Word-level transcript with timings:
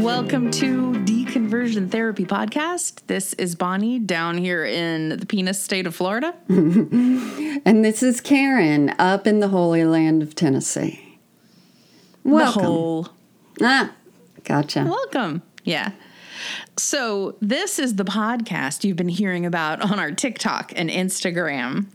Welcome 0.00 0.50
to 0.52 0.92
Deconversion 1.04 1.90
Therapy 1.90 2.24
Podcast. 2.24 3.02
This 3.06 3.34
is 3.34 3.54
Bonnie 3.54 3.98
down 3.98 4.38
here 4.38 4.64
in 4.64 5.10
the 5.10 5.26
penis 5.26 5.62
state 5.62 5.86
of 5.86 5.94
Florida. 5.94 6.34
And 7.62 7.84
this 7.84 8.02
is 8.02 8.22
Karen 8.22 8.94
up 8.98 9.26
in 9.26 9.40
the 9.40 9.48
Holy 9.48 9.84
Land 9.84 10.22
of 10.22 10.34
Tennessee. 10.34 11.18
Welcome. 12.24 12.62
The 12.62 12.66
whole 12.68 13.08
Ah, 13.60 13.92
gotcha. 14.44 14.84
welcome. 14.84 15.42
Yeah. 15.64 15.90
So, 16.78 17.36
this 17.42 17.78
is 17.78 17.96
the 17.96 18.04
podcast 18.06 18.82
you've 18.84 18.96
been 18.96 19.10
hearing 19.10 19.44
about 19.44 19.82
on 19.82 19.98
our 19.98 20.10
TikTok 20.10 20.72
and 20.74 20.88
Instagram. 20.88 21.86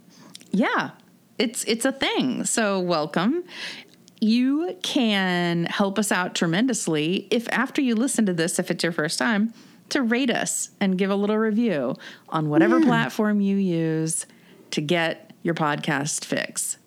Yeah, 0.52 0.92
it's 1.40 1.64
it's 1.64 1.84
a 1.86 1.92
thing. 1.92 2.46
So, 2.46 2.80
welcome. 2.80 3.44
You 4.22 4.78
can 4.82 5.66
help 5.66 6.00
us 6.00 6.12
out 6.12 6.36
tremendously 6.36 7.28
if 7.32 7.48
after 7.52 7.82
you 7.82 7.96
listen 7.96 8.26
to 8.28 8.34
this 8.34 8.60
if 8.60 8.72
it's 8.72 8.84
your 8.84 8.94
first 8.94 9.20
time 9.20 9.54
to 9.90 10.02
rate 10.02 10.32
us 10.32 10.72
and 10.80 10.98
give 10.98 11.10
a 11.12 11.16
little 11.16 11.38
review 11.38 11.96
on 12.30 12.50
whatever 12.50 12.82
platform 12.82 13.40
you 13.42 13.58
use 13.58 14.26
to 14.72 14.82
get 14.82 15.32
your 15.44 15.54
podcast 15.54 16.26
fix. 16.26 16.78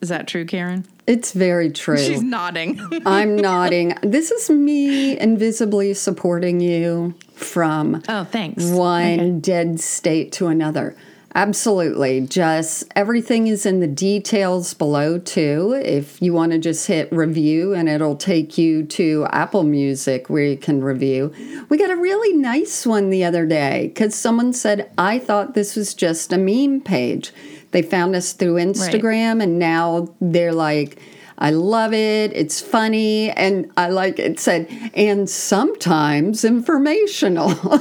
Is 0.00 0.08
that 0.10 0.26
true, 0.28 0.44
Karen? 0.44 0.86
It's 1.06 1.32
very 1.32 1.70
true. 1.70 1.98
She's 1.98 2.22
nodding. 2.22 2.80
I'm 3.06 3.36
nodding. 3.36 3.94
This 4.02 4.30
is 4.30 4.50
me 4.50 5.18
invisibly 5.18 5.94
supporting 5.94 6.60
you 6.60 7.14
from 7.34 8.02
oh, 8.08 8.24
thanks. 8.24 8.64
one 8.64 9.20
Okay. 9.20 9.30
dead 9.30 9.80
state 9.80 10.32
to 10.32 10.48
another. 10.48 10.96
Absolutely. 11.36 12.22
Just 12.22 12.90
everything 12.96 13.46
is 13.46 13.66
in 13.66 13.80
the 13.80 13.86
details 13.86 14.72
below, 14.72 15.18
too. 15.18 15.78
If 15.84 16.20
you 16.22 16.32
want 16.32 16.52
to 16.52 16.58
just 16.58 16.86
hit 16.86 17.12
review 17.12 17.74
and 17.74 17.90
it'll 17.90 18.16
take 18.16 18.56
you 18.56 18.84
to 18.84 19.26
Apple 19.32 19.62
Music 19.62 20.30
where 20.30 20.44
you 20.44 20.56
can 20.56 20.82
review. 20.82 21.34
We 21.68 21.76
got 21.76 21.90
a 21.90 21.96
really 21.96 22.34
nice 22.34 22.86
one 22.86 23.10
the 23.10 23.22
other 23.22 23.44
day 23.44 23.88
because 23.88 24.14
someone 24.14 24.54
said, 24.54 24.90
I 24.96 25.18
thought 25.18 25.52
this 25.52 25.76
was 25.76 25.92
just 25.92 26.32
a 26.32 26.38
meme 26.38 26.80
page. 26.80 27.32
They 27.72 27.82
found 27.82 28.16
us 28.16 28.32
through 28.32 28.54
Instagram 28.54 29.42
and 29.42 29.58
now 29.58 30.08
they're 30.22 30.54
like, 30.54 30.98
I 31.38 31.50
love 31.50 31.92
it. 31.92 32.32
It's 32.34 32.60
funny. 32.60 33.30
And 33.30 33.70
I 33.76 33.88
like 33.88 34.18
it 34.18 34.40
said, 34.40 34.68
and 34.94 35.28
sometimes 35.28 36.44
informational. 36.44 37.50
so 37.50 37.78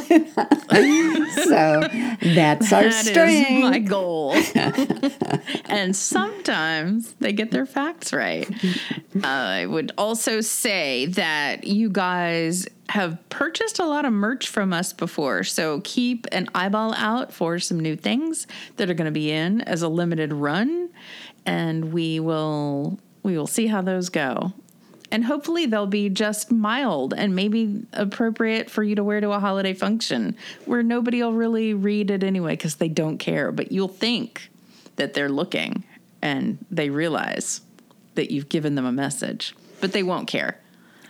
that's 2.21 2.73
our 2.73 2.83
That 2.83 3.05
strength. 3.05 3.61
my 3.61 3.79
goal. 3.79 4.33
and 5.65 5.95
sometimes 5.95 7.13
they 7.19 7.33
get 7.33 7.51
their 7.51 7.65
facts 7.65 8.11
right. 8.11 8.49
I 9.23 9.65
would 9.65 9.91
also 9.97 10.41
say 10.41 11.05
that 11.07 11.65
you 11.65 11.89
guys 11.89 12.67
have 12.89 13.17
purchased 13.29 13.79
a 13.79 13.85
lot 13.85 14.05
of 14.05 14.13
merch 14.13 14.47
from 14.47 14.71
us 14.71 14.93
before. 14.93 15.43
So 15.43 15.81
keep 15.83 16.27
an 16.31 16.47
eyeball 16.53 16.93
out 16.93 17.33
for 17.33 17.59
some 17.59 17.79
new 17.79 17.95
things 17.95 18.47
that 18.77 18.89
are 18.89 18.93
going 18.93 19.05
to 19.05 19.11
be 19.11 19.31
in 19.31 19.61
as 19.61 19.81
a 19.81 19.87
limited 19.87 20.33
run 20.33 20.89
and 21.45 21.93
we 21.93 22.19
will 22.19 22.99
we 23.25 23.35
will 23.37 23.47
see 23.47 23.65
how 23.67 23.81
those 23.81 24.09
go. 24.09 24.53
And 25.11 25.25
hopefully 25.25 25.65
they'll 25.65 25.87
be 25.87 26.09
just 26.09 26.51
mild 26.51 27.13
and 27.15 27.35
maybe 27.35 27.83
appropriate 27.93 28.69
for 28.69 28.83
you 28.83 28.95
to 28.95 29.03
wear 29.03 29.19
to 29.21 29.31
a 29.31 29.39
holiday 29.39 29.73
function 29.73 30.35
where 30.65 30.83
nobody 30.83 31.21
will 31.23 31.33
really 31.33 31.73
read 31.73 32.11
it 32.11 32.23
anyway 32.23 32.53
because 32.53 32.75
they 32.75 32.87
don't 32.89 33.17
care. 33.17 33.51
But 33.51 33.71
you'll 33.71 33.87
think 33.87 34.49
that 34.97 35.13
they're 35.15 35.29
looking 35.29 35.83
and 36.21 36.57
they 36.69 36.89
realize 36.89 37.61
that 38.13 38.31
you've 38.31 38.49
given 38.49 38.75
them 38.75 38.85
a 38.85 38.91
message, 38.91 39.55
but 39.81 39.91
they 39.91 40.03
won't 40.03 40.27
care. 40.27 40.59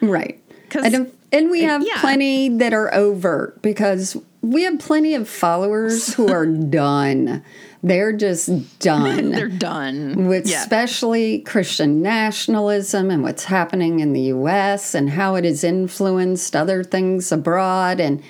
Right. 0.01 0.41
'Cause- 0.69 0.85
And, 0.93 1.11
and 1.31 1.49
we 1.49 1.63
have 1.63 1.81
yeah. 1.85 1.99
plenty 1.99 2.49
that 2.57 2.73
are 2.73 2.93
overt 2.93 3.61
because 3.61 4.15
we 4.41 4.63
have 4.63 4.79
plenty 4.79 5.15
of 5.15 5.27
followers 5.27 6.13
who 6.13 6.31
are 6.31 6.45
done. 6.85 7.43
They're 7.85 8.13
just 8.13 8.79
done. 8.79 9.29
They're 9.31 9.47
done. 9.47 10.27
with 10.27 10.47
yeah. 10.47 10.61
especially 10.61 11.41
Christian 11.41 12.01
nationalism 12.01 13.11
and 13.11 13.21
what's 13.21 13.43
happening 13.43 13.99
in 13.99 14.13
the 14.13 14.21
US 14.21 14.95
and 14.95 15.07
how 15.07 15.35
it 15.35 15.43
has 15.45 15.63
influenced 15.63 16.55
other 16.55 16.83
things 16.83 17.31
abroad. 17.31 17.99
And 17.99 18.23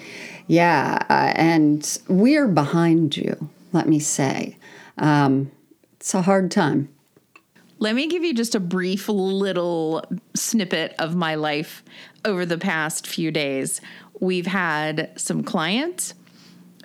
yeah, 0.48 1.00
uh, 1.10 1.32
and 1.38 2.00
we're 2.10 2.50
behind 2.50 3.16
you, 3.16 3.50
let 3.72 3.88
me 3.88 3.98
say. 3.98 4.58
Um, 4.98 5.52
it's 5.94 6.14
a 6.14 6.24
hard 6.24 6.52
time. 6.52 6.90
Let 7.80 7.96
me 7.96 8.08
give 8.08 8.26
you 8.26 8.34
just 8.34 8.56
a 8.56 8.60
brief 8.60 9.08
little 9.08 10.04
snippet 10.34 10.96
of 11.00 11.16
my 11.16 11.36
life 11.36 11.82
over 12.26 12.46
the 12.46 12.58
past 12.58 13.08
few 13.08 13.32
days. 13.32 13.80
We've 14.20 14.48
had 14.48 15.14
some 15.16 15.44
clients 15.44 16.14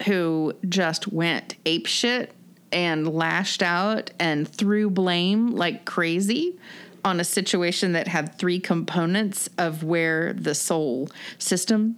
who 0.06 0.52
just 0.68 1.12
went 1.12 1.56
apeshit 1.64 2.28
and 2.72 3.06
lashed 3.12 3.62
out 3.62 4.10
and 4.18 4.48
threw 4.48 4.90
blame 4.90 5.50
like 5.50 5.84
crazy 5.84 6.58
on 7.04 7.18
a 7.20 7.24
situation 7.24 7.92
that 7.92 8.08
had 8.08 8.36
three 8.38 8.60
components 8.60 9.48
of 9.58 9.82
where 9.82 10.32
the 10.32 10.54
soul 10.54 11.08
system 11.38 11.96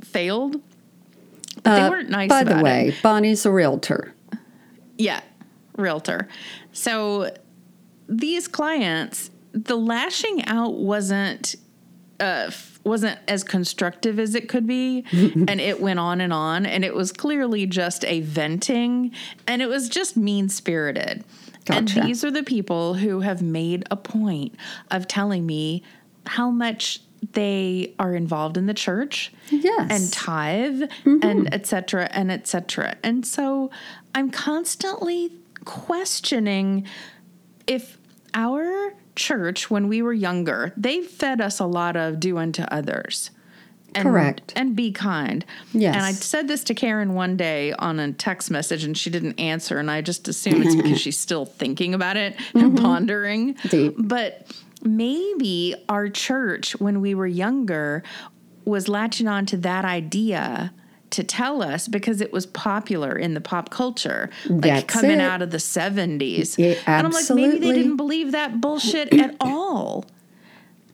failed. 0.00 0.60
But 1.62 1.82
they 1.82 1.88
weren't 1.88 2.10
nice 2.10 2.30
Uh, 2.30 2.34
By 2.34 2.44
the 2.44 2.58
it. 2.58 2.62
way, 2.62 2.94
Bonnie's 3.02 3.44
a 3.46 3.50
realtor. 3.50 4.14
Yeah, 4.96 5.20
realtor. 5.76 6.28
So 6.72 7.34
these 8.08 8.48
clients, 8.48 9.30
the 9.52 9.76
lashing 9.76 10.44
out 10.46 10.74
wasn't 10.74 11.56
uh, 12.20 12.50
wasn't 12.84 13.18
as 13.26 13.42
constructive 13.42 14.18
as 14.18 14.34
it 14.34 14.48
could 14.48 14.66
be, 14.66 15.04
and 15.12 15.60
it 15.60 15.80
went 15.80 15.98
on 15.98 16.20
and 16.20 16.32
on, 16.32 16.66
and 16.66 16.84
it 16.84 16.94
was 16.94 17.12
clearly 17.12 17.66
just 17.66 18.04
a 18.04 18.20
venting, 18.20 19.12
and 19.46 19.62
it 19.62 19.66
was 19.66 19.88
just 19.88 20.16
mean 20.16 20.48
spirited. 20.48 21.24
Gotcha. 21.64 22.00
And 22.00 22.08
these 22.08 22.24
are 22.24 22.30
the 22.30 22.42
people 22.42 22.94
who 22.94 23.20
have 23.20 23.40
made 23.42 23.84
a 23.90 23.96
point 23.96 24.54
of 24.90 25.08
telling 25.08 25.46
me 25.46 25.82
how 26.26 26.50
much 26.50 27.00
they 27.32 27.94
are 27.98 28.14
involved 28.14 28.58
in 28.58 28.66
the 28.66 28.74
church 28.74 29.32
Yes. 29.50 29.88
and 29.90 30.12
tithe 30.12 30.82
mm-hmm. 31.04 31.18
and 31.22 31.54
et 31.54 31.66
cetera 31.66 32.08
and 32.12 32.30
et 32.30 32.46
cetera. 32.46 32.96
And 33.02 33.26
so 33.26 33.70
I'm 34.14 34.30
constantly 34.30 35.32
questioning 35.64 36.86
if 37.66 37.98
our 38.34 38.92
church, 39.16 39.70
when 39.70 39.88
we 39.88 40.02
were 40.02 40.12
younger, 40.12 40.72
they 40.76 41.02
fed 41.02 41.40
us 41.40 41.60
a 41.60 41.66
lot 41.66 41.96
of 41.96 42.20
do 42.20 42.38
unto 42.38 42.62
others. 42.62 43.30
And, 43.94 44.08
Correct. 44.08 44.52
And 44.56 44.74
be 44.74 44.90
kind. 44.90 45.44
Yes. 45.72 45.94
And 45.94 46.04
I 46.04 46.12
said 46.12 46.48
this 46.48 46.64
to 46.64 46.74
Karen 46.74 47.14
one 47.14 47.36
day 47.36 47.72
on 47.74 48.00
a 48.00 48.12
text 48.12 48.50
message 48.50 48.82
and 48.82 48.98
she 48.98 49.08
didn't 49.08 49.38
answer. 49.38 49.78
And 49.78 49.88
I 49.88 50.00
just 50.00 50.26
assume 50.26 50.62
it's 50.62 50.74
because 50.74 51.00
she's 51.00 51.18
still 51.18 51.46
thinking 51.46 51.94
about 51.94 52.16
it 52.16 52.34
and 52.54 52.72
mm-hmm. 52.72 52.84
pondering. 52.84 53.52
Deep. 53.68 53.94
But 53.96 54.52
maybe 54.82 55.76
our 55.88 56.08
church, 56.08 56.72
when 56.80 57.00
we 57.00 57.14
were 57.14 57.28
younger, 57.28 58.02
was 58.64 58.88
latching 58.88 59.28
on 59.28 59.46
to 59.46 59.56
that 59.58 59.84
idea 59.84 60.72
to 61.14 61.24
tell 61.24 61.62
us 61.62 61.88
because 61.88 62.20
it 62.20 62.32
was 62.32 62.46
popular 62.46 63.16
in 63.16 63.34
the 63.34 63.40
pop 63.40 63.70
culture, 63.70 64.30
like 64.48 64.60
That's 64.62 64.84
coming 64.92 65.12
it. 65.12 65.20
out 65.20 65.42
of 65.42 65.50
the 65.50 65.58
70s. 65.58 66.58
Yeah, 66.58 66.74
and 66.86 67.06
I'm 67.06 67.12
like, 67.12 67.30
maybe 67.30 67.58
they 67.58 67.72
didn't 67.72 67.96
believe 67.96 68.32
that 68.32 68.60
bullshit 68.60 69.12
at 69.14 69.36
all. 69.40 70.04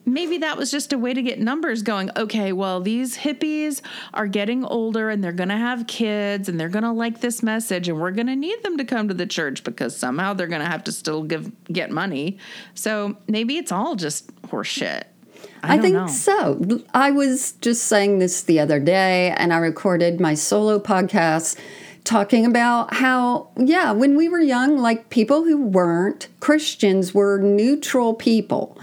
Maybe 0.06 0.38
that 0.38 0.56
was 0.56 0.70
just 0.70 0.92
a 0.92 0.98
way 0.98 1.14
to 1.14 1.22
get 1.22 1.38
numbers 1.38 1.82
going. 1.82 2.10
Okay, 2.16 2.52
well, 2.52 2.80
these 2.80 3.16
hippies 3.18 3.80
are 4.12 4.26
getting 4.26 4.64
older 4.64 5.08
and 5.08 5.22
they're 5.22 5.30
going 5.30 5.50
to 5.50 5.56
have 5.56 5.86
kids 5.86 6.48
and 6.48 6.58
they're 6.58 6.70
going 6.70 6.84
to 6.84 6.90
like 6.90 7.20
this 7.20 7.42
message 7.42 7.88
and 7.88 8.00
we're 8.00 8.10
going 8.10 8.26
to 8.26 8.34
need 8.34 8.62
them 8.62 8.76
to 8.78 8.84
come 8.84 9.08
to 9.08 9.14
the 9.14 9.26
church 9.26 9.62
because 9.62 9.96
somehow 9.96 10.32
they're 10.34 10.48
going 10.48 10.62
to 10.62 10.66
have 10.68 10.82
to 10.84 10.92
still 10.92 11.22
give 11.22 11.52
get 11.66 11.90
money. 11.90 12.38
So 12.74 13.16
maybe 13.28 13.56
it's 13.56 13.70
all 13.70 13.94
just 13.94 14.34
horseshit. 14.42 15.04
I, 15.62 15.76
I, 15.76 15.78
think 15.78 15.94
know. 15.94 16.06
so. 16.06 16.82
I 16.94 17.10
was 17.10 17.52
just 17.60 17.84
saying 17.84 18.18
this 18.18 18.42
the 18.42 18.60
other 18.60 18.80
day, 18.80 19.34
and 19.36 19.52
I 19.52 19.58
recorded 19.58 20.20
my 20.20 20.34
solo 20.34 20.78
podcast 20.78 21.58
talking 22.04 22.46
about 22.46 22.94
how, 22.94 23.50
yeah, 23.56 23.92
when 23.92 24.16
we 24.16 24.28
were 24.28 24.40
young, 24.40 24.78
like 24.78 25.10
people 25.10 25.44
who 25.44 25.62
weren't 25.62 26.28
Christians 26.40 27.14
were 27.14 27.38
neutral 27.38 28.14
people. 28.14 28.78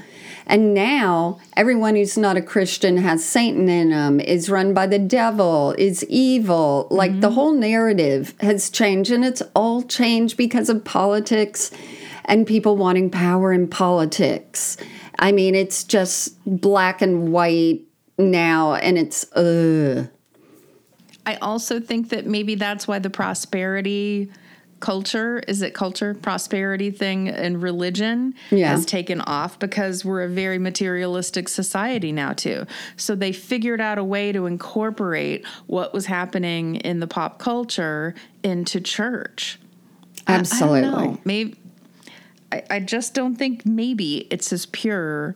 And 0.45 0.73
now 0.73 1.39
everyone 1.57 1.95
who's 1.95 2.17
not 2.17 2.37
a 2.37 2.41
Christian 2.41 2.97
has 2.97 3.23
Satan 3.23 3.67
in 3.67 3.89
them, 3.89 4.21
is 4.21 4.49
run 4.49 4.73
by 4.73 4.87
the 4.87 4.99
devil, 4.99 5.75
is 5.77 6.05
evil. 6.05 6.87
Like 6.89 7.19
the 7.19 7.27
mm-hmm. 7.27 7.35
whole 7.35 7.51
narrative 7.51 8.33
has 8.39 8.69
changed, 8.69 9.11
and 9.11 9.25
it's 9.25 9.43
all 9.55 9.83
changed 9.83 10.37
because 10.37 10.69
of 10.69 10.85
politics 10.85 11.69
and 12.25 12.47
people 12.47 12.77
wanting 12.77 13.09
power 13.09 13.51
in 13.51 13.67
politics. 13.67 14.77
I 15.19 15.31
mean, 15.31 15.55
it's 15.55 15.83
just 15.83 16.37
black 16.45 17.01
and 17.01 17.31
white 17.31 17.81
now, 18.17 18.75
and 18.75 18.97
it's 18.97 19.25
ugh. 19.35 20.09
I 21.25 21.35
also 21.41 21.79
think 21.79 22.09
that 22.09 22.25
maybe 22.25 22.55
that's 22.55 22.87
why 22.87 22.99
the 22.99 23.09
prosperity 23.09 24.29
culture 24.79 25.39
is 25.47 25.63
it 25.63 25.73
culture 25.73 26.13
prosperity 26.13 26.91
thing 26.91 27.27
and 27.27 27.63
religion 27.63 28.35
Yeah. 28.51 28.69
has 28.69 28.85
taken 28.85 29.21
off 29.21 29.57
because 29.57 30.05
we're 30.05 30.21
a 30.21 30.27
very 30.29 30.59
materialistic 30.59 31.49
society 31.49 32.11
now 32.11 32.33
too 32.33 32.67
so 32.95 33.15
they 33.15 33.31
figured 33.31 33.81
out 33.81 33.97
a 33.97 34.03
way 34.03 34.31
to 34.31 34.45
incorporate 34.45 35.43
what 35.65 35.95
was 35.95 36.05
happening 36.05 36.75
in 36.75 36.99
the 36.99 37.07
pop 37.07 37.39
culture 37.39 38.13
into 38.43 38.79
church 38.79 39.59
I- 40.27 40.33
I 40.33 40.35
Absolutely. 40.37 40.81
know. 40.81 41.17
maybe 41.25 41.55
I, 42.51 42.63
I 42.69 42.79
just 42.79 43.13
don't 43.13 43.35
think 43.35 43.65
maybe 43.65 44.27
it's 44.29 44.51
as 44.53 44.65
pure 44.67 45.35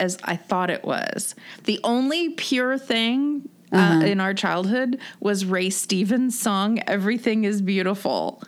as 0.00 0.18
I 0.24 0.36
thought 0.36 0.70
it 0.70 0.84
was. 0.84 1.34
The 1.64 1.78
only 1.84 2.30
pure 2.30 2.76
thing 2.76 3.48
uh, 3.72 4.02
in 4.04 4.20
our 4.20 4.34
childhood 4.34 4.98
was 5.20 5.44
Ray 5.44 5.70
Stevens' 5.70 6.38
song 6.38 6.80
"Everything 6.86 7.44
Is 7.44 7.62
Beautiful," 7.62 8.42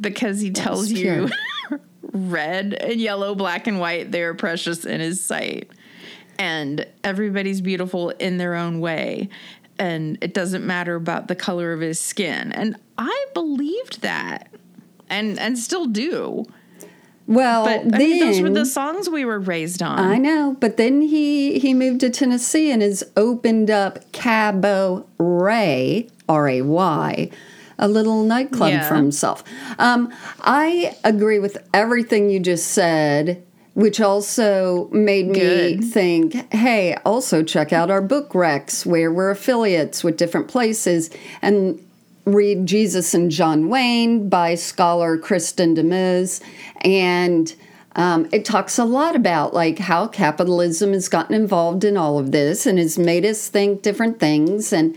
because 0.00 0.40
he 0.40 0.50
tells 0.50 0.90
you 0.92 1.28
red 2.12 2.74
and 2.74 3.00
yellow, 3.00 3.34
black 3.34 3.66
and 3.66 3.80
white, 3.80 4.12
they 4.12 4.22
are 4.22 4.34
precious 4.34 4.84
in 4.84 5.00
His 5.00 5.20
sight, 5.24 5.70
and 6.38 6.86
everybody's 7.02 7.60
beautiful 7.60 8.10
in 8.10 8.38
their 8.38 8.54
own 8.54 8.80
way. 8.80 9.28
And 9.78 10.18
it 10.20 10.34
doesn't 10.34 10.64
matter 10.64 10.94
about 10.94 11.28
the 11.28 11.34
color 11.34 11.72
of 11.72 11.80
his 11.80 11.98
skin. 11.98 12.52
And 12.52 12.76
I 12.98 13.26
believed 13.32 14.02
that, 14.02 14.54
and 15.08 15.38
and 15.38 15.58
still 15.58 15.86
do. 15.86 16.46
Well, 17.30 17.64
But 17.64 17.92
then 17.92 17.98
mean, 17.98 18.18
those 18.20 18.40
were 18.40 18.50
the 18.50 18.66
songs 18.66 19.08
we 19.08 19.24
were 19.24 19.38
raised 19.38 19.82
on. 19.82 19.98
I 20.00 20.16
know, 20.18 20.56
but 20.58 20.76
then 20.76 21.00
he 21.00 21.60
he 21.60 21.74
moved 21.74 22.00
to 22.00 22.10
Tennessee 22.10 22.72
and 22.72 22.82
has 22.82 23.04
opened 23.16 23.70
up 23.70 24.10
Cabo 24.10 25.06
Ray 25.16 26.08
R 26.28 26.48
A 26.48 26.62
Y, 26.62 27.30
a 27.78 27.86
little 27.88 28.24
nightclub 28.24 28.70
Yeah. 28.72 28.88
for 28.88 28.96
himself. 28.96 29.44
Um, 29.78 30.12
I 30.40 30.96
agree 31.04 31.38
with 31.38 31.56
everything 31.72 32.30
you 32.30 32.40
just 32.40 32.66
said. 32.68 33.42
Which 33.74 34.00
also 34.00 34.88
made 34.90 35.28
me 35.28 35.38
Good. 35.76 35.84
think, 35.84 36.52
hey, 36.52 36.96
also 37.04 37.44
check 37.44 37.72
out 37.72 37.88
our 37.88 38.02
book 38.02 38.30
recs, 38.32 38.84
where 38.84 39.12
we're 39.12 39.30
affiliates 39.30 40.02
with 40.02 40.16
different 40.16 40.48
places, 40.48 41.08
and 41.40 41.78
read 42.34 42.66
Jesus 42.66 43.14
and 43.14 43.30
John 43.30 43.68
Wayne 43.68 44.28
by 44.28 44.54
scholar 44.54 45.18
Kristin 45.18 45.74
Du 45.74 45.82
Mez. 45.82 46.42
And 46.82 47.54
um, 47.96 48.28
it 48.32 48.44
talks 48.44 48.78
a 48.78 48.84
lot 48.84 49.16
about 49.16 49.52
like 49.52 49.78
how 49.78 50.06
capitalism 50.06 50.92
has 50.92 51.08
gotten 51.08 51.34
involved 51.34 51.84
in 51.84 51.96
all 51.96 52.18
of 52.18 52.32
this 52.32 52.66
and 52.66 52.78
has 52.78 52.98
made 52.98 53.24
us 53.24 53.48
think 53.48 53.82
different 53.82 54.20
things. 54.20 54.72
And 54.72 54.96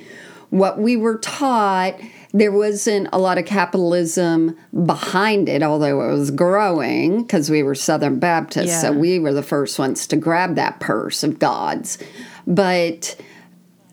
what 0.49 0.77
we 0.77 0.95
were 0.95 1.17
taught, 1.17 1.99
there 2.31 2.51
wasn't 2.51 3.09
a 3.11 3.17
lot 3.17 3.37
of 3.37 3.45
capitalism 3.45 4.55
behind 4.85 5.49
it, 5.49 5.63
although 5.63 6.09
it 6.09 6.13
was 6.13 6.29
growing 6.29 7.23
because 7.23 7.49
we 7.49 7.63
were 7.63 7.75
Southern 7.75 8.19
Baptists. 8.19 8.81
So 8.81 8.91
we 8.91 9.17
were 9.17 9.33
the 9.33 9.43
first 9.43 9.79
ones 9.79 10.05
to 10.07 10.15
grab 10.15 10.55
that 10.55 10.79
purse 10.79 11.23
of 11.23 11.39
God's. 11.39 11.97
But 12.45 13.15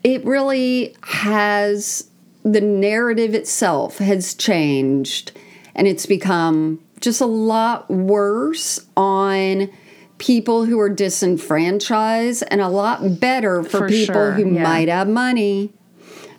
it 0.03 0.23
really 0.25 0.95
has 1.03 2.10
the 2.43 2.61
narrative 2.61 3.33
itself 3.33 3.97
has 3.99 4.33
changed 4.33 5.31
and 5.75 5.87
it's 5.87 6.05
become 6.05 6.79
just 6.99 7.21
a 7.21 7.25
lot 7.25 7.89
worse 7.89 8.85
on 8.95 9.69
people 10.17 10.65
who 10.65 10.79
are 10.79 10.89
disenfranchised 10.89 12.43
and 12.49 12.61
a 12.61 12.67
lot 12.67 13.19
better 13.19 13.63
for, 13.63 13.79
For 13.79 13.87
people 13.87 14.13
sure, 14.13 14.31
who 14.33 14.53
yeah. 14.53 14.63
might 14.63 14.87
have 14.87 15.07
money 15.07 15.73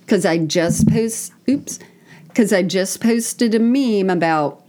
because 0.01 0.25
i 0.25 0.39
just 0.39 0.89
post 0.89 1.33
oops 1.49 1.79
because 2.29 2.53
i 2.53 2.63
just 2.63 3.01
posted 3.01 3.55
a 3.55 3.59
meme 3.59 4.09
about 4.09 4.62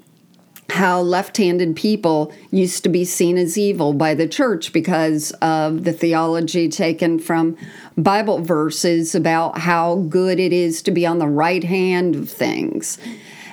how 0.73 0.99
left-handed 0.99 1.75
people 1.75 2.33
used 2.49 2.81
to 2.81 2.89
be 2.89 3.05
seen 3.05 3.37
as 3.37 3.59
evil 3.59 3.93
by 3.93 4.15
the 4.15 4.27
church 4.27 4.73
because 4.73 5.29
of 5.33 5.83
the 5.83 5.93
theology 5.93 6.67
taken 6.67 7.19
from 7.19 7.55
Bible 7.95 8.39
verses 8.39 9.13
about 9.13 9.59
how 9.59 9.97
good 10.09 10.39
it 10.39 10.51
is 10.51 10.81
to 10.81 10.89
be 10.89 11.05
on 11.05 11.19
the 11.19 11.27
right 11.27 11.63
hand 11.63 12.15
of 12.15 12.27
things. 12.27 12.97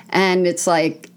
And 0.09 0.47
it's 0.47 0.65
like 0.65 1.11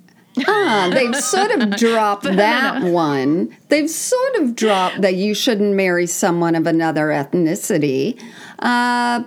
ah, 0.47 0.91
they've 0.93 1.17
sort 1.17 1.51
of 1.53 1.71
dropped 1.79 2.25
that 2.25 2.83
one. 2.83 3.57
They've 3.71 3.89
sort 3.89 4.35
of 4.37 4.55
dropped 4.55 5.01
that 5.01 5.15
you 5.15 5.33
shouldn't 5.35 5.75
marry 5.75 6.07
someone 6.07 6.55
of 6.55 6.67
another 6.67 7.07
ethnicity. 7.07 8.21
Uh, 8.59 9.25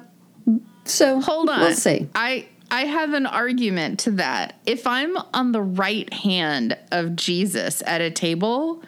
so 0.85 1.19
Hold 1.21 1.49
on. 1.49 1.59
we'll 1.59 1.73
see. 1.73 2.07
I 2.13 2.45
I 2.69 2.81
have 2.85 3.13
an 3.13 3.25
argument 3.25 3.99
to 4.01 4.11
that. 4.11 4.55
If 4.65 4.85
I'm 4.87 5.15
on 5.33 5.51
the 5.53 5.61
right 5.61 6.11
hand 6.13 6.77
of 6.91 7.15
Jesus 7.15 7.81
at 7.85 8.01
a 8.01 8.11
table, 8.11 8.83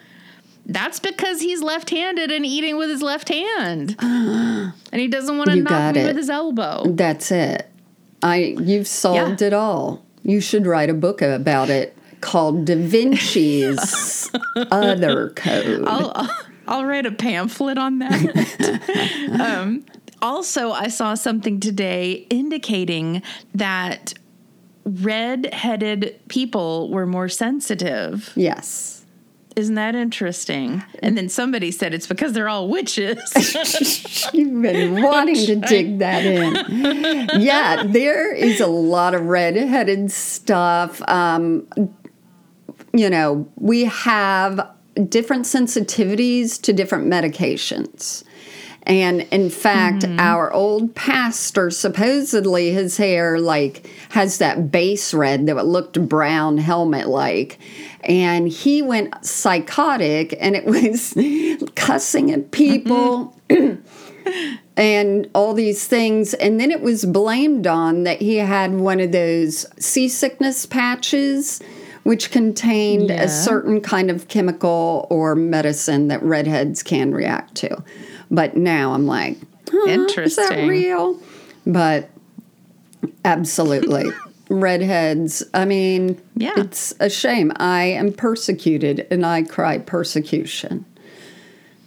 that's 0.66 1.00
because 1.00 1.40
he's 1.40 1.62
left-handed 1.62 2.30
and 2.30 2.44
eating 2.44 2.76
with 2.76 2.90
his 2.90 3.02
left 3.02 3.28
hand. 3.30 3.96
and 4.00 4.72
he 4.92 5.08
doesn't 5.08 5.36
want 5.38 5.50
to 5.50 5.56
You 5.56 5.62
knock 5.62 5.94
me 5.94 6.02
it. 6.02 6.06
with 6.08 6.16
his 6.16 6.30
elbow. 6.30 6.84
That's 6.86 7.30
it. 7.30 7.68
I 8.22 8.54
you've 8.60 8.86
solved 8.86 9.40
Yeah. 9.40 9.46
it 9.48 9.52
all. 9.54 10.04
You 10.22 10.40
should 10.42 10.66
write 10.66 10.90
a 10.90 10.94
book 10.94 11.22
about 11.22 11.70
it 11.70 11.96
called 12.20 12.66
Da 12.66 12.76
Vinci's 12.76 14.30
Other 14.70 15.30
Code. 15.30 15.84
I'll, 15.86 16.28
I'll 16.68 16.84
write 16.84 17.06
a 17.06 17.12
pamphlet 17.12 17.78
on 17.78 17.98
that. 18.00 19.40
um, 19.40 19.86
also, 20.22 20.72
I 20.72 20.88
saw 20.88 21.14
something 21.14 21.60
today 21.60 22.26
indicating 22.30 23.22
that 23.54 24.14
red-headed 24.84 26.20
people 26.28 26.90
were 26.90 27.06
more 27.06 27.28
sensitive. 27.28 28.32
yes. 28.34 28.96
Isn't 29.56 29.74
that 29.74 29.96
interesting? 29.96 30.82
And 31.02 31.18
then 31.18 31.28
somebody 31.28 31.72
said 31.72 31.92
it's 31.92 32.06
because 32.06 32.32
they're 32.32 32.48
all 32.48 32.68
witches. 32.68 33.18
You've 34.32 34.62
been 34.62 35.02
wanting 35.02 35.34
to 35.34 35.56
dig 35.56 35.98
that 35.98 36.24
in. 36.24 37.28
Yeah, 37.40 37.82
there 37.84 38.32
is 38.32 38.60
a 38.60 38.68
lot 38.68 39.12
of 39.14 39.22
red-headed 39.22 40.12
stuff. 40.12 41.02
Um, 41.08 41.66
you 42.94 43.10
know, 43.10 43.48
we 43.56 43.84
have 43.86 44.70
different 45.08 45.46
sensitivities 45.46 46.60
to 46.62 46.72
different 46.72 47.06
medications. 47.08 48.22
And 48.84 49.22
in 49.30 49.50
fact, 49.50 50.02
mm-hmm. 50.02 50.18
our 50.18 50.52
old 50.52 50.94
pastor 50.94 51.70
supposedly 51.70 52.72
his 52.72 52.96
hair 52.96 53.38
like 53.38 53.88
has 54.10 54.38
that 54.38 54.72
base 54.72 55.12
red 55.12 55.46
that 55.46 55.66
looked 55.66 56.08
brown 56.08 56.58
helmet 56.58 57.08
like. 57.08 57.58
And 58.02 58.48
he 58.48 58.80
went 58.80 59.24
psychotic 59.24 60.34
and 60.40 60.56
it 60.56 60.64
was 60.66 61.14
cussing 61.74 62.30
at 62.30 62.50
people 62.50 63.36
mm-hmm. 63.50 63.80
and 64.76 65.28
all 65.34 65.52
these 65.52 65.86
things. 65.86 66.32
And 66.34 66.58
then 66.58 66.70
it 66.70 66.80
was 66.80 67.04
blamed 67.04 67.66
on 67.66 68.04
that 68.04 68.20
he 68.20 68.36
had 68.36 68.74
one 68.74 69.00
of 69.00 69.12
those 69.12 69.66
seasickness 69.78 70.64
patches, 70.64 71.60
which 72.04 72.30
contained 72.30 73.10
Yeah. 73.10 73.24
a 73.24 73.28
certain 73.28 73.82
kind 73.82 74.10
of 74.10 74.28
chemical 74.28 75.06
or 75.10 75.34
medicine 75.34 76.08
that 76.08 76.22
redheads 76.22 76.82
can 76.82 77.12
react 77.12 77.54
to. 77.56 77.82
But 78.30 78.56
now 78.56 78.92
I'm 78.92 79.06
like, 79.06 79.38
huh, 79.70 79.78
Is 79.78 79.86
that 79.86 79.92
Interesting. 79.92 80.68
real? 80.68 81.18
But 81.66 82.08
absolutely. 83.24 84.10
Redheads, 84.48 85.44
I 85.54 85.64
mean, 85.64 86.20
Yeah. 86.36 86.52
it's 86.56 86.92
a 87.00 87.08
shame. 87.08 87.52
I 87.56 87.84
am 87.84 88.12
persecuted 88.12 89.06
and 89.10 89.24
I 89.24 89.42
cry 89.42 89.78
persecution. 89.78 90.84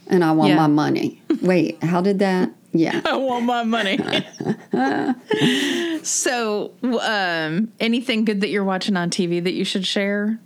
And 0.08 0.24
I 0.24 0.32
want 0.32 0.50
Yeah. 0.52 0.56
my 0.58 0.68
money. 0.68 1.22
Wait, 1.42 1.84
how 1.84 2.02
did 2.02 2.20
that? 2.20 2.52
Yeah. 2.72 3.02
I 3.06 3.16
want 3.18 3.46
my 3.46 3.64
money. 3.64 3.98
so, 6.04 6.72
um, 7.02 7.72
anything 7.80 8.26
good 8.26 8.42
that 8.42 8.50
you're 8.50 8.64
watching 8.64 8.96
on 8.98 9.10
TV 9.10 9.44
that 9.44 9.54
you 9.54 9.66
should 9.66 9.86
share? 9.86 10.40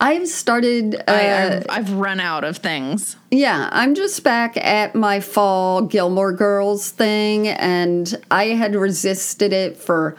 I've 0.00 0.28
started, 0.28 0.94
uh, 0.94 1.02
I, 1.08 1.56
I've, 1.56 1.66
I've 1.68 1.90
run 1.92 2.20
out 2.20 2.44
of 2.44 2.58
things. 2.58 3.16
yeah, 3.30 3.68
I'm 3.72 3.94
just 3.94 4.22
back 4.22 4.56
at 4.56 4.94
my 4.94 5.20
fall 5.20 5.82
Gilmore 5.82 6.32
Girls 6.32 6.90
thing, 6.90 7.48
and 7.48 8.14
I 8.30 8.46
had 8.46 8.74
resisted 8.74 9.52
it 9.52 9.76
for 9.76 10.16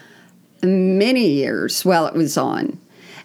many 0.61 1.29
years 1.29 1.85
while 1.85 2.07
it 2.07 2.13
was 2.13 2.37
on, 2.37 2.77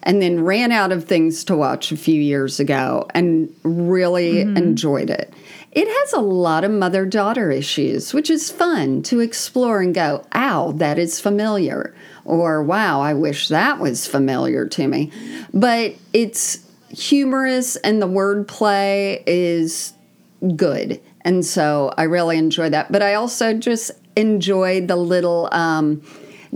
and 0.05 0.23
then 0.23 0.45
ran 0.45 0.71
out 0.71 0.93
of 0.93 1.05
things 1.05 1.43
to 1.45 1.57
watch 1.57 1.91
a 1.91 1.97
few 1.97 2.21
years 2.21 2.61
ago 2.61 3.09
and 3.15 3.53
really 3.65 4.41
enjoyed 4.41 5.11
it. 5.11 5.35
It 5.73 5.89
has 5.89 6.13
a 6.13 6.21
lot 6.21 6.63
of 6.63 6.71
mother 6.71 7.05
daughter 7.05 7.51
issues, 7.51 8.15
which 8.15 8.31
is 8.31 8.53
fun 8.53 9.03
to 9.05 9.19
explore 9.19 9.81
and 9.81 9.93
go, 9.93 10.25
ow, 10.33 10.71
that 10.77 11.01
is 11.01 11.19
familiar. 11.19 11.93
Or 12.25 12.63
wow, 12.63 13.01
I 13.01 13.15
wish 13.15 13.49
that 13.49 13.79
was 13.81 14.07
familiar 14.07 14.67
to 14.67 14.89
me. 14.89 15.11
But 15.53 15.95
it's 16.13 16.59
humorous 16.91 17.77
and 17.77 18.01
the 18.01 18.09
wordplay 18.09 19.23
is 19.27 19.93
good. 20.57 21.01
And 21.23 21.45
so 21.45 21.93
I 21.97 22.05
really 22.05 22.39
enjoy 22.39 22.71
that. 22.71 22.93
But 22.93 23.03
I 23.03 23.15
also 23.15 23.55
just 23.55 23.91
enjoy 24.17 24.87
the 24.87 24.97
little 24.97 25.49
um, 25.53 26.03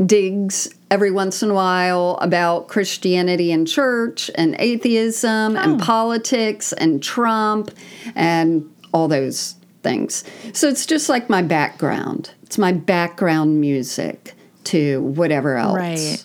digs 0.07 0.69
every 0.91 1.11
once 1.11 1.43
in 1.43 1.51
a 1.51 1.55
while 1.55 2.19
about 2.23 2.69
Christianity 2.69 3.51
and 3.53 3.67
church 3.67 4.31
and 4.37 4.57
atheism 4.59 5.57
Oh. 5.57 5.61
and 5.61 5.81
politics 5.81 6.73
and 6.73 7.03
Trump 7.03 7.71
and 8.15 8.69
all 8.93 9.09
those 9.09 9.55
things. 9.83 10.25
So 10.53 10.69
it's 10.69 10.87
just 10.87 11.09
like 11.09 11.29
my 11.29 11.43
background. 11.43 12.31
It's 12.43 12.59
my 12.59 12.73
background 12.73 13.61
music 13.61 14.35
to 14.69 15.01
whatever 15.03 15.57
else. 15.57 15.77
Right. 15.77 16.25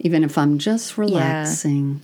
Even 0.00 0.22
if 0.24 0.36
I'm 0.38 0.58
just 0.58 0.98
relaxing. 0.98 2.00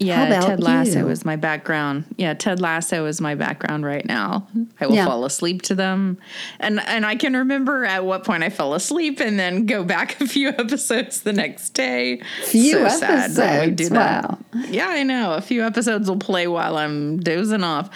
Yeah, 0.00 0.38
Ted 0.40 0.62
Lasso 0.62 1.00
you? 1.00 1.08
is 1.08 1.24
my 1.24 1.34
background. 1.34 2.04
Yeah, 2.16 2.32
Ted 2.34 2.60
Lasso 2.60 3.06
is 3.06 3.20
my 3.20 3.34
background 3.34 3.84
right 3.84 4.04
now. 4.06 4.46
I 4.80 4.86
will 4.86 4.94
Yeah. 4.94 5.06
fall 5.06 5.24
asleep 5.24 5.62
to 5.62 5.74
them, 5.74 6.18
and 6.60 6.78
and 6.86 7.04
I 7.04 7.16
can 7.16 7.34
remember 7.36 7.84
at 7.84 8.04
what 8.04 8.22
point 8.22 8.44
I 8.44 8.48
fell 8.50 8.74
asleep, 8.74 9.18
and 9.18 9.40
then 9.40 9.66
go 9.66 9.82
back 9.82 10.20
a 10.20 10.26
few 10.28 10.48
episodes 10.58 11.22
the 11.22 11.32
next 11.32 11.70
day. 11.70 12.22
Few 12.44 12.74
so 12.74 12.88
sad 12.88 13.32
that 13.32 13.66
we 13.66 13.72
do 13.72 13.88
that. 13.88 14.30
wow. 14.30 14.38
Yeah, 14.68 14.86
I 14.86 15.02
know. 15.02 15.32
A 15.32 15.40
few 15.40 15.64
episodes 15.64 16.08
will 16.08 16.16
play 16.18 16.46
while 16.46 16.76
I'm 16.76 17.18
dozing 17.18 17.64
off. 17.64 17.90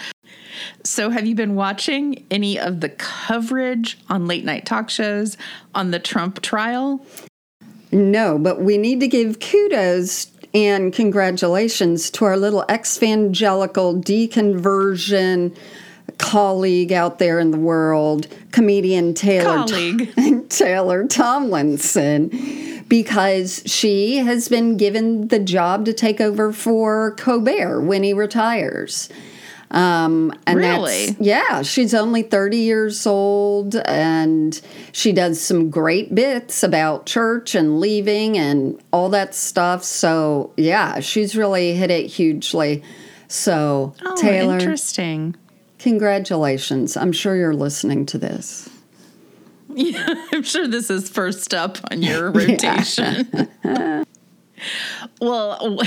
So, 0.83 1.09
have 1.09 1.25
you 1.25 1.35
been 1.35 1.55
watching 1.55 2.25
any 2.29 2.59
of 2.59 2.81
the 2.81 2.89
coverage 2.89 3.97
on 4.09 4.27
late 4.27 4.45
night 4.45 4.65
talk 4.65 4.89
shows 4.89 5.37
on 5.73 5.91
the 5.91 5.99
Trump 5.99 6.41
trial? 6.41 7.05
No, 7.91 8.39
but 8.39 8.61
we 8.61 8.77
need 8.77 8.99
to 9.01 9.07
give 9.07 9.39
kudos 9.39 10.31
and 10.53 10.93
congratulations 10.93 12.09
to 12.11 12.25
our 12.25 12.37
little 12.37 12.63
evangelical 12.71 13.95
deconversion 13.95 15.55
colleague 16.17 16.91
out 16.91 17.19
there 17.19 17.39
in 17.39 17.51
the 17.51 17.57
world, 17.57 18.27
comedian 18.51 19.13
Taylor 19.13 19.65
Colleague. 19.65 20.13
Taylor 20.49 21.07
Tomlinson, 21.07 22.83
because 22.87 23.63
she 23.65 24.17
has 24.17 24.47
been 24.47 24.77
given 24.77 25.29
the 25.29 25.39
job 25.39 25.85
to 25.85 25.93
take 25.93 26.21
over 26.21 26.51
for 26.53 27.11
Colbert 27.15 27.81
when 27.81 28.03
he 28.03 28.13
retires. 28.13 29.09
Um, 29.73 30.31
and 30.45 30.57
Really? 30.59 31.07
that's, 31.07 31.19
yeah, 31.19 31.63
she's 31.63 31.93
only 31.95 32.21
30 32.21 32.57
years 32.57 33.07
old 33.07 33.75
and 33.75 34.61
she 34.91 35.11
does 35.11 35.41
some 35.41 35.71
great 35.71 36.13
bits 36.13 36.61
about 36.61 37.07
church 37.07 37.55
and 37.55 37.79
leaving 37.79 38.37
and 38.37 38.79
all 38.93 39.09
that 39.09 39.33
stuff. 39.33 39.83
So, 39.83 40.53
yeah, 40.57 40.99
she's 40.99 41.35
really 41.35 41.73
hit 41.73 41.89
it 41.89 42.05
hugely. 42.05 42.83
So, 43.27 43.95
Oh, 44.05 44.15
Taylor, 44.15 44.59
interesting. 44.59 45.35
congratulations. 45.79 46.95
I'm 46.95 47.11
sure 47.11 47.35
you're 47.35 47.55
listening 47.55 48.05
to 48.07 48.19
this. 48.19 48.69
Yeah, 49.73 50.05
I'm 50.31 50.43
sure 50.43 50.67
this 50.67 50.91
is 50.91 51.09
first 51.09 51.51
up 51.55 51.79
on 51.89 52.01
your 52.03 52.29
rotation. 52.29 53.49
well, 55.19 55.79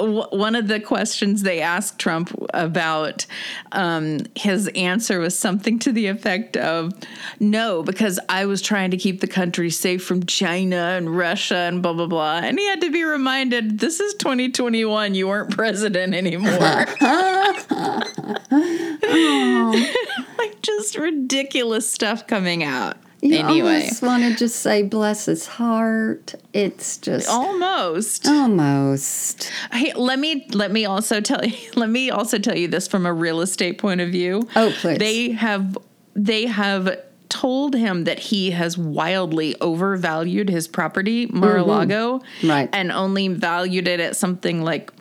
w- 0.00 0.26
one 0.30 0.54
of 0.54 0.68
the 0.68 0.80
questions 0.80 1.42
they 1.42 1.60
asked 1.60 1.98
Trump 1.98 2.34
about 2.54 3.26
um, 3.72 4.20
his 4.34 4.68
answer 4.68 5.20
was 5.20 5.38
something 5.38 5.78
to 5.80 5.92
the 5.92 6.06
effect 6.06 6.56
of 6.56 6.92
no, 7.38 7.82
because 7.82 8.18
I 8.28 8.46
was 8.46 8.62
trying 8.62 8.90
to 8.90 8.96
keep 8.96 9.20
the 9.20 9.26
country 9.26 9.70
safe 9.70 10.04
from 10.04 10.26
China 10.26 10.76
and 10.76 11.16
Russia 11.16 11.56
and 11.56 11.82
blah, 11.82 11.92
blah, 11.92 12.06
blah. 12.06 12.40
And 12.42 12.58
he 12.58 12.68
had 12.68 12.80
to 12.80 12.90
be 12.90 13.04
reminded 13.04 13.78
this 13.78 14.00
is 14.00 14.14
2021. 14.14 15.14
You 15.14 15.28
weren't 15.28 15.50
president 15.50 16.14
anymore. 16.14 16.50
like 20.38 20.62
just 20.62 20.96
ridiculous 20.96 21.90
stuff 21.90 22.26
coming 22.26 22.64
out. 22.64 22.96
You 23.22 23.36
anyway, 23.36 23.82
almost 23.82 24.02
want 24.02 24.22
to 24.22 24.34
just 24.34 24.60
say, 24.60 24.82
bless 24.82 25.26
his 25.26 25.46
heart. 25.46 26.34
It's 26.54 26.96
just 26.96 27.28
almost. 27.28 28.26
almost. 28.26 29.50
Hey, 29.72 29.92
let 29.94 30.18
me 30.18 30.46
let 30.52 30.70
me 30.72 30.86
also 30.86 31.20
tell 31.20 31.44
you 31.44 31.70
let 31.76 31.90
me 31.90 32.10
also 32.10 32.38
tell 32.38 32.56
you 32.56 32.68
this 32.68 32.88
from 32.88 33.06
a 33.06 33.12
real 33.12 33.40
estate 33.40 33.78
point 33.78 34.00
of 34.00 34.10
view. 34.10 34.48
Oh, 34.56 34.72
please. 34.80 34.98
They 34.98 35.30
have 35.32 35.76
they 36.14 36.46
have 36.46 36.98
told 37.28 37.74
him 37.76 38.04
that 38.04 38.18
he 38.18 38.50
has 38.50 38.76
wildly 38.76 39.54
overvalued 39.60 40.48
his 40.48 40.66
property, 40.66 41.26
Mar-a-Lago, 41.26 42.18
Mm-hmm. 42.18 42.50
Right. 42.50 42.68
and 42.72 42.90
only 42.90 43.28
valued 43.28 43.86
it 43.86 44.00
at 44.00 44.16
something 44.16 44.62
like 44.62 44.92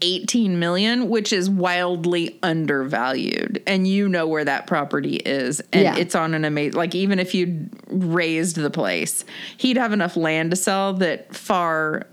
18 0.00 0.58
million, 0.58 1.08
which 1.08 1.32
is 1.32 1.50
wildly 1.50 2.38
undervalued. 2.42 3.62
And 3.66 3.86
you 3.86 4.08
know 4.08 4.26
where 4.26 4.44
that 4.44 4.66
property 4.66 5.16
is. 5.16 5.60
And 5.72 5.82
Yeah. 5.82 5.96
it's 5.96 6.14
on 6.14 6.34
an 6.34 6.44
amazing, 6.44 6.74
like, 6.78 6.94
even 6.94 7.18
if 7.18 7.34
you 7.34 7.68
raised 7.88 8.56
the 8.56 8.70
place, 8.70 9.24
he'd 9.56 9.76
have 9.76 9.92
enough 9.92 10.16
land 10.16 10.50
to 10.52 10.56
sell 10.56 10.94
that 10.94 11.34
far 11.34 12.06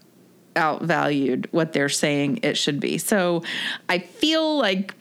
outvalued 0.56 1.48
what 1.52 1.74
they're 1.74 1.90
saying 1.90 2.40
it 2.42 2.58
should 2.58 2.80
be. 2.80 2.98
So 2.98 3.44
I 3.90 4.00
feel 4.00 4.58
like. 4.58 4.94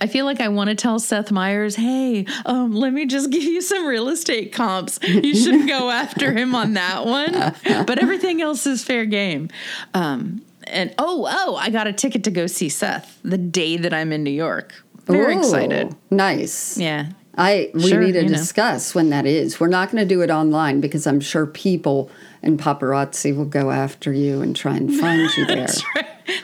I 0.00 0.06
feel 0.06 0.24
like 0.26 0.40
I 0.40 0.48
want 0.48 0.68
to 0.68 0.76
tell 0.76 0.98
Seth 1.00 1.32
Meyers, 1.32 1.74
hey, 1.74 2.24
um, 2.46 2.72
let 2.74 2.92
me 2.92 3.04
just 3.06 3.30
give 3.32 3.42
you 3.42 3.60
some 3.60 3.84
real 3.86 4.08
estate 4.08 4.52
comps. 4.52 4.98
You 5.02 5.34
should 5.34 5.66
go 5.66 5.90
after 5.90 6.32
him 6.32 6.54
on 6.54 6.74
that 6.74 7.04
one. 7.06 7.32
But 7.86 7.98
everything 7.98 8.40
else 8.42 8.66
is 8.66 8.84
fair 8.84 9.06
game. 9.06 9.48
Um, 9.94 10.42
and 10.70 10.94
oh, 10.98 11.26
oh, 11.30 11.56
I 11.56 11.70
got 11.70 11.86
a 11.86 11.92
ticket 11.92 12.24
to 12.24 12.30
go 12.30 12.46
see 12.46 12.68
Seth 12.68 13.18
the 13.22 13.38
day 13.38 13.76
that 13.76 13.92
I'm 13.92 14.12
in 14.12 14.22
New 14.24 14.30
York. 14.30 14.72
Very 15.06 15.34
Ooh, 15.34 15.38
excited. 15.38 15.94
Nice. 16.10 16.76
Yeah. 16.78 17.10
I 17.36 17.70
we 17.72 17.88
Sure, 17.88 18.00
need 18.00 18.12
to 18.12 18.22
you 18.22 18.28
know. 18.28 18.36
discuss 18.36 18.94
when 18.94 19.10
that 19.10 19.24
is. 19.24 19.60
We're 19.60 19.68
not 19.68 19.90
going 19.92 20.02
to 20.02 20.08
do 20.14 20.22
it 20.22 20.30
online 20.30 20.80
because 20.80 21.06
I'm 21.06 21.20
sure 21.20 21.46
people 21.46 22.10
and 22.42 22.58
paparazzi 22.58 23.34
will 23.36 23.44
go 23.44 23.70
after 23.70 24.12
you 24.12 24.42
and 24.42 24.54
try 24.56 24.76
and 24.76 24.92
find 24.94 25.30
you 25.36 25.46
there. 25.46 25.68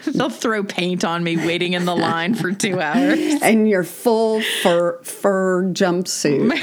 They'll 0.07 0.31
throw 0.31 0.62
paint 0.64 1.04
on 1.04 1.25
me 1.25 1.37
waiting 1.37 1.73
in 1.73 1.85
the 1.85 1.97
line 1.97 2.35
for 2.35 2.52
two 2.52 2.81
hours. 2.81 3.19
and 3.43 3.69
your 3.69 3.83
full 3.85 4.40
fur 4.62 5.00
fur 5.02 5.64
jumpsuit. 5.64 6.59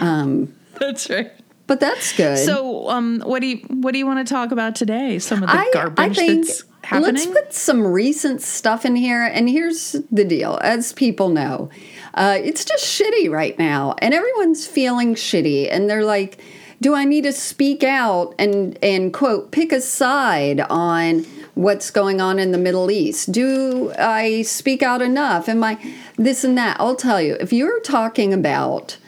That's 0.80 1.10
right. 1.10 1.32
But 1.66 1.80
that's 1.80 2.16
good. 2.16 2.38
So, 2.38 2.88
um, 2.90 3.20
what 3.24 3.40
do 3.40 3.48
you 3.48 3.56
what 3.68 3.90
do 3.92 3.98
you 3.98 4.06
want 4.06 4.24
to 4.26 4.32
talk 4.32 4.52
about 4.52 4.76
today? 4.76 5.18
Some 5.18 5.42
of 5.42 5.48
the 5.48 5.56
I, 5.56 5.68
garbage 5.72 5.98
I 5.98 6.14
think 6.14 6.46
that's 6.46 6.62
happening. 6.86 7.14
let's 7.14 7.26
put 7.26 7.52
some 7.52 7.86
recent 7.86 8.40
stuff 8.40 8.84
in 8.84 8.96
here. 8.96 9.24
And 9.24 9.48
here's 9.48 9.92
the 10.10 10.24
deal: 10.24 10.58
as 10.62 10.92
people 10.92 11.28
know, 11.28 11.70
uh, 12.14 12.38
it's 12.42 12.64
just 12.64 12.84
shitty 12.84 13.30
right 13.30 13.58
now, 13.58 13.94
and 13.98 14.14
everyone's 14.14 14.66
feeling 14.66 15.14
shitty, 15.14 15.68
and 15.70 15.90
they're 15.90 16.04
like, 16.04 16.38
"Do 16.80 16.94
I 16.94 17.04
need 17.04 17.24
to 17.24 17.32
speak 17.32 17.82
out 17.84 18.34
and 18.38 18.78
and 18.82 19.12
quote 19.12 19.50
pick 19.50 19.72
a 19.72 19.80
side 19.80 20.60
on?" 20.60 21.26
What's 21.54 21.90
going 21.90 22.20
on 22.20 22.38
in 22.38 22.52
the 22.52 22.58
Middle 22.58 22.90
East? 22.90 23.32
Do 23.32 23.90
I 23.98 24.42
speak 24.42 24.82
out 24.82 25.00
enough? 25.00 25.48
Am 25.48 25.64
I 25.64 25.78
this 26.18 26.44
and 26.44 26.58
that? 26.58 26.76
I'll 26.78 26.96
tell 26.96 27.18
you, 27.18 27.34
if 27.40 27.50
you're 27.50 27.80
talking 27.80 28.34
about 28.34 28.98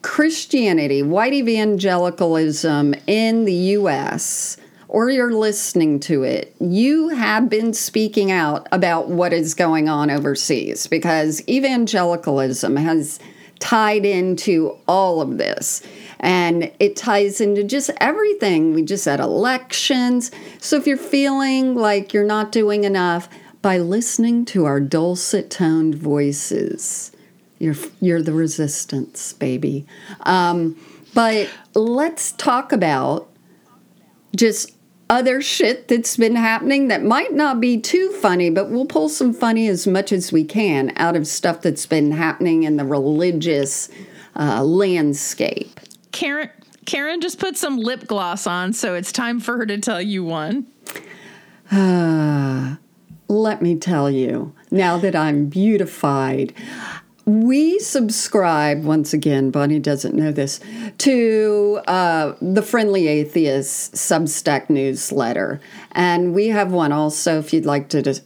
Christianity, 0.00 1.02
white 1.02 1.34
evangelicalism 1.34 2.94
in 3.06 3.44
the 3.44 3.52
US, 3.52 4.56
or 4.94 5.10
you're 5.10 5.32
listening 5.32 5.98
to 5.98 6.22
it, 6.22 6.54
you 6.60 7.08
have 7.08 7.50
been 7.50 7.74
speaking 7.74 8.30
out 8.30 8.68
about 8.70 9.08
what 9.08 9.32
is 9.32 9.52
going 9.52 9.88
on 9.88 10.08
overseas 10.08 10.86
because 10.86 11.42
evangelicalism 11.48 12.76
has 12.76 13.18
tied 13.58 14.06
into 14.06 14.78
all 14.86 15.20
of 15.20 15.36
this. 15.36 15.82
And 16.20 16.70
it 16.78 16.94
ties 16.94 17.40
into 17.40 17.64
just 17.64 17.90
everything. 18.00 18.72
We 18.72 18.82
just 18.84 19.04
had 19.04 19.18
elections. 19.18 20.30
So 20.60 20.76
if 20.76 20.86
you're 20.86 20.96
feeling 20.96 21.74
like 21.74 22.14
you're 22.14 22.22
not 22.22 22.52
doing 22.52 22.84
enough, 22.84 23.28
by 23.62 23.78
listening 23.78 24.44
to 24.44 24.64
our 24.64 24.78
dulcet 24.78 25.50
toned 25.50 25.96
voices, 25.96 27.10
you're 27.58 27.74
you're 28.00 28.22
the 28.22 28.32
resistance, 28.32 29.32
baby. 29.32 29.86
Um, 30.20 30.78
but 31.14 31.50
let's 31.74 32.30
talk 32.32 32.70
about 32.72 33.28
just 34.36 34.73
other 35.14 35.40
shit 35.40 35.86
that's 35.86 36.16
been 36.16 36.34
happening 36.34 36.88
that 36.88 37.04
might 37.04 37.32
not 37.32 37.60
be 37.60 37.80
too 37.80 38.10
funny, 38.20 38.50
but 38.50 38.68
we'll 38.68 38.84
pull 38.84 39.08
some 39.08 39.32
funny 39.32 39.68
as 39.68 39.86
much 39.86 40.10
as 40.10 40.32
we 40.32 40.42
can 40.42 40.92
out 40.96 41.14
of 41.14 41.24
stuff 41.24 41.62
that's 41.62 41.86
been 41.86 42.10
happening 42.10 42.64
in 42.64 42.76
the 42.76 42.84
religious 42.84 43.88
uh, 44.34 44.64
landscape. 44.64 45.78
Karen 46.10 46.50
Karen 46.84 47.20
just 47.20 47.38
put 47.38 47.56
some 47.56 47.78
lip 47.78 48.08
gloss 48.08 48.46
on, 48.46 48.72
so 48.72 48.94
it's 48.94 49.12
time 49.12 49.38
for 49.38 49.56
her 49.56 49.66
to 49.66 49.78
tell 49.78 50.02
you 50.02 50.24
one. 50.24 50.66
Let 53.28 53.62
me 53.62 53.76
tell 53.76 54.10
you, 54.10 54.52
now 54.70 54.98
that 54.98 55.16
I'm 55.16 55.46
beautified, 55.46 56.52
we 57.26 57.78
subscribe, 57.78 58.84
once 58.84 59.14
again, 59.14 59.50
Bonnie 59.50 59.78
doesn't 59.78 60.14
know 60.14 60.30
this, 60.30 60.60
to 60.98 61.80
uh, 61.88 62.34
the 62.42 62.62
Friendly 62.62 63.08
Atheist 63.08 63.94
Substack 63.94 64.68
newsletter. 64.68 65.60
And 65.92 66.34
we 66.34 66.48
have 66.48 66.72
one 66.72 66.92
also 66.92 67.38
if 67.38 67.52
you'd 67.52 67.64
like 67.64 67.88
to 67.90 68.02
des- 68.02 68.20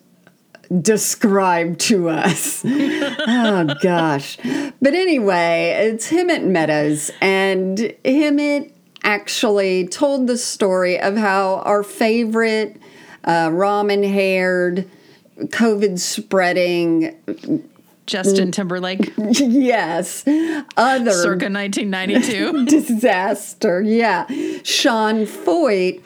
describe 0.81 1.79
to 1.79 2.09
us. 2.09 2.63
oh, 2.67 3.75
gosh. 3.81 4.37
But 4.83 4.95
anyway, 4.95 5.91
it's 5.91 6.11
Hemant 6.11 6.45
Mehta. 6.45 7.13
And 7.21 7.79
Himmet 8.05 8.73
actually 9.05 9.87
told 9.87 10.27
the 10.27 10.37
story 10.37 10.99
of 10.99 11.17
how 11.17 11.63
our 11.65 11.85
favorite 11.85 12.81
uh, 13.23 13.49
ramen 13.49 14.11
haired, 14.11 14.91
COVID 15.39 16.01
spreading, 16.01 17.15
Justin 18.09 18.51
Timberlake, 18.51 19.13
yes, 19.19 20.25
other 20.77 21.13
circa 21.13 21.51
1992. 21.51 22.65
disaster. 22.65 23.83
Yeah. 23.83 24.27
Sean 24.65 25.27
Feucht 25.27 26.03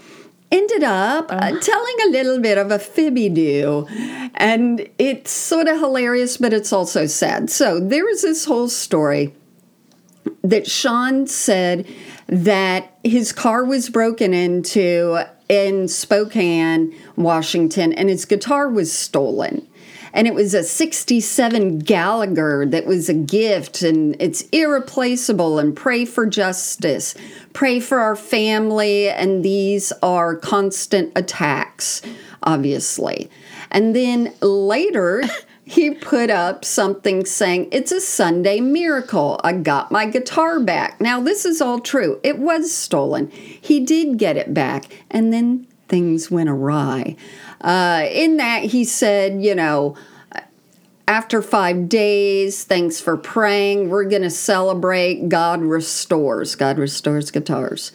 ended 0.50 0.82
up 0.82 1.26
uh, 1.30 1.58
telling 1.60 1.96
a 2.04 2.10
little 2.10 2.40
bit 2.40 2.58
of 2.58 2.70
a 2.72 2.78
fibby 2.78 3.28
do. 3.28 3.86
And 4.34 4.86
it's 4.98 5.30
sort 5.30 5.68
of 5.68 5.78
hilarious, 5.78 6.36
but 6.36 6.52
it's 6.52 6.72
also 6.72 7.06
sad. 7.06 7.48
So 7.50 7.78
there 7.78 8.04
was 8.04 8.22
this 8.22 8.44
whole 8.44 8.68
story 8.68 9.32
that 10.42 10.66
Sean 10.66 11.28
said 11.28 11.86
that 12.26 12.96
his 13.04 13.32
car 13.32 13.64
was 13.64 13.88
broken 13.88 14.34
into 14.34 15.20
in 15.48 15.86
Spokane, 15.86 16.94
Washington, 17.16 17.92
and 17.92 18.08
his 18.08 18.24
guitar 18.24 18.68
was 18.68 18.92
stolen 18.92 19.66
and 20.12 20.26
it 20.26 20.34
was 20.34 20.54
a 20.54 20.62
67 20.62 21.80
Gallagher 21.80 22.66
that 22.66 22.86
was 22.86 23.08
a 23.08 23.14
gift 23.14 23.82
and 23.82 24.16
it's 24.20 24.42
irreplaceable 24.52 25.58
and 25.58 25.74
pray 25.74 26.04
for 26.04 26.26
justice. 26.26 27.14
Pray 27.52 27.80
for 27.80 28.00
our 28.00 28.16
family 28.16 29.08
and 29.08 29.44
these 29.44 29.92
are 30.02 30.36
constant 30.36 31.12
attacks 31.16 32.02
obviously. 32.42 33.30
And 33.70 33.94
then 33.94 34.34
later 34.40 35.22
he 35.64 35.90
put 35.90 36.28
up 36.28 36.64
something 36.64 37.24
saying 37.24 37.68
it's 37.72 37.92
a 37.92 38.00
Sunday 38.00 38.60
miracle. 38.60 39.40
I 39.42 39.54
got 39.54 39.90
my 39.90 40.06
guitar 40.06 40.60
back. 40.60 41.00
Now 41.00 41.20
this 41.20 41.44
is 41.44 41.60
all 41.60 41.78
true. 41.78 42.20
It 42.22 42.38
was 42.38 42.72
stolen. 42.72 43.30
He 43.30 43.80
did 43.80 44.18
get 44.18 44.36
it 44.36 44.52
back 44.52 45.04
and 45.10 45.32
then 45.32 45.66
things 45.88 46.30
went 46.30 46.48
awry 46.48 47.16
uh, 47.62 48.06
in 48.10 48.36
that, 48.38 48.64
he 48.64 48.84
said, 48.84 49.42
you 49.42 49.54
know, 49.54 49.96
after 51.08 51.42
five 51.42 51.88
days, 51.88 52.64
thanks 52.64 53.00
for 53.00 53.16
praying. 53.16 53.88
We're 53.90 54.04
going 54.04 54.22
to 54.22 54.30
celebrate. 54.30 55.28
God 55.28 55.60
restores. 55.62 56.54
God 56.54 56.78
restores 56.78 57.30
guitars. 57.30 57.92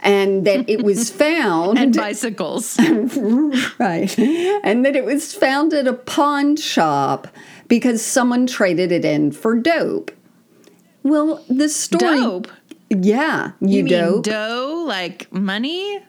And 0.00 0.46
that 0.46 0.68
it 0.70 0.82
was 0.84 1.10
found. 1.24 1.78
and 1.78 1.96
bicycles. 1.96 2.78
right. 3.78 4.18
And 4.18 4.84
that 4.86 4.94
it 4.94 5.04
was 5.04 5.34
found 5.34 5.72
at 5.74 5.86
a 5.86 5.92
pawn 5.94 6.56
shop 6.56 7.28
because 7.66 8.04
someone 8.04 8.46
traded 8.46 8.92
it 8.92 9.04
in 9.04 9.32
for 9.32 9.56
dope. 9.56 10.10
Well, 11.02 11.44
the 11.48 11.68
story. 11.68 12.18
Dope. 12.18 12.48
Yeah, 12.90 13.52
you, 13.60 13.82
You 13.82 13.88
dope. 13.88 14.24
dough, 14.24 14.84
like 14.86 15.30
money? 15.32 16.00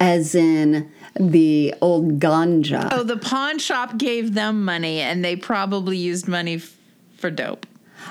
as 0.00 0.34
in 0.34 0.90
the 1.18 1.74
old 1.80 2.20
ganja. 2.20 2.88
Oh, 2.92 3.02
the 3.02 3.16
pawn 3.16 3.58
shop 3.58 3.98
gave 3.98 4.34
them 4.34 4.64
money, 4.64 5.00
and 5.00 5.24
they 5.24 5.36
probably 5.36 5.96
used 5.96 6.28
money 6.28 6.56
f- 6.56 6.76
for 7.16 7.30
dope. 7.30 7.66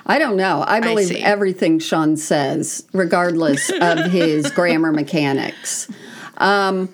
I 0.06 0.20
don't 0.20 0.38
know. 0.38 0.64
I 0.68 0.80
believe 0.82 1.08
see. 1.08 1.22
everything 1.24 1.80
Sean 1.80 2.18
says, 2.18 2.86
regardless 2.94 3.70
of 3.70 4.06
his 4.12 4.52
grammar 4.52 4.92
mechanics. 4.92 5.88
Um, 6.38 6.90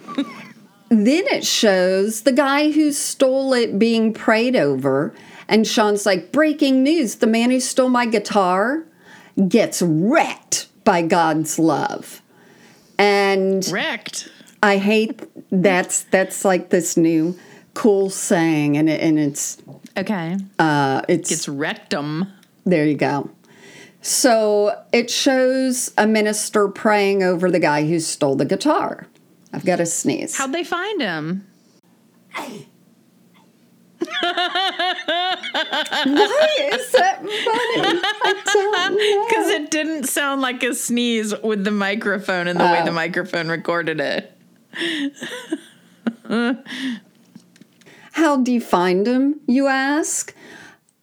then 0.89 1.23
it 1.27 1.45
shows 1.45 2.21
the 2.21 2.31
guy 2.31 2.71
who 2.71 2.91
stole 2.91 3.53
it 3.53 3.79
being 3.79 4.13
prayed 4.13 4.55
over. 4.55 5.13
And 5.47 5.67
Sean's 5.67 6.05
like, 6.05 6.31
breaking 6.31 6.83
news 6.83 7.15
the 7.15 7.27
man 7.27 7.49
who 7.49 7.59
stole 7.59 7.89
my 7.89 8.05
guitar 8.05 8.83
gets 9.47 9.81
wrecked 9.81 10.67
by 10.83 11.01
God's 11.01 11.57
love. 11.57 12.21
And 12.97 13.67
Wrecked. 13.69 14.29
I 14.63 14.77
hate 14.77 15.21
that's 15.51 16.03
that's 16.03 16.45
like 16.45 16.69
this 16.69 16.95
new 16.97 17.37
cool 17.73 18.09
saying 18.09 18.77
and 18.77 18.89
it, 18.89 19.01
and 19.01 19.17
it's 19.19 19.57
Okay. 19.97 20.37
uh 20.59 21.01
it's 21.07 21.31
It's 21.31 21.47
rectum. 21.49 22.27
There 22.65 22.85
you 22.85 22.95
go. 22.95 23.29
So 24.01 24.79
it 24.91 25.09
shows 25.11 25.91
a 25.97 26.05
minister 26.07 26.67
praying 26.67 27.23
over 27.23 27.49
the 27.51 27.59
guy 27.59 27.85
who 27.87 27.99
stole 27.99 28.35
the 28.35 28.45
guitar. 28.45 29.07
I've 29.53 29.65
got 29.65 29.75
to 29.77 29.85
sneeze. 29.85 30.37
How'd 30.37 30.53
they 30.53 30.63
find 30.63 31.01
him? 31.01 31.45
Why 35.11 36.47
is 36.71 36.91
that 36.93 37.17
funny? 37.19 37.31
I 38.23 38.41
don't 38.45 38.93
know. 38.97 39.27
Because 39.27 39.49
it 39.49 39.71
didn't 39.71 40.05
sound 40.05 40.41
like 40.41 40.63
a 40.63 40.73
sneeze 40.73 41.33
with 41.43 41.63
the 41.63 41.71
microphone 41.71 42.47
and 42.47 42.59
the 42.59 42.63
way 42.65 42.79
Oh. 42.81 42.85
the 42.85 42.91
microphone 42.91 43.49
recorded 43.49 43.99
it. 43.99 44.37
How 48.13 48.37
do 48.37 48.51
you 48.51 48.61
find 48.61 49.07
him, 49.07 49.39
you 49.47 49.67
ask? 49.67 50.33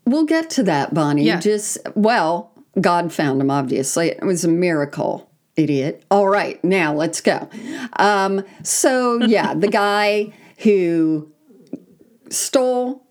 We'll 0.04 0.24
get 0.24 0.50
to 0.50 0.62
that, 0.64 0.94
Bonnie. 0.94 1.24
Yeah. 1.24 1.40
Just, 1.40 1.78
well, 1.94 2.52
God 2.80 3.12
found 3.12 3.40
him, 3.40 3.50
obviously. 3.50 4.08
It 4.08 4.22
was 4.22 4.44
a 4.44 4.48
miracle, 4.48 5.30
idiot. 5.56 6.04
All 6.10 6.28
right, 6.28 6.62
now 6.64 6.94
let's 6.94 7.20
go. 7.20 7.48
Um, 7.96 8.44
so, 8.62 9.20
yeah, 9.20 9.54
the 9.54 9.68
guy 9.68 10.32
who 10.58 11.30
stole, 12.30 13.06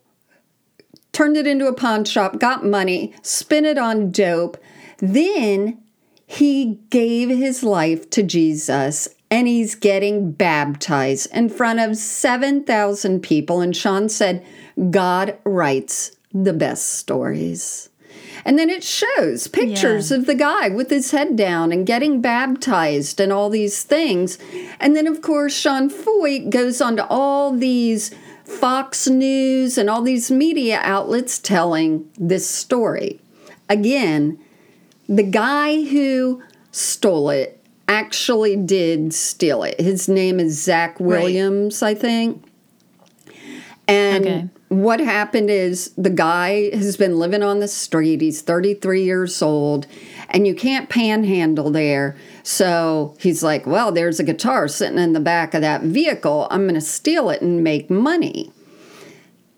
turned 1.12 1.38
it 1.38 1.48
into 1.48 1.68
a 1.68 1.74
pawn 1.74 2.06
shop, 2.06 2.40
got 2.40 2.66
money, 2.66 3.14
spent 3.22 3.66
it 3.66 3.78
on 3.78 4.12
dope. 4.12 4.58
Then 5.00 5.84
he 6.26 6.80
gave 6.90 7.30
his 7.30 7.64
life 7.64 8.10
to 8.12 8.24
Jesus 8.24 9.08
and 9.30 9.48
he's 9.48 9.76
getting 9.76 10.32
baptized 10.32 11.28
in 11.34 11.50
front 11.50 11.80
of 11.80 11.98
7,000 11.98 13.22
people. 13.22 13.62
And 13.62 13.76
Sean 13.76 14.10
said, 14.10 14.46
God 14.90 15.38
writes 15.44 16.16
the 16.34 16.54
best 16.54 16.96
stories. 16.96 17.90
And 18.46 18.58
then 18.58 18.70
it 18.70 18.84
shows 18.84 19.48
pictures 19.48 20.12
of 20.12 20.26
the 20.26 20.36
guy 20.36 20.70
with 20.70 20.90
his 20.90 21.12
head 21.12 21.36
down 21.36 21.72
and 21.72 21.86
getting 21.86 22.22
baptized 22.22 23.20
and 23.20 23.34
all 23.34 23.50
these 23.50 23.84
things. 23.84 24.38
And 24.80 24.96
then, 24.96 25.08
of 25.08 25.22
course, 25.22 25.54
Sean 25.54 25.90
Feucht 25.90 26.50
goes 26.50 26.80
on 26.80 26.96
to 26.96 27.08
all 27.08 27.52
these 27.52 28.16
Fox 28.46 29.08
News 29.08 29.78
and 29.78 29.90
all 29.90 30.02
these 30.02 30.32
media 30.32 30.80
outlets 30.84 31.40
telling 31.40 32.10
this 32.18 32.48
story. 32.48 33.20
Again, 33.68 34.40
the 35.10 35.24
guy 35.24 35.84
who 35.84 36.42
stole 36.72 37.30
it 37.30 37.57
actually 37.88 38.56
did 38.56 39.14
steal 39.14 39.64
it. 39.64 39.80
His 39.80 40.08
name 40.10 40.40
is 40.40 40.62
Zach 40.62 41.00
Williams, 41.00 41.82
I 41.82 41.94
think. 41.94 42.44
And 43.88 44.26
Okay. 44.26 44.46
what 44.68 45.00
happened 45.00 45.50
is 45.50 45.92
the 45.98 46.10
guy 46.10 46.76
has 46.76 46.98
been 46.98 47.18
living 47.18 47.42
on 47.42 47.60
the 47.60 47.68
street. 47.70 48.20
He's 48.20 48.42
33 48.42 49.04
years 49.04 49.42
old, 49.42 49.88
and 50.30 50.46
you 50.46 50.54
can't 50.54 50.90
panhandle 50.90 51.72
there. 51.72 52.18
So 52.44 53.16
he's 53.20 53.44
like, 53.44 53.66
Well, 53.66 53.92
there's 53.94 54.20
a 54.20 54.24
guitar 54.26 54.68
sitting 54.68 55.00
in 55.00 55.14
the 55.14 55.22
back 55.22 55.54
of 55.54 55.62
that 55.62 55.84
vehicle. 55.84 56.48
I'm 56.52 56.64
going 56.64 56.76
to 56.76 56.82
steal 56.82 57.30
it 57.30 57.42
and 57.42 57.64
make 57.64 57.90
money. 57.90 58.52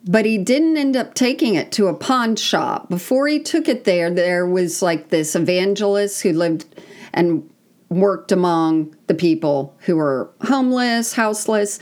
But 0.06 0.26
he 0.26 0.38
didn't 0.38 0.78
end 0.78 0.96
up 0.96 1.14
taking 1.14 1.56
it 1.56 1.72
to 1.74 1.88
a 1.88 1.94
pawn 1.94 2.36
shop. 2.36 2.90
Before 2.90 3.28
he 3.28 3.40
took 3.40 3.68
it 3.68 3.84
there, 3.84 4.10
there 4.10 4.46
was 4.46 4.82
like 4.82 5.10
this 5.10 5.36
evangelist 5.36 6.22
who 6.22 6.32
lived 6.34 6.66
and 7.14 7.50
worked 7.90 8.32
among 8.32 8.96
the 9.08 9.16
people 9.16 9.76
who 9.80 9.96
were 9.96 10.30
homeless, 10.42 11.14
houseless, 11.14 11.80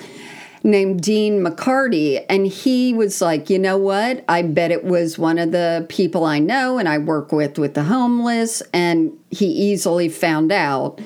named 0.64 1.02
Dean 1.02 1.44
McCarty. 1.44 2.26
And 2.30 2.48
he 2.48 2.94
was 2.94 3.22
like, 3.22 3.50
you 3.50 3.60
know 3.60 3.78
what? 3.78 4.24
I 4.28 4.42
bet 4.42 4.72
it 4.72 4.84
was 4.84 5.18
one 5.18 5.38
of 5.38 5.52
the 5.52 5.86
people 5.90 6.26
I 6.26 6.40
know 6.40 6.78
and 6.78 6.90
I 6.90 6.98
work 6.98 7.32
with 7.32 7.58
with 7.58 7.74
the 7.74 7.84
homeless. 7.84 8.62
And 8.74 9.18
he 9.30 9.46
easily 9.46 10.10
found 10.10 10.52
out 10.52 11.00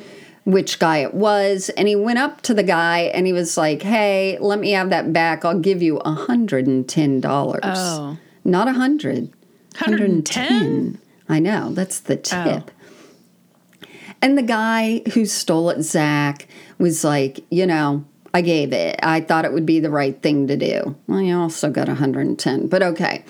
which 0.46 0.80
guy 0.80 1.00
it 1.00 1.14
was. 1.14 1.70
And 1.70 1.88
he 1.88 1.96
went 1.96 2.20
up 2.20 2.42
to 2.44 2.54
the 2.54 2.64
guy 2.64 3.02
and 3.14 3.28
he 3.28 3.34
was 3.34 3.58
like, 3.58 3.82
hey, 3.82 4.38
let 4.40 4.60
me 4.60 4.72
have 4.72 4.90
that 4.90 5.14
back. 5.14 5.46
I'll 5.46 5.60
give 5.60 5.82
you 5.82 6.00
$110. 6.00 7.60
Oh. 7.64 8.18
Not 8.44 8.68
a 8.68 8.74
hundred. 8.74 9.32
110? 9.78 10.98
I 11.30 11.40
know, 11.40 11.72
that's 11.72 12.00
the 12.00 12.18
tip. 12.18 12.72
And 14.22 14.38
the 14.38 14.44
guy 14.44 15.02
who 15.14 15.26
stole 15.26 15.70
it, 15.72 15.82
Zach, 15.82 16.48
was 16.78 17.04
like, 17.04 17.44
you 17.50 17.66
know, 17.66 18.06
I 18.34 18.42
gave 18.42 18.72
it. 18.72 19.00
I 19.04 19.22
thought 19.22 19.46
it 19.46 19.54
would 19.54 19.66
be 19.66 19.80
the 19.80 19.90
right 19.90 20.20
thing 20.22 20.48
to 20.48 20.56
do. 20.56 20.96
Well, 21.08 21.22
you 21.22 21.38
also 21.38 21.70
got 21.70 21.88
110, 21.88 22.68
but 22.68 22.84
okay. 22.84 23.26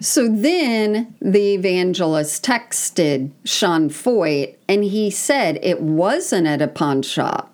So 0.00 0.28
then 0.28 1.14
the 1.20 1.54
evangelist 1.54 2.44
texted 2.44 3.30
Sean 3.44 3.88
Feucht 3.88 4.54
and 4.68 4.84
he 4.84 5.10
said 5.10 5.58
it 5.62 5.80
wasn't 5.80 6.46
at 6.46 6.62
a 6.62 6.68
pawn 6.68 7.02
shop. 7.02 7.52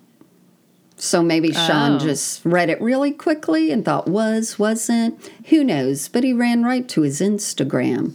So 0.96 1.22
maybe 1.22 1.52
Sean 1.52 1.92
Oh. 1.94 1.98
just 1.98 2.44
read 2.44 2.68
it 2.68 2.80
really 2.80 3.10
quickly 3.10 3.70
and 3.70 3.84
thought 3.84 4.06
was, 4.06 4.58
wasn't. 4.58 5.18
Who 5.46 5.64
knows? 5.64 6.08
But 6.08 6.24
he 6.24 6.32
ran 6.32 6.62
right 6.62 6.86
to 6.88 7.02
his 7.02 7.20
Instagram 7.20 8.14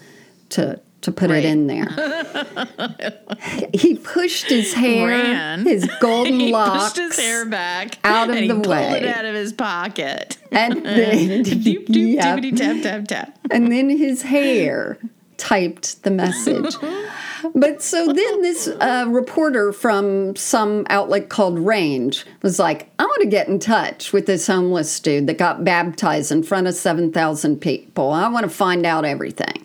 to 0.50 0.80
to 1.06 1.12
put 1.12 1.30
Right. 1.30 1.44
it 1.44 1.48
in 1.48 1.68
there. 1.68 1.88
he 3.74 3.96
pushed 3.98 4.50
his 4.50 4.74
hair, 4.74 5.08
Ran. 5.08 5.64
his 5.66 5.90
golden 6.00 6.40
he 6.40 6.52
locks, 6.52 6.84
pushed 6.94 6.98
his 6.98 7.20
hair 7.20 7.46
back 7.46 7.98
out 8.04 8.30
of 8.30 8.36
the 8.36 8.48
pulled 8.50 8.68
way. 8.68 9.00
it 9.02 9.06
out 9.06 9.26
of 9.26 9.34
his 9.36 9.54
pocket. 9.54 10.38
and 10.52 10.74
then, 10.86 11.44
doop 11.44 11.88
doop 11.88 12.16
Yep. 12.16 12.56
tap 12.58 12.84
tap 12.84 13.08
tap. 13.08 13.40
and 13.52 13.72
then 13.72 13.90
his 13.90 14.22
hair 14.24 14.98
typed 15.38 16.02
the 16.04 16.12
message. 16.12 16.76
But 17.54 17.82
so 17.84 18.08
then 18.08 18.42
this 18.42 18.68
uh, 18.68 19.06
reporter 19.10 19.74
from 19.74 20.36
some 20.38 20.86
outlet 20.90 21.28
called 21.30 21.60
Range 21.60 22.26
was 22.42 22.58
like, 22.58 22.90
I 22.98 23.04
want 23.04 23.22
to 23.22 23.28
get 23.28 23.48
in 23.50 23.60
touch 23.60 24.14
with 24.14 24.26
this 24.26 24.48
homeless 24.48 24.98
dude 25.00 25.28
that 25.28 25.38
got 25.38 25.64
baptized 25.66 26.32
in 26.32 26.42
front 26.42 26.68
of 26.68 26.74
7,000 26.74 27.58
people. 27.60 28.12
I 28.12 28.30
want 28.30 28.46
to 28.46 28.50
find 28.50 28.86
out 28.86 29.04
everything. 29.06 29.65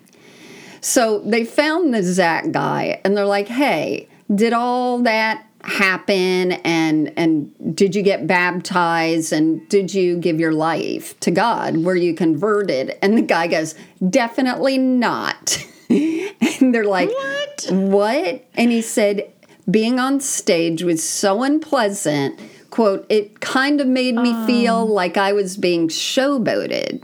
So 0.80 1.20
they 1.20 1.44
found 1.44 1.92
the 1.92 2.02
Zach 2.02 2.50
guy 2.52 3.00
and 3.04 3.16
they're 3.16 3.26
like, 3.26 3.48
hey, 3.48 4.08
did 4.34 4.52
all 4.52 5.02
that 5.02 5.46
happen 5.62 6.52
and 6.52 7.12
and 7.18 7.76
did 7.76 7.94
you 7.94 8.00
get 8.02 8.26
baptized 8.26 9.30
and 9.30 9.68
did 9.68 9.92
you 9.92 10.16
give 10.16 10.40
your 10.40 10.52
life 10.52 11.18
to 11.20 11.30
God? 11.30 11.76
Were 11.78 11.96
you 11.96 12.14
converted? 12.14 12.96
And 13.02 13.18
the 13.18 13.22
guy 13.22 13.46
goes, 13.46 13.74
definitely 14.08 14.78
not. 14.78 15.62
and 15.90 16.74
they're 16.74 16.84
like, 16.84 17.10
What? 17.10 17.66
what? 17.70 18.44
And 18.54 18.70
he 18.70 18.80
said, 18.80 19.30
being 19.70 19.98
on 20.00 20.20
stage 20.20 20.82
was 20.82 21.02
so 21.02 21.42
unpleasant. 21.42 22.40
Quote, 22.70 23.04
it 23.08 23.40
kind 23.40 23.80
of 23.80 23.86
made 23.86 24.14
me 24.14 24.32
oh. 24.34 24.46
feel 24.46 24.86
like 24.86 25.16
I 25.16 25.32
was 25.32 25.56
being 25.56 25.88
showboated. 25.88 27.02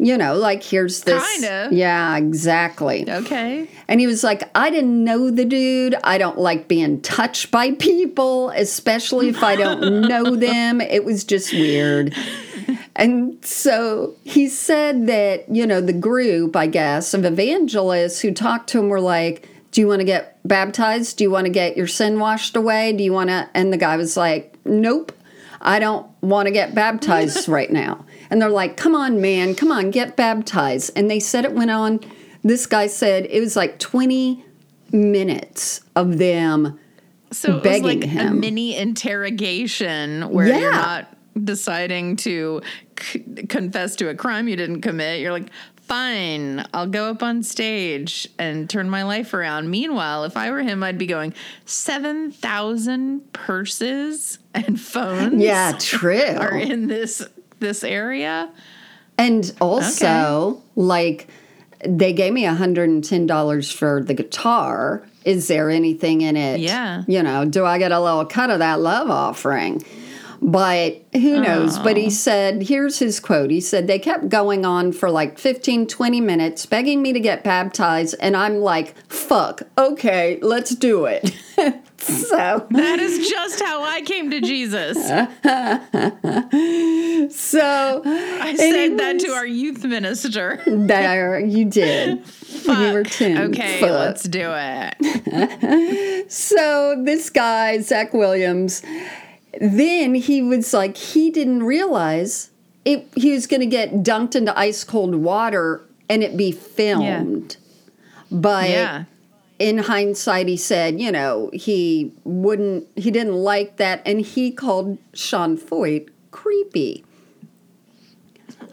You 0.00 0.16
know, 0.16 0.36
like 0.36 0.62
here's 0.62 1.02
this. 1.02 1.26
Kinda. 1.32 1.70
Yeah, 1.72 2.16
exactly. 2.16 3.10
Okay. 3.10 3.68
And 3.88 3.98
he 3.98 4.06
was 4.06 4.22
like, 4.22 4.48
I 4.54 4.70
didn't 4.70 5.02
know 5.02 5.28
the 5.30 5.44
dude. 5.44 5.96
I 6.04 6.18
don't 6.18 6.38
like 6.38 6.68
being 6.68 7.00
touched 7.00 7.50
by 7.50 7.72
people, 7.72 8.50
especially 8.50 9.28
if 9.28 9.42
I 9.42 9.56
don't 9.56 10.02
know 10.08 10.36
them. 10.36 10.80
It 10.80 11.04
was 11.04 11.24
just 11.24 11.52
weird. 11.52 12.14
And 12.94 13.44
so 13.44 14.14
he 14.24 14.48
said 14.48 15.06
that, 15.08 15.48
you 15.48 15.66
know, 15.66 15.80
the 15.80 15.92
group, 15.92 16.54
I 16.54 16.66
guess, 16.66 17.12
of 17.14 17.24
evangelists 17.24 18.20
who 18.20 18.32
talked 18.32 18.70
to 18.70 18.78
him 18.78 18.88
were 18.88 19.00
like, 19.00 19.48
Do 19.72 19.80
you 19.80 19.88
want 19.88 20.00
to 20.00 20.04
get 20.04 20.38
baptized? 20.46 21.16
Do 21.16 21.24
you 21.24 21.30
want 21.30 21.46
to 21.46 21.52
get 21.52 21.76
your 21.76 21.86
sin 21.86 22.20
washed 22.20 22.54
away? 22.56 22.92
Do 22.92 23.02
you 23.02 23.12
want 23.12 23.30
to? 23.30 23.48
And 23.54 23.72
the 23.72 23.76
guy 23.76 23.96
was 23.96 24.16
like, 24.16 24.56
Nope, 24.64 25.12
I 25.60 25.78
don't 25.78 26.06
want 26.20 26.46
to 26.46 26.52
get 26.52 26.74
baptized 26.74 27.48
right 27.58 27.70
now. 27.70 28.04
And 28.30 28.40
they're 28.42 28.48
like, 28.50 28.76
Come 28.76 28.94
on, 28.94 29.20
man, 29.20 29.54
come 29.54 29.70
on, 29.72 29.90
get 29.90 30.16
baptized. 30.16 30.90
And 30.96 31.10
they 31.10 31.20
said 31.20 31.44
it 31.44 31.52
went 31.52 31.70
on. 31.70 32.00
This 32.44 32.66
guy 32.66 32.86
said 32.86 33.26
it 33.30 33.40
was 33.40 33.56
like 33.56 33.78
20 33.78 34.44
minutes 34.92 35.80
of 35.96 36.18
them. 36.18 36.78
So 37.30 37.60
begging 37.60 37.82
like 38.00 38.04
a 38.04 38.06
him. 38.06 38.40
mini 38.40 38.74
interrogation 38.76 40.30
where 40.30 40.46
Yeah. 40.48 40.58
you're 40.60 40.72
not 40.72 41.16
deciding 41.44 42.16
to 42.16 42.62
c- 42.98 43.20
confess 43.48 43.96
to 43.96 44.08
a 44.08 44.14
crime 44.14 44.48
you 44.48 44.56
didn't 44.56 44.80
commit. 44.80 45.20
You're 45.20 45.32
like, 45.32 45.50
fine, 45.76 46.64
I'll 46.74 46.86
go 46.86 47.10
up 47.10 47.22
on 47.22 47.42
stage 47.42 48.28
and 48.38 48.68
turn 48.68 48.88
my 48.90 49.02
life 49.04 49.34
around. 49.34 49.70
Meanwhile, 49.70 50.24
if 50.24 50.36
I 50.36 50.50
were 50.50 50.62
him, 50.62 50.82
I'd 50.82 50.98
be 50.98 51.06
going, 51.06 51.32
7,000 51.66 53.32
purses 53.32 54.38
and 54.54 54.80
phones 54.80 55.42
Yeah, 55.42 55.72
true. 55.78 56.36
are 56.38 56.56
in 56.56 56.86
this 56.88 57.22
this 57.60 57.84
area. 57.84 58.50
And 59.16 59.52
also, 59.60 60.62
like, 60.76 61.28
they 61.84 62.12
gave 62.12 62.32
me 62.32 62.44
$110 62.44 63.72
for 63.72 64.02
the 64.02 64.14
guitar. 64.14 65.06
Is 65.24 65.48
there 65.48 65.70
anything 65.70 66.20
in 66.20 66.36
it? 66.36 66.60
Yeah. 66.60 67.02
You 67.06 67.22
know, 67.22 67.44
do 67.44 67.64
I 67.64 67.78
get 67.78 67.92
a 67.92 68.00
little 68.00 68.24
cut 68.24 68.50
of 68.50 68.60
that 68.60 68.80
love 68.80 69.10
offering? 69.10 69.82
But 70.40 71.04
who 71.12 71.34
oh. 71.34 71.40
knows? 71.40 71.78
But 71.78 71.96
he 71.96 72.10
said, 72.10 72.62
here's 72.62 72.98
his 72.98 73.18
quote. 73.18 73.50
He 73.50 73.60
said, 73.60 73.86
they 73.86 73.98
kept 73.98 74.28
going 74.28 74.64
on 74.64 74.92
for 74.92 75.10
like 75.10 75.38
15, 75.38 75.86
20 75.86 76.20
minutes, 76.20 76.64
begging 76.66 77.02
me 77.02 77.12
to 77.12 77.20
get 77.20 77.42
baptized. 77.42 78.14
And 78.20 78.36
I'm 78.36 78.58
like, 78.58 78.94
fuck, 79.10 79.62
okay, 79.76 80.38
let's 80.40 80.74
do 80.74 81.06
it. 81.06 81.34
so, 82.28 82.66
That 82.70 83.00
is 83.00 83.28
just 83.28 83.60
how 83.60 83.82
I 83.82 84.00
came 84.02 84.30
to 84.30 84.40
Jesus. 84.40 84.96
so 87.34 88.02
I 88.04 88.54
said 88.56 88.98
that 88.98 89.18
to 89.20 89.32
our 89.32 89.46
youth 89.46 89.84
minister. 89.84 90.60
There, 90.66 91.38
you 91.40 91.64
did. 91.64 92.22
When 92.66 92.80
you 92.80 92.92
were 92.92 93.04
Fuck. 93.04 93.12
10. 93.12 93.38
Okay, 93.50 93.80
Fuck. 93.80 93.90
let's 93.90 94.22
do 94.24 94.50
it. 94.54 96.26
So 96.30 97.00
this 97.04 97.30
guy, 97.30 97.78
Zach 97.80 98.12
Williams, 98.12 98.82
then 99.60 100.14
he 100.14 100.42
was 100.42 100.74
like, 100.74 100.96
he 100.96 101.30
didn't 101.30 101.62
realize 101.62 102.50
it, 102.84 103.06
he 103.14 103.32
was 103.32 103.46
going 103.46 103.60
to 103.60 103.66
get 103.66 104.02
dunked 104.02 104.36
into 104.36 104.56
ice 104.58 104.84
cold 104.84 105.14
water 105.14 105.82
and 106.08 106.22
it 106.22 106.36
be 106.36 106.52
filmed. 106.52 107.56
yeah. 108.30 108.38
by 108.38 108.66
Yeah. 108.68 109.04
In 109.58 109.78
hindsight, 109.78 110.46
he 110.46 110.56
said, 110.56 111.00
you 111.00 111.10
know, 111.10 111.50
he 111.52 112.12
wouldn't, 112.24 112.86
he 112.96 113.10
didn't 113.10 113.34
like 113.34 113.76
that. 113.78 114.02
And 114.06 114.20
he 114.20 114.52
called 114.52 114.98
Sean 115.14 115.58
Feucht 115.58 116.10
creepy. 116.30 117.04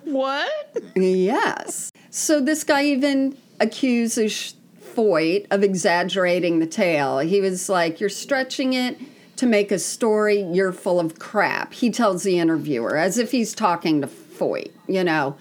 What? 0.03 0.83
Yes. 0.95 1.91
So 2.11 2.39
this 2.39 2.63
guy 2.63 2.83
even 2.85 3.37
accuses 3.59 4.55
Feucht 4.79 5.47
of 5.51 5.63
exaggerating 5.63 6.59
the 6.59 6.67
tale. 6.67 7.19
He 7.19 7.41
was 7.41 7.67
like, 7.69 7.99
You're 7.99 8.09
stretching 8.09 8.73
it 8.73 8.97
to 9.37 9.45
make 9.45 9.71
a 9.71 9.79
story. 9.79 10.41
You're 10.41 10.71
full 10.71 10.99
of 10.99 11.19
crap. 11.19 11.73
He 11.73 11.89
tells 11.89 12.23
the 12.23 12.39
interviewer 12.39 12.95
as 12.97 13.17
if 13.17 13.31
he's 13.31 13.53
talking 13.53 14.01
to 14.01 14.07
Feucht, 14.07 14.71
you 14.87 15.03
know. 15.03 15.35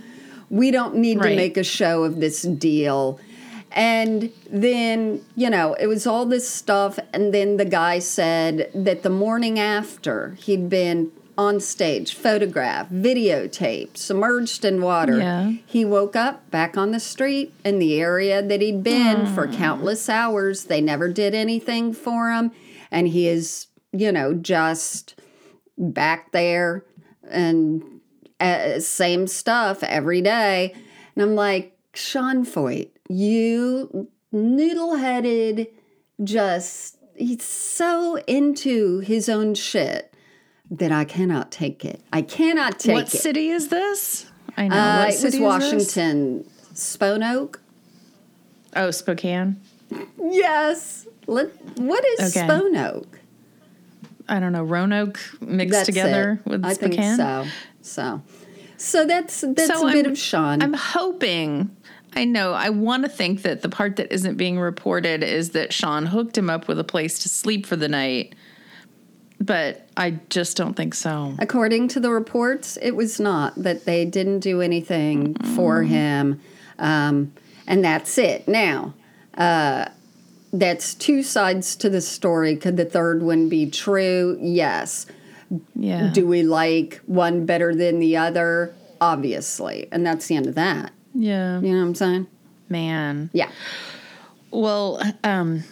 We 0.50 0.70
don't 0.70 0.96
need 0.96 1.20
to 1.22 1.34
make 1.34 1.56
a 1.56 1.64
show 1.64 2.04
of 2.04 2.20
this 2.20 2.42
deal. 2.42 3.18
And 3.74 4.30
then, 4.48 5.24
you 5.34 5.50
know, 5.50 5.74
it 5.74 5.88
was 5.88 6.06
all 6.06 6.26
this 6.26 6.48
stuff. 6.48 6.98
And 7.12 7.34
then 7.34 7.56
the 7.56 7.64
guy 7.64 7.98
said 7.98 8.70
that 8.72 9.02
the 9.02 9.10
morning 9.10 9.58
after 9.58 10.36
he'd 10.40 10.68
been 10.68 11.10
on 11.36 11.58
stage, 11.58 12.14
photographed, 12.14 12.92
videotaped, 12.92 13.96
submerged 13.96 14.64
in 14.64 14.80
water. 14.80 15.18
Yeah. 15.18 15.52
He 15.66 15.84
woke 15.84 16.14
up 16.14 16.48
back 16.52 16.76
on 16.76 16.92
the 16.92 17.00
street 17.00 17.52
in 17.64 17.80
the 17.80 18.00
area 18.00 18.40
that 18.40 18.60
he'd 18.60 18.84
been 18.84 19.26
for 19.26 19.48
countless 19.48 20.08
hours. 20.08 20.66
They 20.66 20.80
never 20.80 21.08
did 21.12 21.34
anything 21.34 21.92
for 21.92 22.30
him. 22.30 22.52
And 22.92 23.08
he 23.08 23.26
is, 23.26 23.66
you 23.90 24.12
know, 24.12 24.34
just 24.34 25.20
back 25.76 26.30
there 26.30 26.84
and 27.28 27.82
uh, 28.38 28.78
same 28.78 29.26
stuff 29.26 29.82
every 29.82 30.22
day. 30.22 30.72
And 31.16 31.24
I'm 31.24 31.34
like, 31.34 31.76
Sean 31.94 32.44
Feucht, 32.44 32.90
you 33.08 34.08
noodle 34.32 34.96
headed, 34.96 35.68
just, 36.22 36.98
he's 37.16 37.42
so 37.44 38.16
into 38.26 39.00
his 39.00 39.28
own 39.28 39.54
shit 39.54 40.12
that 40.70 40.92
I 40.92 41.04
cannot 41.04 41.50
take 41.52 41.84
it. 41.84 42.00
I 42.12 42.22
cannot 42.22 42.78
take 42.78 42.94
what 42.94 43.00
it. 43.02 43.14
What 43.14 43.22
city 43.22 43.48
is 43.48 43.68
this? 43.68 44.26
I 44.56 44.68
know. 44.68 44.76
Uh, 44.76 45.04
what 45.04 45.34
it 45.34 45.40
was? 45.40 45.62
Washington, 45.62 46.48
Spone 46.74 47.22
Oak. 47.22 47.60
Oh, 48.76 48.90
Spokane. 48.90 49.60
Yes. 50.20 51.06
Let, 51.26 51.48
what 51.78 52.04
is 52.04 52.36
Okay. 52.36 52.46
I 54.28 54.40
don't 54.40 54.52
know. 54.52 54.62
Roanoke 54.62 55.20
mixed 55.40 55.72
That's 55.72 55.86
together 55.86 56.40
it. 56.44 56.50
with 56.50 56.64
I 56.64 56.72
Spokane. 56.72 56.98
think 56.98 57.16
so. 57.16 57.46
So, 57.82 58.22
so 58.78 59.06
that's 59.06 59.42
that's 59.42 59.66
So 59.66 59.86
a 59.88 59.92
bit 59.92 60.06
of 60.06 60.16
Sean. 60.18 60.62
I'm 60.62 60.72
hoping. 60.72 61.76
I 62.16 62.24
know. 62.24 62.52
I 62.52 62.70
want 62.70 63.04
to 63.04 63.08
think 63.08 63.42
that 63.42 63.62
the 63.62 63.68
part 63.68 63.96
that 63.96 64.12
isn't 64.12 64.36
being 64.36 64.58
reported 64.58 65.22
is 65.22 65.50
that 65.50 65.72
Sean 65.72 66.06
hooked 66.06 66.38
him 66.38 66.48
up 66.48 66.68
with 66.68 66.78
a 66.78 66.84
place 66.84 67.18
to 67.20 67.28
sleep 67.28 67.66
for 67.66 67.76
the 67.76 67.88
night, 67.88 68.34
but 69.40 69.88
I 69.96 70.18
just 70.30 70.56
don't 70.56 70.74
think 70.74 70.94
so. 70.94 71.34
According 71.38 71.88
to 71.88 72.00
the 72.00 72.10
reports, 72.10 72.78
it 72.80 72.92
was 72.92 73.18
not 73.18 73.54
that 73.56 73.84
they 73.84 74.04
didn't 74.04 74.40
do 74.40 74.60
anything 74.60 75.34
for 75.56 75.82
him, 75.82 76.40
um, 76.78 77.32
and 77.66 77.84
that's 77.84 78.16
it. 78.18 78.46
Now, 78.46 78.94
uh, 79.36 79.86
that's 80.52 80.94
two 80.94 81.22
sides 81.24 81.74
to 81.76 81.90
the 81.90 82.00
story. 82.00 82.56
Could 82.56 82.76
the 82.76 82.84
third 82.84 83.22
one 83.22 83.48
be 83.48 83.68
true? 83.68 84.38
Yes. 84.40 85.06
Yeah. 85.74 86.10
Do 86.12 86.26
we 86.26 86.42
like 86.42 87.00
one 87.06 87.44
better 87.44 87.74
than 87.74 87.98
the 87.98 88.16
other? 88.16 88.74
Obviously, 89.00 89.88
and 89.90 90.06
that's 90.06 90.28
the 90.28 90.36
end 90.36 90.46
of 90.46 90.54
that. 90.54 90.92
Yeah. 91.14 91.60
You 91.60 91.72
know 91.72 91.78
what 91.78 91.86
I'm 91.86 91.94
saying? 91.94 92.26
Man. 92.68 93.30
Yeah. 93.32 93.50
Well, 94.50 95.00
um, 95.22 95.64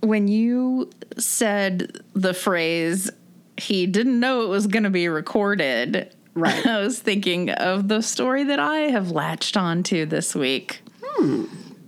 when 0.00 0.28
you 0.28 0.90
said 1.18 2.00
the 2.14 2.34
phrase, 2.34 3.10
he 3.56 3.86
didn't 3.86 4.20
know 4.20 4.42
it 4.42 4.48
was 4.48 4.66
going 4.66 4.82
to 4.82 4.90
be 4.90 5.08
recorded. 5.08 6.14
Right. 6.34 6.66
I 6.66 6.80
was 6.80 6.98
thinking 6.98 7.50
of 7.50 7.88
the 7.88 8.02
story 8.02 8.44
that 8.44 8.58
I 8.58 8.90
have 8.90 9.10
latched 9.10 9.56
onto 9.56 10.06
this 10.06 10.34
week. 10.34 10.82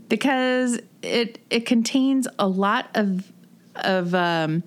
Because 0.08 0.80
it 1.02 1.38
it 1.50 1.66
contains 1.66 2.26
a 2.38 2.48
lot 2.48 2.88
of 2.94 3.30
of 3.74 4.14
um, 4.14 4.62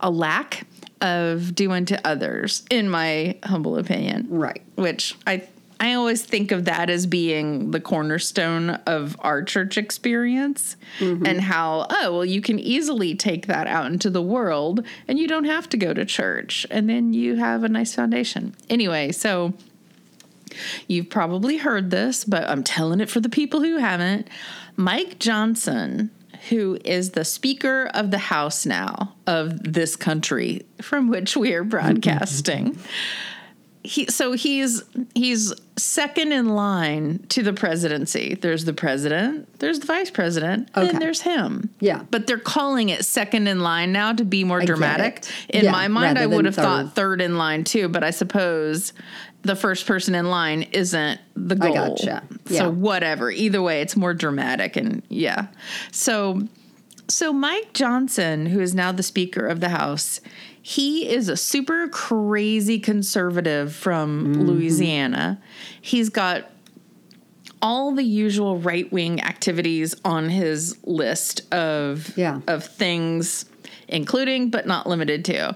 a 0.00 0.10
lack 0.10 0.64
of 1.00 1.54
doing 1.54 1.84
to 1.86 2.06
others, 2.06 2.64
in 2.70 2.88
my 2.88 3.36
humble 3.42 3.76
opinion. 3.76 4.26
Right. 4.30 4.62
Which 4.76 5.16
I 5.26 5.42
I 5.78 5.92
always 5.94 6.22
think 6.22 6.52
of 6.52 6.64
that 6.64 6.88
as 6.88 7.06
being 7.06 7.70
the 7.70 7.80
cornerstone 7.80 8.70
of 8.86 9.16
our 9.20 9.42
church 9.42 9.76
experience 9.76 10.76
mm-hmm. 10.98 11.26
and 11.26 11.40
how, 11.40 11.86
oh, 11.90 12.12
well, 12.12 12.24
you 12.24 12.40
can 12.40 12.58
easily 12.58 13.14
take 13.14 13.46
that 13.46 13.66
out 13.66 13.86
into 13.86 14.08
the 14.08 14.22
world 14.22 14.86
and 15.06 15.18
you 15.18 15.28
don't 15.28 15.44
have 15.44 15.68
to 15.70 15.76
go 15.76 15.92
to 15.92 16.04
church. 16.04 16.66
And 16.70 16.88
then 16.88 17.12
you 17.12 17.36
have 17.36 17.62
a 17.62 17.68
nice 17.68 17.94
foundation. 17.94 18.54
Anyway, 18.70 19.12
so 19.12 19.52
you've 20.88 21.10
probably 21.10 21.58
heard 21.58 21.90
this, 21.90 22.24
but 22.24 22.48
I'm 22.48 22.64
telling 22.64 23.00
it 23.00 23.10
for 23.10 23.20
the 23.20 23.28
people 23.28 23.60
who 23.60 23.76
haven't. 23.76 24.28
Mike 24.76 25.18
Johnson, 25.18 26.10
who 26.48 26.78
is 26.84 27.10
the 27.10 27.24
Speaker 27.24 27.90
of 27.92 28.10
the 28.10 28.18
House 28.18 28.64
now 28.64 29.14
of 29.26 29.62
this 29.62 29.94
country 29.94 30.64
from 30.80 31.08
which 31.08 31.36
we 31.36 31.52
are 31.52 31.64
broadcasting 31.64 32.78
he 33.86 34.06
so 34.06 34.32
he's 34.32 34.82
he's 35.14 35.52
second 35.76 36.32
in 36.32 36.48
line 36.50 37.24
to 37.28 37.42
the 37.42 37.52
presidency. 37.52 38.34
There's 38.34 38.64
the 38.64 38.72
president, 38.72 39.58
there's 39.60 39.78
the 39.80 39.86
vice 39.86 40.10
president, 40.10 40.68
and 40.74 40.88
then 40.88 40.98
there's 40.98 41.20
him. 41.22 41.70
Yeah. 41.80 42.02
But 42.10 42.26
they're 42.26 42.38
calling 42.38 42.88
it 42.88 43.04
second 43.04 43.46
in 43.46 43.60
line 43.60 43.92
now 43.92 44.12
to 44.12 44.24
be 44.24 44.44
more 44.44 44.60
get 44.60 44.66
dramatic. 44.66 45.24
In 45.48 45.64
Yeah, 45.64 45.70
my 45.72 45.88
mind, 45.88 46.18
I 46.18 46.26
would 46.26 46.44
have 46.46 46.54
third. 46.54 46.62
thought 46.62 46.94
third 46.94 47.20
in 47.20 47.38
line 47.38 47.64
too, 47.64 47.88
but 47.88 48.02
I 48.02 48.10
suppose 48.10 48.92
the 49.42 49.56
first 49.56 49.86
person 49.86 50.14
in 50.14 50.28
line 50.28 50.62
isn't 50.72 51.20
the 51.36 51.54
I 51.54 51.58
goal. 51.58 51.74
gotcha. 51.96 52.22
Yeah. 52.48 52.58
So 52.58 52.70
whatever. 52.70 53.30
Either 53.30 53.62
way, 53.62 53.80
it's 53.80 53.96
more 53.96 54.14
dramatic 54.14 54.76
and 54.76 55.02
yeah. 55.08 55.46
So 55.92 56.42
so 57.08 57.32
Mike 57.32 57.72
Johnson, 57.72 58.46
who 58.46 58.60
is 58.60 58.74
now 58.74 58.90
the 58.90 59.02
Speaker 59.04 59.46
of 59.46 59.60
the 59.60 59.68
House, 59.68 60.20
he 60.68 61.08
is 61.08 61.28
a 61.28 61.36
super 61.36 61.86
crazy 61.86 62.80
conservative 62.80 63.72
from 63.72 64.34
Mm-hmm. 64.34 64.42
Louisiana. 64.42 65.40
He's 65.80 66.08
got 66.08 66.50
all 67.62 67.94
the 67.94 68.02
usual 68.02 68.58
right 68.58 68.90
wing 68.92 69.22
activities 69.22 69.94
on 70.04 70.28
his 70.28 70.76
list 70.82 71.42
of 71.54 72.12
Yeah. 72.18 72.40
of 72.48 72.64
things, 72.64 73.44
including 73.86 74.50
but 74.50 74.66
not 74.66 74.88
limited 74.88 75.24
to. 75.26 75.54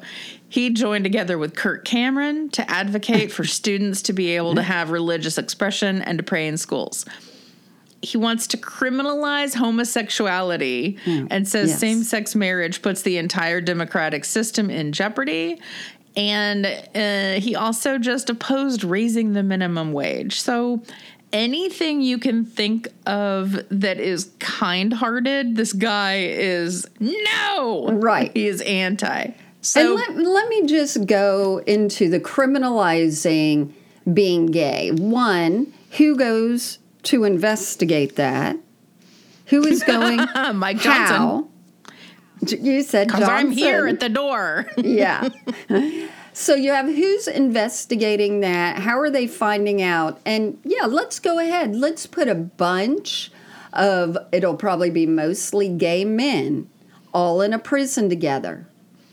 He 0.49 0.71
joined 0.71 1.03
together 1.03 1.37
with 1.39 1.57
Kirk 1.57 1.85
Cameron 1.85 2.49
to 2.51 2.71
advocate 2.71 3.33
for 3.33 3.43
students 3.61 4.03
to 4.03 4.13
be 4.13 4.37
able 4.37 4.55
to 4.55 4.63
have 4.63 4.91
religious 4.91 5.39
expression 5.39 6.03
and 6.03 6.19
to 6.19 6.23
pray 6.25 6.47
in 6.47 6.57
schools. 6.57 7.05
He 8.03 8.17
wants 8.17 8.47
to 8.49 8.57
criminalize 8.57 9.55
homosexuality 9.55 10.99
and 11.31 11.47
says 11.47 11.71
yes. 11.71 11.81
same 11.81 12.03
sex 12.03 12.35
marriage 12.35 12.81
puts 12.83 13.03
the 13.03 13.19
entire 13.19 13.61
democratic 13.61 14.25
system 14.25 14.71
in 14.71 14.93
jeopardy. 14.93 15.61
And 16.17 16.67
uh, 16.95 17.41
he 17.41 17.55
also 17.55 17.99
just 17.99 18.31
opposed 18.31 18.83
raising 18.85 19.35
the 19.35 19.43
minimum 19.43 19.93
wage. 19.93 20.41
So 20.41 20.83
anything 21.33 22.01
you 22.01 22.19
can 22.19 22.45
think 22.45 22.89
of 23.07 23.53
that 23.71 24.01
is 24.01 24.33
kind 24.39 24.93
hearted, 24.93 25.57
this 25.57 25.73
guy 25.73 26.25
is 26.25 26.87
no. 26.99 27.91
Right. 27.93 28.33
He 28.35 28.49
is 28.49 28.61
anti. 28.63 29.23
And 29.23 29.35
So 29.63 29.95
let, 29.95 30.17
let 30.17 30.49
me 30.49 30.67
just 30.67 31.07
go 31.07 31.59
into 31.59 32.09
the 32.09 32.19
criminalizing 32.19 33.73
being 34.13 34.47
gay. 34.47 34.91
One, 34.91 35.73
who 35.93 36.17
goes 36.17 36.79
to 37.05 37.25
investigate 37.25 38.17
that? 38.17 38.57
Who 39.47 39.67
is 39.67 39.83
going? 39.83 40.19
Mike 40.55 40.79
Johnson. 40.79 41.17
how? 41.17 41.49
You 42.47 42.83
said 42.83 43.09
Because 43.09 43.29
I'm 43.29 43.51
here 43.51 43.87
at 43.87 44.01
the 44.01 44.09
door. 44.09 44.67
yeah. 44.77 45.29
So 46.33 46.55
you 46.55 46.73
have 46.73 46.87
who's 46.87 47.29
investigating 47.29 48.41
that? 48.41 48.79
How 48.79 48.99
are 48.99 49.11
they 49.11 49.27
finding 49.27 49.83
out? 49.83 50.21
And 50.25 50.59
yeah, 50.65 50.87
let's 50.87 51.19
go 51.19 51.39
ahead. 51.39 51.75
Let's 51.77 52.07
put 52.07 52.29
a 52.29 52.35
bunch 52.35 53.31
of 53.73 54.17
it'll 54.33 54.57
probably 54.57 54.91
be 54.91 55.07
mostly 55.07 55.69
gay 55.69 56.05
men 56.05 56.69
all 57.13 57.43
in 57.43 57.53
a 57.53 57.59
prison 57.59 58.09
together. 58.09 58.67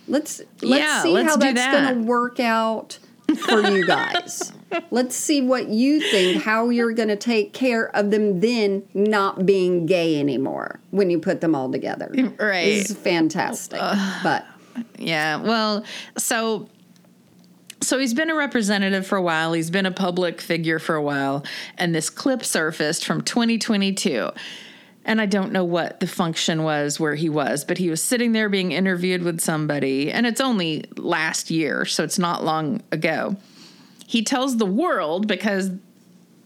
Let's 0.07 0.39
let's 0.61 0.81
Yeah, 0.83 1.01
see 1.03 1.09
let's 1.09 1.29
how 1.29 1.37
that's 1.37 1.55
that. 1.55 1.71
going 1.71 2.03
to 2.03 2.07
work 2.07 2.39
out 2.39 2.99
for 3.45 3.59
you 3.61 3.85
guys. 3.85 4.53
let's 4.91 5.15
see 5.15 5.41
what 5.41 5.69
you 5.69 5.99
think 5.99 6.43
how 6.43 6.69
you're 6.69 6.93
going 6.93 7.09
to 7.09 7.15
take 7.15 7.53
care 7.53 7.95
of 7.95 8.11
them 8.11 8.39
then 8.39 8.83
not 8.93 9.45
being 9.45 9.85
gay 9.85 10.19
anymore 10.19 10.79
when 10.91 11.09
you 11.09 11.19
put 11.19 11.41
them 11.41 11.55
all 11.55 11.71
together. 11.71 12.09
Mm, 12.13 12.39
right. 12.39 12.65
This 12.65 12.91
is 12.91 12.97
fantastic. 12.97 13.79
but 14.23 14.45
Yeah. 14.97 15.37
Well, 15.37 15.83
so 16.17 16.67
so 17.81 17.99
he's 17.99 18.13
been 18.13 18.29
a 18.29 18.35
representative 18.35 19.05
for 19.05 19.17
a 19.17 19.21
while. 19.21 19.53
He's 19.53 19.69
been 19.69 19.85
a 19.85 19.91
public 19.91 20.41
figure 20.41 20.79
for 20.79 20.95
a 20.95 21.01
while, 21.01 21.45
and 21.77 21.93
this 21.93 22.09
clip 22.09 22.43
surfaced 22.43 23.05
from 23.05 23.21
2022. 23.21 24.31
And 25.05 25.21
I 25.21 25.25
don't 25.25 25.53
know 25.53 25.63
what 25.63 26.01
the 26.01 26.07
function 26.07 26.63
was 26.63 26.99
where 26.99 27.15
he 27.15 27.29
was, 27.29 27.63
but 27.63 27.77
he 27.77 27.89
was 27.89 28.03
sitting 28.03 28.33
there 28.33 28.49
being 28.49 28.73
interviewed 28.73 29.23
with 29.23 29.39
somebody, 29.39 30.11
and 30.11 30.25
it's 30.25 30.41
only 30.41 30.85
last 30.97 31.49
year, 31.49 31.85
so 31.85 32.03
it's 32.03 32.19
not 32.19 32.43
long 32.43 32.81
ago. 32.91 33.37
He 34.07 34.23
tells 34.23 34.57
the 34.57 34.65
world 34.65 35.27
because 35.27 35.69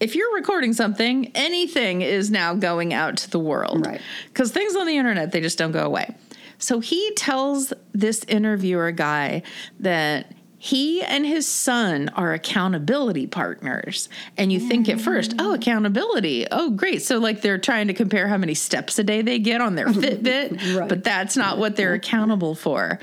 if 0.00 0.16
you're 0.16 0.34
recording 0.34 0.72
something, 0.72 1.30
anything 1.34 2.02
is 2.02 2.28
now 2.30 2.54
going 2.54 2.92
out 2.92 3.16
to 3.18 3.30
the 3.30 3.38
world. 3.38 3.86
Right. 3.86 4.00
Because 4.26 4.50
things 4.50 4.74
on 4.74 4.86
the 4.86 4.96
internet, 4.98 5.30
they 5.30 5.40
just 5.40 5.56
don't 5.56 5.70
go 5.72 5.86
away. 5.86 6.14
So 6.58 6.80
he 6.80 7.12
tells 7.14 7.72
this 7.92 8.24
interviewer 8.24 8.90
guy 8.90 9.42
that 9.78 10.34
he 10.58 11.02
and 11.02 11.24
his 11.24 11.46
son 11.46 12.08
are 12.10 12.32
accountability 12.32 13.26
partners. 13.26 14.08
And 14.36 14.52
you 14.52 14.60
think 14.60 14.88
at 14.88 15.00
first, 15.00 15.32
mm. 15.32 15.36
oh, 15.40 15.54
accountability. 15.54 16.46
Oh, 16.52 16.70
great. 16.70 17.02
So, 17.02 17.18
like, 17.18 17.42
they're 17.42 17.58
trying 17.58 17.88
to 17.88 17.94
compare 17.94 18.28
how 18.28 18.36
many 18.36 18.54
steps 18.54 18.96
a 19.00 19.02
day 19.02 19.22
they 19.22 19.40
get 19.40 19.60
on 19.60 19.74
their 19.74 19.86
Fitbit, 19.88 20.78
Right. 20.78 20.88
but 20.88 21.02
that's 21.02 21.36
not 21.36 21.58
what 21.58 21.74
they're 21.74 21.94
accountable 21.94 22.54
for. 22.54 23.00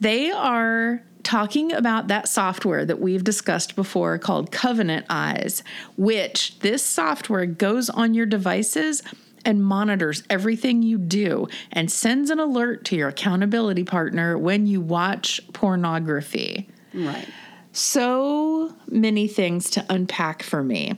They 0.00 0.30
are 0.30 1.02
talking 1.26 1.72
about 1.72 2.06
that 2.06 2.28
software 2.28 2.84
that 2.84 3.00
we've 3.00 3.24
discussed 3.24 3.74
before 3.74 4.16
called 4.16 4.52
Covenant 4.52 5.06
Eyes, 5.10 5.64
which 5.96 6.56
this 6.60 6.84
software 6.84 7.46
goes 7.46 7.90
on 7.90 8.14
your 8.14 8.26
devices 8.26 9.02
and 9.44 9.64
monitors 9.64 10.22
everything 10.30 10.82
you 10.82 10.98
do 10.98 11.48
and 11.72 11.90
sends 11.90 12.30
an 12.30 12.38
alert 12.38 12.84
to 12.84 12.96
your 12.96 13.08
accountability 13.08 13.82
partner 13.82 14.38
when 14.38 14.68
you 14.68 14.80
watch 14.80 15.40
pornography. 15.52 16.68
right. 16.94 17.26
So 17.72 18.76
many 18.86 19.26
things 19.26 19.68
to 19.70 19.84
unpack 19.90 20.44
for 20.44 20.62
me. 20.62 20.94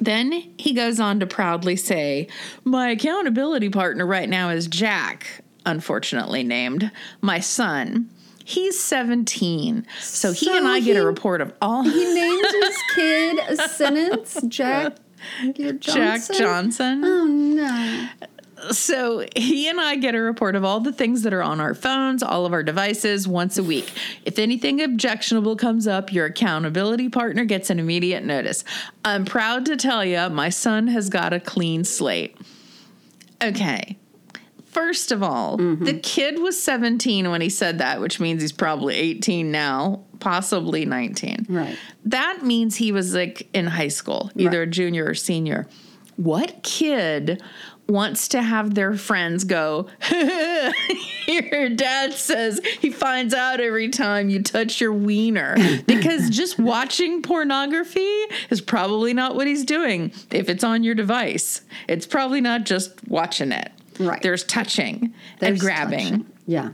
Then 0.00 0.32
he 0.58 0.72
goes 0.72 0.98
on 0.98 1.20
to 1.20 1.26
proudly 1.26 1.76
say, 1.76 2.26
My 2.64 2.90
accountability 2.90 3.68
partner 3.68 4.04
right 4.04 4.28
now 4.28 4.50
is 4.50 4.66
Jack, 4.66 5.42
unfortunately 5.64 6.42
named, 6.42 6.90
my 7.20 7.38
son. 7.38 8.10
He's 8.44 8.78
17. 8.78 9.86
So 10.00 10.32
he 10.32 10.46
So 10.46 10.56
and 10.56 10.66
I 10.66 10.80
get 10.80 10.96
a 10.96 11.04
report 11.04 11.40
of 11.40 11.52
all 11.60 11.82
He 11.82 12.04
named 12.14 12.46
his 12.46 12.76
kid 12.94 13.38
a 13.48 13.68
sentence, 13.68 14.38
Jack. 14.48 14.96
Your 15.56 15.74
Jack 15.74 16.20
Johnson? 16.20 16.36
Johnson. 16.36 17.04
Oh 17.04 17.26
no! 17.26 18.08
So 18.72 19.26
he 19.36 19.68
and 19.68 19.80
I 19.80 19.96
get 19.96 20.14
a 20.14 20.20
report 20.20 20.54
of 20.54 20.64
all 20.64 20.80
the 20.80 20.92
things 20.92 21.22
that 21.22 21.32
are 21.32 21.42
on 21.42 21.60
our 21.60 21.74
phones, 21.74 22.22
all 22.22 22.46
of 22.46 22.52
our 22.52 22.62
devices 22.62 23.26
once 23.26 23.56
a 23.58 23.62
week. 23.62 23.92
If 24.24 24.38
anything 24.38 24.82
objectionable 24.82 25.56
comes 25.56 25.86
up, 25.86 26.12
your 26.12 26.26
accountability 26.26 27.08
partner 27.08 27.44
gets 27.44 27.70
an 27.70 27.78
immediate 27.78 28.24
notice. 28.24 28.64
I'm 29.04 29.24
proud 29.24 29.66
to 29.66 29.76
tell 29.76 30.04
you, 30.04 30.28
my 30.30 30.50
son 30.50 30.88
has 30.88 31.08
got 31.08 31.32
a 31.32 31.40
clean 31.40 31.84
slate. 31.84 32.36
Okay. 33.42 33.96
First 34.70 35.10
of 35.10 35.22
all, 35.22 35.58
mm-hmm. 35.58 35.84
the 35.84 35.94
kid 35.94 36.38
was 36.38 36.62
17 36.62 37.28
when 37.30 37.40
he 37.40 37.48
said 37.48 37.78
that, 37.78 38.00
which 38.00 38.20
means 38.20 38.40
he's 38.40 38.52
probably 38.52 38.94
18 38.94 39.50
now, 39.50 40.04
possibly 40.20 40.84
19. 40.84 41.46
Right. 41.48 41.76
That 42.04 42.44
means 42.44 42.76
he 42.76 42.92
was 42.92 43.12
like 43.12 43.48
in 43.52 43.66
high 43.66 43.88
school, 43.88 44.30
either 44.36 44.62
a 44.62 44.66
junior 44.68 45.06
or 45.06 45.14
senior. 45.14 45.66
What 46.14 46.62
kid 46.62 47.42
wants 47.88 48.28
to 48.28 48.42
have 48.42 48.74
their 48.74 48.96
friends 48.96 49.42
go, 49.42 49.88
Your 51.26 51.68
dad 51.70 52.12
says 52.14 52.60
he 52.80 52.90
finds 52.90 53.34
out 53.34 53.60
every 53.60 53.88
time 53.88 54.28
you 54.28 54.42
touch 54.42 54.80
your 54.80 54.92
wiener? 54.92 55.56
Because 55.86 56.30
just 56.30 56.58
watching 56.58 57.22
pornography 57.22 58.24
is 58.50 58.60
probably 58.60 59.12
not 59.12 59.34
what 59.34 59.46
he's 59.46 59.64
doing 59.64 60.12
if 60.30 60.48
it's 60.48 60.62
on 60.62 60.84
your 60.84 60.94
device. 60.94 61.62
It's 61.88 62.06
probably 62.06 62.40
not 62.40 62.64
just 62.64 63.06
watching 63.08 63.50
it. 63.52 63.72
Right. 64.00 64.20
There's 64.22 64.44
touching 64.44 65.14
and 65.40 65.60
grabbing. 65.60 65.98
touching. 65.98 66.26
Yeah. 66.46 66.70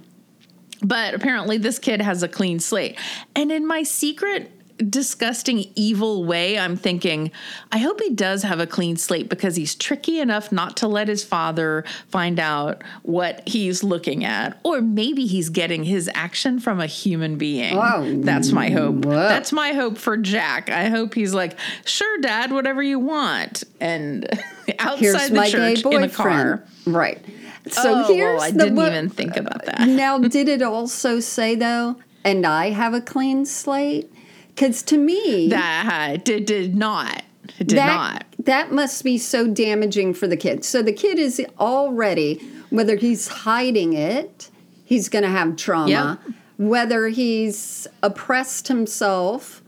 But 0.82 1.14
apparently, 1.14 1.58
this 1.58 1.78
kid 1.78 2.00
has 2.00 2.22
a 2.22 2.28
clean 2.28 2.60
slate. 2.60 2.98
And 3.34 3.50
in 3.50 3.66
my 3.66 3.82
secret 3.82 4.50
disgusting, 4.78 5.64
evil 5.74 6.24
way, 6.24 6.58
I'm 6.58 6.76
thinking, 6.76 7.30
I 7.72 7.78
hope 7.78 8.00
he 8.00 8.10
does 8.10 8.42
have 8.42 8.60
a 8.60 8.66
clean 8.66 8.96
slate 8.96 9.28
because 9.28 9.56
he's 9.56 9.74
tricky 9.74 10.20
enough 10.20 10.52
not 10.52 10.76
to 10.78 10.88
let 10.88 11.08
his 11.08 11.24
father 11.24 11.84
find 12.08 12.38
out 12.38 12.82
what 13.02 13.46
he's 13.48 13.82
looking 13.82 14.24
at. 14.24 14.58
Or 14.62 14.80
maybe 14.80 15.26
he's 15.26 15.48
getting 15.48 15.84
his 15.84 16.10
action 16.14 16.60
from 16.60 16.80
a 16.80 16.86
human 16.86 17.38
being. 17.38 17.76
That's 18.22 18.52
my 18.52 18.70
hope. 18.70 19.04
whoa. 19.04 19.14
That's 19.14 19.52
my 19.52 19.72
hope 19.72 19.98
for 19.98 20.16
Jack. 20.16 20.70
I 20.70 20.88
hope 20.88 21.14
he's 21.14 21.34
like, 21.34 21.58
sure, 21.84 22.18
dad, 22.20 22.52
whatever 22.52 22.82
you 22.82 22.98
want. 22.98 23.64
And 23.80 24.28
outside 24.78 24.98
Here's 24.98 25.30
the 25.30 25.48
church 25.50 25.84
in 25.84 26.02
a 26.02 26.08
car. 26.08 26.64
Right. 26.86 27.24
So 27.68 28.04
oh, 28.04 28.14
here's 28.14 28.38
well, 28.38 28.42
I 28.42 28.50
didn't 28.50 28.78
even 28.78 29.08
think 29.08 29.36
about 29.36 29.64
that. 29.64 29.88
now, 29.88 30.18
did 30.18 30.48
it 30.48 30.62
also 30.62 31.18
say 31.18 31.56
though, 31.56 31.96
and 32.24 32.46
I 32.46 32.70
have 32.70 32.94
a 32.94 33.00
clean 33.00 33.44
slate? 33.44 34.12
Because 34.56 34.82
to 34.84 34.96
me, 34.98 35.48
That 35.50 36.24
did, 36.24 36.46
did 36.46 36.74
not. 36.74 37.22
Did 37.58 37.68
that, 37.70 37.86
not. 37.86 38.24
That 38.46 38.72
must 38.72 39.04
be 39.04 39.18
so 39.18 39.46
damaging 39.46 40.14
for 40.14 40.26
the 40.26 40.36
kid. 40.36 40.64
So 40.64 40.82
the 40.82 40.92
kid 40.94 41.18
is 41.18 41.40
already, 41.60 42.40
whether 42.70 42.96
he's 42.96 43.28
hiding 43.28 43.92
it, 43.92 44.50
he's 44.84 45.08
going 45.10 45.22
to 45.24 45.28
have 45.28 45.56
trauma. 45.56 46.18
Whether 46.56 47.08
he's 47.08 47.86
oppressed 48.02 48.68
himself 48.68 49.62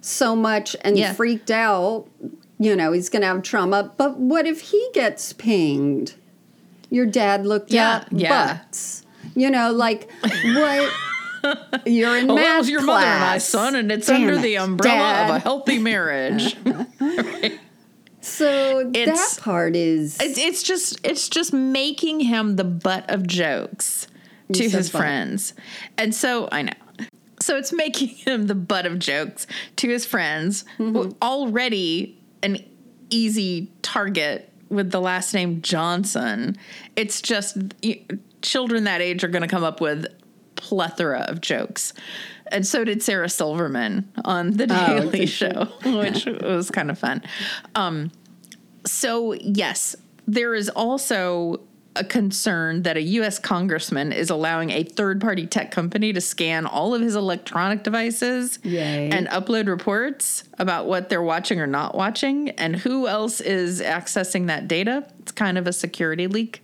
so 0.00 0.34
much 0.34 0.74
and 0.80 0.96
Yeah. 0.98 1.12
freaked 1.12 1.50
out, 1.50 2.06
you 2.58 2.74
know, 2.74 2.92
he's 2.92 3.10
going 3.10 3.20
to 3.20 3.28
have 3.28 3.42
trauma. 3.42 3.92
But 3.98 4.18
what 4.18 4.46
if 4.46 4.60
he 4.62 4.88
gets 4.94 5.34
pinged? 5.34 6.14
Your 6.88 7.04
dad 7.04 7.44
looked 7.46 7.70
Yeah, 7.72 8.04
at 8.06 8.08
yeah. 8.12 8.54
butts. 8.54 9.04
You 9.36 9.50
know, 9.50 9.70
like 9.70 10.10
what? 10.44 10.90
You're 11.86 12.16
in 12.18 12.26
Well, 12.26 12.36
math 12.36 12.68
your 12.68 12.82
mother 12.82 13.06
and 13.06 13.24
I, 13.24 13.38
son, 13.38 13.74
and 13.74 13.90
it's 13.90 14.06
Damn 14.08 14.22
under 14.22 14.34
it, 14.34 14.42
the 14.42 14.58
umbrella 14.58 15.24
of 15.24 15.30
a 15.36 15.38
healthy 15.38 15.78
marriage. 15.78 16.56
So 18.22 18.90
It's- 18.94 19.36
that 19.36 19.42
part 19.42 19.74
is 19.74 20.18
it's, 20.20 20.38
it's 20.38 20.62
just 20.62 21.00
it's 21.02 21.28
just 21.28 21.52
making 21.54 22.20
him 22.20 22.56
the 22.56 22.64
butt 22.64 23.08
of 23.10 23.26
jokes 23.26 24.06
to 24.52 24.68
said 24.68 24.76
his 24.78 24.90
butt. 24.90 25.00
friends, 25.00 25.54
and 25.96 26.14
so 26.14 26.46
I 26.52 26.62
know. 26.62 26.72
So 27.40 27.56
it's 27.56 27.72
making 27.72 28.08
him 28.26 28.46
the 28.46 28.54
butt 28.54 28.84
of 28.84 28.98
jokes 28.98 29.46
to 29.76 29.88
his 29.88 30.04
friends. 30.04 30.66
Mm-hmm. 30.78 31.12
Already 31.22 32.18
an 32.42 32.58
easy 33.08 33.72
target 33.80 34.52
with 34.68 34.90
the 34.90 35.00
last 35.00 35.32
name 35.32 35.62
Johnson. 35.62 36.58
It's 36.96 37.22
just 37.22 37.56
children 38.42 38.84
that 38.84 39.00
age 39.00 39.24
are 39.24 39.28
going 39.28 39.42
to 39.42 39.48
come 39.48 39.64
up 39.64 39.80
with 39.80 40.06
plethora 40.60 41.20
of 41.28 41.40
jokes. 41.40 41.92
And 42.52 42.66
so 42.66 42.84
did 42.84 43.02
Sarah 43.02 43.28
Silverman 43.28 44.10
on 44.24 44.52
the 44.56 44.66
Oh, 44.70 45.00
Daily 45.00 45.20
she? 45.26 45.26
Show, 45.26 45.68
which 45.84 46.26
was 46.26 46.70
kind 46.70 46.90
of 46.90 46.98
fun. 46.98 47.22
Um, 47.74 48.10
so, 48.86 49.32
yes, 49.34 49.94
there 50.26 50.54
is 50.54 50.68
also 50.68 51.60
a 51.96 52.04
concern 52.04 52.82
that 52.84 52.96
a 52.96 53.02
U.S. 53.02 53.38
congressman 53.40 54.12
is 54.12 54.30
allowing 54.30 54.70
a 54.70 54.84
third 54.84 55.20
party 55.20 55.44
tech 55.46 55.70
company 55.72 56.12
to 56.12 56.20
scan 56.20 56.64
all 56.64 56.94
of 56.94 57.02
his 57.02 57.16
electronic 57.16 57.82
devices 57.82 58.60
Yay. 58.62 59.10
and 59.10 59.26
upload 59.28 59.66
reports 59.66 60.44
about 60.58 60.86
what 60.86 61.08
they're 61.08 61.20
watching 61.22 61.60
or 61.60 61.66
not 61.66 61.96
watching 61.96 62.50
and 62.50 62.76
who 62.76 63.08
else 63.08 63.40
is 63.40 63.80
accessing 63.82 64.46
that 64.46 64.68
data. 64.68 65.04
It's 65.18 65.32
kind 65.32 65.58
of 65.58 65.66
a 65.66 65.72
security 65.72 66.28
leak. 66.28 66.62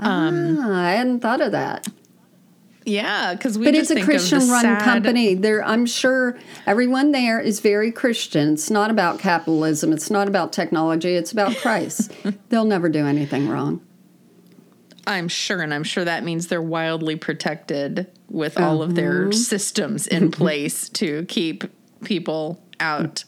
ah, 0.00 0.30
I 0.30 0.90
hadn't 0.92 1.20
thought 1.20 1.40
of 1.40 1.52
that. 1.52 1.86
Yeah, 2.86 3.34
because 3.34 3.58
we 3.58 3.64
But 3.64 3.74
it's 3.74 3.90
a 3.90 3.94
think 3.94 4.02
of 4.02 4.06
the 4.06 4.12
Christian 4.12 4.50
run 4.50 4.62
sad- 4.62 4.82
company. 4.82 5.34
There 5.34 5.64
I'm 5.64 5.86
sure 5.86 6.36
everyone 6.66 7.12
there 7.12 7.40
is 7.40 7.60
very 7.60 7.90
Christian. 7.90 8.54
It's 8.54 8.70
not 8.70 8.90
about 8.90 9.18
capitalism, 9.18 9.92
it's 9.92 10.10
not 10.10 10.28
about 10.28 10.52
technology, 10.52 11.14
it's 11.14 11.32
about 11.32 11.56
Christ. 11.62 12.12
They'll 12.50 12.64
never 12.66 12.88
do 12.88 13.06
anything 13.06 13.48
wrong. 13.48 13.80
I'm 15.06 15.28
sure, 15.28 15.60
and 15.60 15.72
I'm 15.74 15.84
sure 15.84 16.04
that 16.04 16.24
means 16.24 16.46
they're 16.46 16.62
wildly 16.62 17.16
protected 17.16 18.10
with 18.30 18.58
all 18.58 18.82
of 18.82 18.94
their 18.94 19.24
uh-huh. 19.24 19.32
systems 19.32 20.06
in 20.06 20.30
place 20.32 20.88
to 20.90 21.24
keep 21.26 21.64
people 22.04 22.62
out 22.80 23.24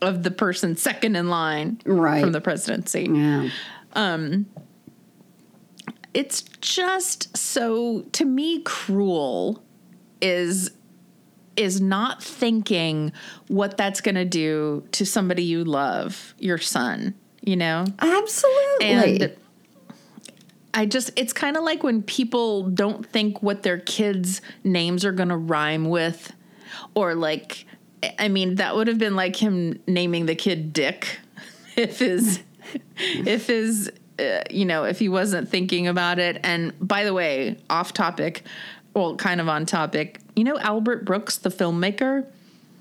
of 0.00 0.22
the 0.22 0.30
person 0.30 0.76
second 0.76 1.16
in 1.16 1.28
line 1.28 1.80
Right. 1.84 2.20
from 2.22 2.32
the 2.32 2.40
presidency. 2.40 3.08
Yeah. 3.12 3.50
Um, 3.94 4.46
It's 6.14 6.42
just 6.60 7.36
so 7.36 8.02
to 8.12 8.24
me 8.24 8.60
cruel 8.62 9.62
is 10.20 10.70
is 11.58 11.80
not 11.80 12.22
thinking 12.22 13.12
what 13.48 13.76
that's 13.76 14.00
going 14.00 14.14
to 14.14 14.24
do 14.24 14.86
to 14.92 15.04
somebody 15.04 15.42
you 15.42 15.64
love, 15.64 16.34
your 16.38 16.56
son, 16.56 17.14
you 17.42 17.56
know? 17.56 17.84
Absolutely. 17.98 18.86
And 18.86 19.36
I 20.72 20.86
just, 20.86 21.10
it's 21.16 21.32
kind 21.32 21.56
of 21.56 21.64
like 21.64 21.82
when 21.82 22.02
people 22.02 22.62
don't 22.70 23.04
think 23.04 23.42
what 23.42 23.64
their 23.64 23.78
kids' 23.78 24.40
names 24.62 25.04
are 25.04 25.10
going 25.10 25.30
to 25.30 25.36
rhyme 25.36 25.86
with, 25.86 26.32
or 26.94 27.16
like, 27.16 27.66
I 28.20 28.28
mean, 28.28 28.54
that 28.56 28.76
would 28.76 28.86
have 28.86 28.98
been 28.98 29.16
like 29.16 29.34
him 29.34 29.80
naming 29.88 30.26
the 30.26 30.36
kid 30.36 30.72
Dick 30.72 31.18
if 31.76 31.98
his, 31.98 32.40
if 32.94 33.48
his, 33.48 33.90
uh, 34.18 34.42
you 34.50 34.64
know, 34.64 34.84
if 34.84 34.98
he 34.98 35.08
wasn't 35.08 35.48
thinking 35.48 35.86
about 35.86 36.18
it. 36.18 36.40
And 36.42 36.72
by 36.80 37.04
the 37.04 37.14
way, 37.14 37.56
off 37.70 37.92
topic, 37.92 38.42
well, 38.94 39.16
kind 39.16 39.40
of 39.40 39.48
on 39.48 39.66
topic, 39.66 40.20
you 40.34 40.44
know, 40.44 40.58
Albert 40.58 41.04
Brooks, 41.04 41.36
the 41.38 41.50
filmmaker? 41.50 42.26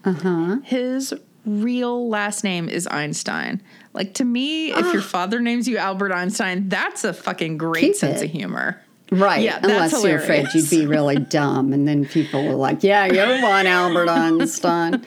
uh-huh. 0.05 0.57
his 0.63 1.13
real 1.45 2.07
last 2.09 2.43
name 2.43 2.69
is 2.69 2.87
Einstein. 2.87 3.61
Like 3.93 4.13
to 4.15 4.25
me, 4.25 4.71
if 4.71 4.93
your 4.93 5.01
father 5.15 5.39
names 5.39 5.67
you 5.67 5.77
Albert 5.77 6.11
Einstein, 6.13 6.69
that's 6.69 7.03
a 7.03 7.13
fucking 7.13 7.57
great 7.57 7.81
Keep 7.81 7.95
sense 7.95 8.21
it. 8.21 8.25
of 8.25 8.31
humor. 8.31 8.81
Right. 9.11 9.41
Yeah, 9.41 9.59
that's 9.59 9.93
Unless 9.93 10.03
you're 10.03 10.17
afraid 10.19 10.47
you'd 10.53 10.69
be 10.69 10.85
really 10.85 11.15
dumb. 11.37 11.71
And 11.73 11.87
then 11.87 12.05
people 12.05 12.45
were 12.45 12.55
like, 12.55 12.83
Yeah, 12.83 13.05
you're 13.05 13.41
one 13.41 13.65
Albert 13.65 14.09
Einstein. 14.09 15.03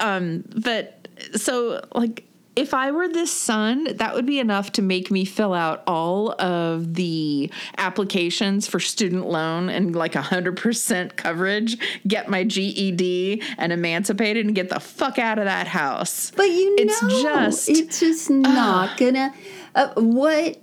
um, 0.00 0.44
But 0.62 1.08
so 1.36 1.84
like 1.94 2.24
if 2.58 2.74
I 2.74 2.90
were 2.90 3.06
this 3.06 3.32
son, 3.32 3.84
that 3.98 4.14
would 4.14 4.26
be 4.26 4.40
enough 4.40 4.72
to 4.72 4.82
make 4.82 5.12
me 5.12 5.24
fill 5.24 5.54
out 5.54 5.84
all 5.86 6.32
of 6.40 6.94
the 6.94 7.50
applications 7.76 8.66
for 8.66 8.80
student 8.80 9.26
loan 9.28 9.68
and 9.68 9.94
like 9.94 10.14
100% 10.14 11.14
coverage, 11.14 11.78
get 12.06 12.28
my 12.28 12.42
GED 12.42 13.42
and 13.58 13.72
emancipated 13.72 14.44
and 14.44 14.56
get 14.56 14.70
the 14.70 14.80
fuck 14.80 15.20
out 15.20 15.38
of 15.38 15.44
that 15.44 15.68
house. 15.68 16.32
But 16.34 16.50
you 16.50 16.74
know, 16.76 16.82
It's 16.82 17.00
just- 17.22 17.68
it's 17.68 18.00
just 18.00 18.28
not 18.30 18.96
gonna. 18.98 19.32
Uh, 19.76 19.90
what? 19.94 20.58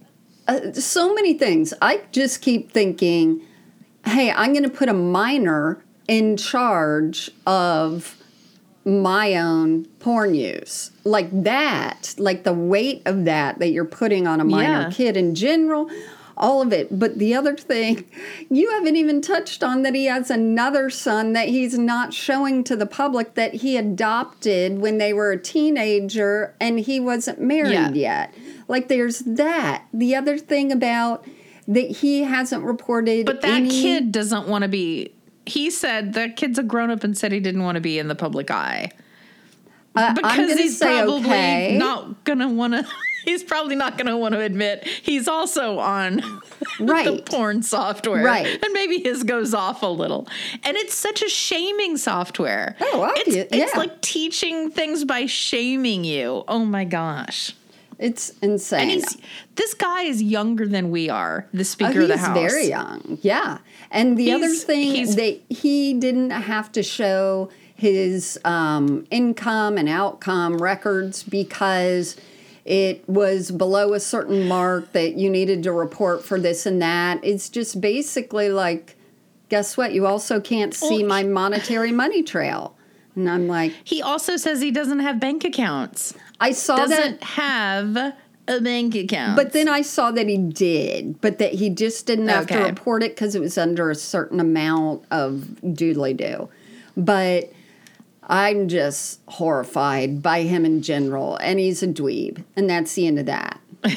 Uh, 0.48 0.74
so 0.74 1.14
many 1.14 1.34
things. 1.34 1.74
I 1.82 2.02
just 2.12 2.42
keep 2.42 2.72
thinking, 2.72 3.42
hey, 4.06 4.32
I'm 4.32 4.54
gonna 4.54 4.70
put 4.70 4.90
a 4.90 4.94
minor 4.94 5.82
in 6.10 6.36
charge 6.38 7.32
of 7.48 8.18
my 8.86 9.36
own 9.36 9.86
porn 10.00 10.36
use 10.36 10.92
like 11.04 11.28
that 11.44 12.14
like 12.20 12.44
the 12.44 12.54
weight 12.54 13.02
of 13.06 13.26
that 13.26 13.58
that 13.60 13.70
you're 13.70 13.84
putting 13.84 14.28
on 14.28 14.40
a 14.40 14.44
minor 14.46 14.82
Yeah. 14.82 14.90
kid 14.92 15.18
in 15.18 15.34
general 15.34 15.90
all 16.38 16.62
of 16.62 16.72
it 16.72 17.00
but 17.00 17.18
the 17.18 17.34
other 17.34 17.56
thing 17.56 18.04
you 18.52 18.70
haven't 18.72 18.96
even 18.96 19.22
touched 19.22 19.64
on 19.64 19.82
that 19.82 19.96
he 19.96 20.06
has 20.06 20.30
another 20.30 20.92
son 20.92 21.34
that 21.34 21.48
he's 21.48 21.80
not 21.80 22.14
showing 22.14 22.64
to 22.66 22.76
the 22.76 22.86
public 22.86 23.34
that 23.34 23.56
he 23.56 23.76
adopted 23.76 24.78
when 24.80 25.00
they 25.00 25.14
were 25.14 25.32
a 25.32 25.40
teenager 25.42 26.54
and 26.62 26.80
he 26.82 27.00
wasn't 27.00 27.42
married 27.42 27.72
Yeah. 27.74 27.90
yet 27.92 28.34
like 28.68 28.88
there's 28.88 29.20
that 29.20 29.86
the 29.94 30.16
other 30.16 30.38
thing 30.38 30.72
about 30.72 31.26
that 31.68 31.90
he 31.90 32.22
hasn't 32.22 32.64
reported 32.64 33.26
But 33.26 33.42
that 33.42 33.50
any- 33.50 33.70
kid 33.82 34.12
doesn't 34.12 34.48
want 34.48 34.62
to 34.62 34.68
be. 34.68 35.15
He 35.46 35.70
said 35.70 36.14
that 36.14 36.36
kid's 36.36 36.58
a 36.60 36.64
grown 36.64 36.90
up 36.90 37.04
and 37.04 37.18
said 37.18 37.32
he 37.32 37.40
didn't 37.40 37.64
want 37.64 37.76
to 37.76 37.82
be 37.82 38.00
in 38.00 38.08
the 38.08 38.16
public 38.16 38.50
eye 38.52 38.92
Uh, 39.96 40.14
because 40.14 40.54
he's 40.58 40.80
probably 40.80 41.22
okay. 41.26 41.78
not 41.78 42.24
gonna 42.24 42.50
want 42.50 42.74
to. 42.74 42.86
He's 43.26 43.44
probably 43.44 43.76
not 43.76 43.98
going 43.98 44.06
to 44.06 44.16
want 44.16 44.34
to 44.36 44.40
admit 44.42 44.84
he's 44.86 45.28
also 45.28 45.80
on 45.80 46.18
the 46.78 47.24
porn 47.26 47.64
software, 47.64 48.24
Right. 48.24 48.46
And 48.64 48.72
maybe 48.72 49.00
his 49.00 49.24
goes 49.24 49.52
off 49.52 49.82
a 49.82 49.88
little. 49.88 50.28
And 50.62 50.78
it's 50.78 50.94
such 50.94 51.24
a 51.24 51.28
shaming 51.28 51.98
software. 51.98 52.76
Oh, 52.80 53.06
it's, 53.16 53.22
obvious- 53.22 53.48
it's 53.52 53.74
yeah. 53.74 53.80
like 53.80 54.00
teaching 54.02 54.70
things 54.70 55.06
by 55.06 55.26
shaming 55.26 56.04
you. 56.04 56.44
Oh 56.48 56.66
my 56.66 56.84
gosh! 56.86 57.56
it's 57.98 58.30
insane 58.44 58.82
And 58.82 58.92
he's 58.92 59.18
this 59.56 59.74
guy 59.74 60.04
is 60.04 60.22
younger 60.22 60.68
than 60.68 60.92
we 60.92 61.10
are. 61.10 61.48
The 61.52 61.62
Oh, 61.62 61.64
Speaker 61.64 62.02
of 62.02 62.10
the 62.10 62.18
house. 62.18 62.28
he's 62.38 62.44
House. 62.44 62.52
very 62.54 62.68
young. 62.68 63.18
Yeah. 63.24 63.58
And 63.96 64.18
the 64.18 64.32
other 64.34 64.50
thing 64.54 64.92
he's- 64.94 65.16
that 65.16 65.40
he 65.50 65.94
didn't 65.94 66.30
have 66.32 66.72
to 66.74 66.84
show 66.84 67.50
his 67.76 68.40
um, 68.46 69.06
income 69.10 69.78
and 69.78 69.90
outcome 69.90 70.58
records 70.58 71.24
because 71.24 72.16
it 72.66 73.04
was 73.08 73.52
below 73.52 73.94
a 73.94 74.00
certain 74.00 74.48
mark 74.48 74.92
that 74.94 75.16
you 75.16 75.30
needed 75.30 75.64
to 75.64 75.72
report 75.72 76.24
for 76.24 76.40
this 76.40 76.66
and 76.66 76.82
that. 76.82 77.20
It's 77.24 77.50
just 77.50 77.80
basically 77.82 78.50
like, 78.50 78.96
guess 79.50 79.78
what? 79.78 79.94
You 79.94 80.06
also 80.08 80.40
can't 80.40 80.74
see 80.74 81.04
my 81.04 81.24
monetary 81.24 81.92
money 81.92 82.24
trail. 82.24 82.76
And 83.16 83.30
I'm 83.30 83.48
like, 83.48 83.74
He 83.84 84.02
also 84.02 84.36
says 84.36 84.62
he 84.62 84.72
doesn't 84.72 85.00
have 85.00 85.20
bank 85.20 85.44
accounts. 85.46 86.14
I 86.40 86.52
saw 86.52 86.76
Doesn't 86.78 87.20
that. 87.22 87.24
have 87.24 88.14
a 88.48 88.62
bank 88.62 88.96
account. 88.96 89.36
But 89.36 89.54
then 89.54 89.68
I 89.68 89.82
saw 89.82 90.12
that 90.12 90.28
he 90.28 90.38
did, 90.38 91.20
but 91.22 91.40
that 91.40 91.54
he 91.54 91.70
just 91.70 92.06
didn't 92.06 92.28
have 92.28 92.48
to 92.48 92.60
report 92.60 93.04
it 93.04 93.16
because 93.16 93.36
it 93.36 93.42
was 93.42 93.58
under 93.58 93.90
a 93.90 93.96
certain 93.96 94.40
amount 94.40 95.04
of 95.12 95.60
doodly 95.64 96.16
do. 96.16 96.50
But 96.96 97.52
I'm 98.24 98.68
just 98.68 99.20
horrified 99.28 100.22
by 100.22 100.44
him 100.44 100.66
in 100.66 100.82
general, 100.82 101.38
and 101.38 101.60
he's 101.60 101.84
a 101.84 101.88
dweeb, 101.88 102.44
and 102.56 102.70
that's 102.70 102.94
the 102.94 103.08
end 103.08 103.20
of 103.20 103.26
that. 103.26 103.60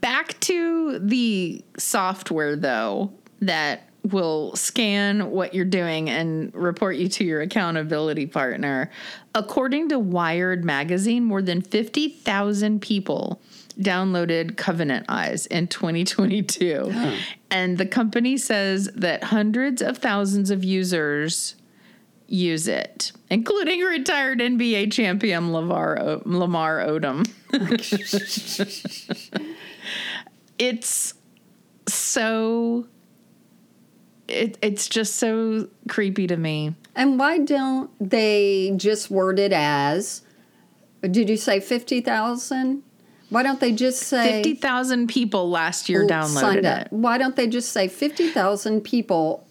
back 0.00 0.38
to 0.40 0.98
the 0.98 1.64
software 1.78 2.56
though 2.56 3.12
that 3.40 3.88
will 4.04 4.54
scan 4.54 5.30
what 5.30 5.54
you're 5.54 5.64
doing 5.64 6.10
and 6.10 6.54
report 6.54 6.96
you 6.96 7.08
to 7.08 7.24
your 7.24 7.40
accountability 7.40 8.26
partner. 8.26 8.90
According 9.34 9.88
to 9.88 9.98
Wired 9.98 10.64
magazine, 10.64 11.24
more 11.24 11.40
than 11.40 11.62
50,000 11.62 12.82
people 12.82 13.40
downloaded 13.80 14.56
Covenant 14.56 15.06
Eyes 15.08 15.46
in 15.46 15.68
2022. 15.68 16.92
And 17.50 17.78
the 17.78 17.86
company 17.86 18.36
says 18.36 18.90
that 18.96 19.22
hundreds 19.22 19.80
of 19.80 19.98
thousands 19.98 20.50
of 20.50 20.64
users 20.64 21.54
use 22.26 22.66
it, 22.66 23.12
including 23.30 23.78
retired 23.78 24.40
NBA 24.40 24.92
champion 24.92 25.52
Lamar, 25.52 26.20
Lamar 26.24 26.84
Odom. 26.84 27.30
it's 30.58 31.14
so 31.86 32.88
it, 34.28 34.58
it's 34.62 34.88
just 34.88 35.16
so 35.16 35.68
creepy 35.88 36.26
to 36.26 36.36
me. 36.36 36.74
And 36.96 37.18
why 37.18 37.38
don't 37.38 37.90
they 38.00 38.72
just 38.76 39.10
word 39.10 39.38
it 39.38 39.52
as? 39.52 40.22
Did 41.02 41.28
you 41.28 41.36
say 41.36 41.60
fifty 41.60 42.00
thousand? 42.00 42.82
Why 43.30 43.42
don't 43.42 43.58
they 43.58 43.72
just 43.72 44.02
say 44.02 44.42
50,000 44.44 45.08
people 45.08 45.50
last 45.50 45.88
year 45.88 46.06
downloaded 46.06 46.62
it. 46.82 46.88
Why 46.92 47.18
don't 47.18 47.34
they 47.34 47.48
just 47.48 47.72
say 47.72 47.88
fifty 47.88 48.28
thousand 48.28 48.82
people 48.82 49.46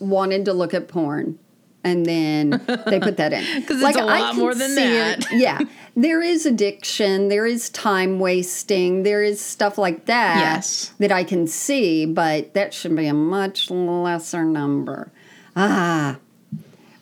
wanted 0.00 0.46
to 0.46 0.52
look 0.52 0.74
at 0.74 0.88
porn, 0.88 1.38
and 1.84 2.04
then 2.04 2.50
they 2.86 2.98
put 2.98 3.18
that 3.18 3.32
in? 3.32 3.44
'Cause 3.66 3.80
it's 3.80 3.96
a 3.96 4.04
lot 4.04 4.36
more 4.36 4.54
than 4.54 4.74
that. 4.74 5.20
it- 5.20 5.26
Yeah, 5.38 5.60
there 5.96 6.22
is 6.22 6.46
addiction, 6.46 7.28
there 7.28 7.46
is 7.46 7.68
time 7.70 8.18
wasting, 8.20 9.02
there 9.02 9.22
is 9.22 9.40
stuff 9.40 9.76
like 9.78 10.06
that 10.06 10.38
Yes. 10.38 10.92
that 10.98 11.12
I 11.12 11.24
can 11.24 11.46
see, 11.46 12.06
but 12.06 12.54
that 12.54 12.72
should 12.74 12.96
be 12.96 13.06
a 13.06 13.14
much 13.14 13.70
lesser 13.70 14.44
number. 14.44 15.10
Ah, 15.56 16.18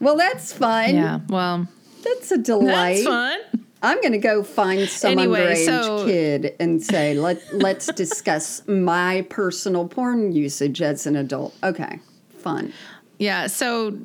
well, 0.00 0.16
that's 0.16 0.52
fun. 0.52 0.94
Yeah, 0.94 1.20
well, 1.28 1.68
That's 2.04 2.30
a 2.32 2.38
delight. 2.38 2.94
that's 2.94 3.04
fun. 3.04 3.38
I'm 3.82 4.00
going 4.00 4.12
to 4.12 4.18
go 4.18 4.42
find 4.42 4.88
some 4.88 5.12
Anyway, 5.12 5.54
underage 5.54 5.64
so- 5.66 6.04
kid 6.06 6.54
and 6.58 6.82
say, 6.82 7.14
Let, 7.14 7.40
let's 7.54 7.86
discuss 7.94 8.66
my 8.66 9.24
personal 9.28 9.86
porn 9.86 10.32
usage 10.32 10.82
as 10.82 11.06
an 11.06 11.14
adult. 11.14 11.54
Okay, 11.62 12.00
fun. 12.38 12.72
Yeah, 13.18 13.48
so 13.48 13.98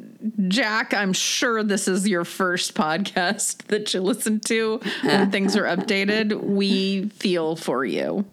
Jack, 0.48 0.94
I'm 0.94 1.14
sure 1.14 1.64
this 1.64 1.88
is 1.88 2.08
your 2.08 2.26
first 2.26 2.74
podcast 2.74 3.58
that 3.68 3.94
you 3.94 4.02
listen 4.02 4.40
to 4.42 4.80
when 5.04 5.30
things 5.32 5.56
are 5.56 5.64
updated. 5.66 6.42
We 6.42 7.10
feel 7.10 7.56
for 7.56 7.86
you. 7.86 8.26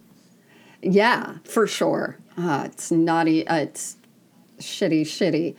Yeah, 0.82 1.36
for 1.44 1.66
sure. 1.66 2.16
Uh, 2.38 2.62
it's 2.66 2.90
naughty. 2.90 3.46
Uh, 3.46 3.56
it's 3.56 3.96
shitty, 4.58 5.02
shitty. 5.02 5.54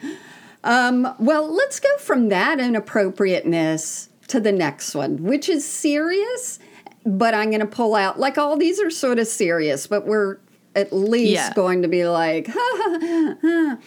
Um, 0.63 1.13
well, 1.19 1.53
let's 1.53 1.79
go 1.79 1.95
from 1.99 2.29
that 2.29 2.59
inappropriateness 2.59 4.09
to 4.29 4.39
the 4.39 4.51
next 4.51 4.95
one, 4.95 5.23
which 5.23 5.49
is 5.49 5.67
serious, 5.67 6.57
but 7.05 7.33
I'm 7.35 7.49
going 7.49 7.59
to 7.61 7.65
pull 7.67 7.93
out, 7.95 8.19
like, 8.19 8.37
all 8.39 8.57
these 8.57 8.79
are 8.79 8.89
sort 8.89 9.19
of 9.19 9.27
serious, 9.27 9.85
but 9.85 10.07
we're 10.07 10.37
at 10.75 10.91
least 10.93 11.33
Yeah. 11.33 11.53
going 11.53 11.81
to 11.83 11.87
be 11.87 12.05
like, 12.07 12.47
ha, 12.49 12.53
ha, 12.55 12.97
ha, 13.01 13.35
ha. 13.41 13.77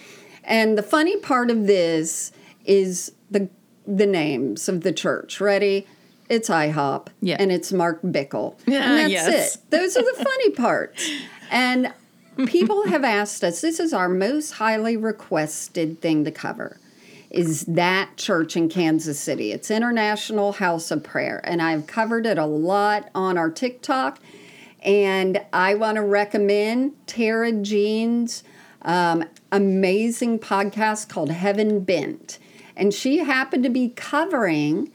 And 0.45 0.77
the 0.77 0.83
funny 0.83 1.17
part 1.17 1.51
of 1.51 1.67
this 1.67 2.31
is 2.65 3.11
the 3.29 3.49
the 3.87 4.05
names 4.05 4.67
of 4.67 4.81
the 4.81 4.91
church. 4.91 5.39
Ready? 5.39 5.87
It's 6.29 6.49
IHOP. 6.49 7.07
Yeah. 7.21 7.37
And 7.39 7.51
it's 7.51 7.71
Mark 7.71 8.01
Bickle. 8.01 8.55
Yeah, 8.67 8.83
and 8.83 8.99
that's 8.99 9.11
yes. 9.11 9.55
it. 9.55 9.61
Those 9.69 9.95
are 9.95 10.01
the 10.01 10.23
funny 10.23 10.49
parts. 10.51 11.07
And 11.51 11.93
people 12.47 12.87
have 12.87 13.03
asked 13.03 13.43
us, 13.43 13.61
this 13.61 13.79
is 13.79 13.93
our 13.93 14.09
most 14.09 14.53
highly 14.53 14.97
requested 14.97 16.01
thing 16.01 16.23
to 16.25 16.31
cover. 16.31 16.79
Is 17.29 17.65
that 17.65 18.17
church 18.17 18.55
in 18.55 18.69
Kansas 18.69 19.19
City? 19.19 19.51
It's 19.51 19.69
International 19.69 20.53
House 20.53 20.89
of 20.89 21.03
Prayer. 21.03 21.41
And 21.43 21.61
I've 21.61 21.85
covered 21.85 22.25
it 22.25 22.37
a 22.37 22.45
lot 22.45 23.09
on 23.13 23.37
our 23.37 23.51
TikTok. 23.51 24.19
And 24.81 25.41
I 25.51 25.75
want 25.75 25.95
to 25.95 26.01
recommend 26.01 26.93
Tara 27.07 27.51
Jean's 27.51 28.43
um, 28.85 29.25
amazing 29.51 30.39
podcast 30.39 31.09
called 31.09 31.31
Heaven 31.31 31.81
Bent. 31.81 32.39
And 32.77 32.93
she 32.93 33.17
happened 33.19 33.63
to 33.63 33.69
be 33.69 33.89
covering 33.89 34.91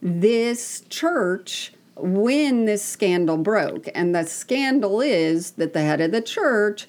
this 0.00 0.82
church 0.88 1.72
when 1.96 2.64
this 2.64 2.82
scandal 2.82 3.36
broke. 3.36 3.88
And 3.94 4.14
the 4.14 4.24
scandal 4.24 5.00
is 5.00 5.52
that 5.52 5.72
the 5.72 5.82
head 5.82 6.00
of 6.00 6.12
the 6.12 6.22
church 6.22 6.88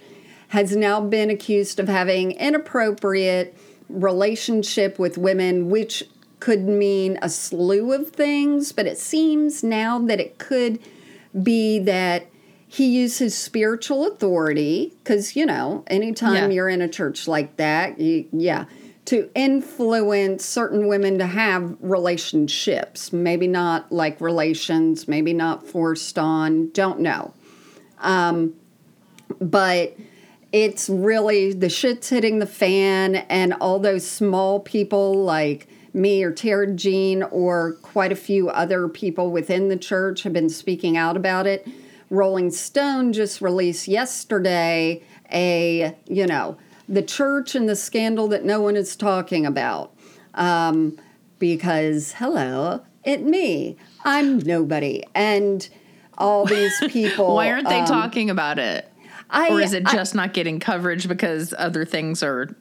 has 0.49 0.75
now 0.75 1.01
been 1.01 1.29
accused 1.29 1.79
of 1.79 1.87
having 1.87 2.31
inappropriate 2.33 3.57
relationship 3.89 4.99
with 4.99 5.17
women, 5.17 5.69
which 5.69 6.03
could 6.39 6.63
mean 6.67 7.17
a 7.21 7.29
slew 7.29 7.93
of 7.93 8.09
things, 8.09 8.71
but 8.71 8.85
it 8.85 8.97
seems 8.97 9.63
now 9.63 9.97
that 9.97 10.19
it 10.19 10.37
could 10.37 10.79
be 11.41 11.79
that 11.79 12.27
he 12.73 12.87
used 12.87 13.19
his 13.19 13.37
spiritual 13.37 14.07
authority 14.07 14.93
because 15.03 15.35
you 15.35 15.45
know 15.45 15.83
anytime 15.87 16.33
Yeah. 16.35 16.47
you're 16.49 16.69
in 16.69 16.81
a 16.81 16.87
church 16.87 17.27
like 17.27 17.57
that 17.57 17.99
you, 17.99 18.25
yeah 18.31 18.65
to 19.05 19.29
influence 19.35 20.45
certain 20.45 20.87
women 20.87 21.19
to 21.19 21.27
have 21.27 21.75
relationships 21.81 23.13
maybe 23.13 23.47
not 23.47 23.91
like 23.91 24.19
relations 24.19 25.07
maybe 25.07 25.33
not 25.33 25.67
forced 25.67 26.17
on 26.17 26.69
don't 26.71 26.99
know 26.99 27.33
um, 27.99 28.53
but 29.39 29.95
it's 30.51 30.89
really 30.89 31.53
the 31.53 31.69
shit's 31.69 32.09
hitting 32.09 32.39
the 32.39 32.45
fan 32.45 33.15
and 33.15 33.53
all 33.61 33.79
those 33.79 34.05
small 34.07 34.59
people 34.59 35.13
like 35.23 35.67
me 35.93 36.23
or 36.23 36.31
Tara 36.31 36.71
Jean 36.73 37.23
or 37.23 37.73
quite 37.81 38.11
a 38.11 38.15
few 38.15 38.49
other 38.49 38.87
people 38.87 39.31
within 39.31 39.69
the 39.69 39.77
church 39.77 40.23
have 40.23 40.33
been 40.33 40.49
speaking 40.49 40.97
out 40.97 41.15
about 41.15 41.45
it. 41.47 41.67
Rolling 42.13 42.51
Stone 42.51 43.11
just 43.13 43.41
released 43.41 43.87
yesterday 43.87 45.01
a, 45.31 45.95
you 46.07 46.27
know, 46.27 46.57
the 46.87 47.01
church 47.01 47.55
and 47.55 47.67
the 47.67 47.75
scandal 47.75 48.27
that 48.27 48.45
no 48.45 48.61
one 48.61 48.75
is 48.75 48.95
talking 48.95 49.45
about. 49.47 49.95
Um, 50.35 50.97
because, 51.39 52.13
hello, 52.13 52.81
it 53.03 53.23
me. 53.23 53.77
I'm 54.05 54.37
nobody. 54.37 55.03
And 55.15 55.67
all 56.17 56.45
these 56.45 56.73
people. 56.89 57.33
Why 57.35 57.51
aren't 57.51 57.67
they 57.67 57.79
um, 57.79 57.85
talking 57.87 58.29
about 58.29 58.59
it? 58.59 58.87
I, 59.31 59.49
Or 59.49 59.59
is 59.59 59.73
it 59.73 59.87
I- 59.87 59.91
just 59.91 60.13
not 60.13 60.33
getting 60.33 60.59
coverage 60.59 61.07
because 61.07 61.53
other 61.57 61.83
things 61.83 62.21
are 62.21 62.55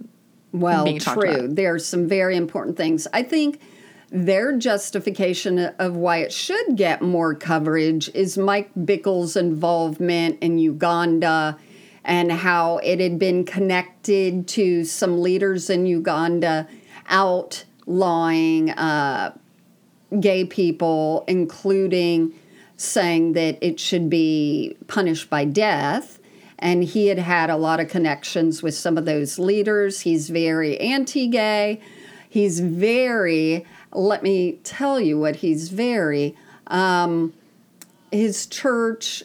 Well, 0.52 0.84
being 0.84 0.98
talked 0.98 1.20
true. 1.20 1.30
about. 1.30 1.56
are 1.74 1.78
some 1.78 2.08
very 2.08 2.36
important 2.36 2.78
things. 2.78 3.06
I 3.12 3.22
think 3.22 3.60
their 4.12 4.56
justification 4.58 5.58
of 5.58 5.96
why 5.96 6.18
it 6.18 6.32
should 6.32 6.76
get 6.76 7.00
more 7.00 7.34
coverage 7.34 8.10
is 8.10 8.36
Mike 8.36 8.70
Bickle's 8.84 9.36
involvement 9.36 10.38
in 10.42 10.58
Uganda 10.58 11.58
and 12.04 12.30
how 12.30 12.76
it 12.78 13.00
had 13.00 13.18
been 13.18 13.42
connected 13.44 14.46
to 14.48 14.84
some 14.84 15.22
leaders 15.22 15.70
in 15.70 15.86
Uganda 15.86 16.68
outlawing 17.08 18.70
uh, 18.72 19.34
gay 20.20 20.44
people, 20.44 21.24
including 21.26 22.34
saying 22.76 23.32
that 23.32 23.56
it 23.62 23.80
should 23.80 24.10
be 24.10 24.76
punished 24.88 25.30
by 25.30 25.46
death. 25.46 26.18
And 26.58 26.84
he 26.84 27.06
had 27.06 27.18
had 27.18 27.48
a 27.48 27.56
lot 27.56 27.80
of 27.80 27.88
connections 27.88 28.62
with 28.62 28.74
some 28.74 28.98
of 28.98 29.06
those 29.06 29.38
leaders. 29.38 30.00
He's 30.00 30.28
very 30.28 30.78
anti 30.78 31.28
gay. 31.28 31.80
He's 32.28 32.60
very, 32.60 33.66
let 33.92 34.22
me 34.22 34.60
tell 34.64 35.00
you 35.00 35.18
what 35.18 35.36
he's 35.36 35.68
very. 35.68 36.36
Um, 36.66 37.32
his 38.10 38.46
church 38.46 39.22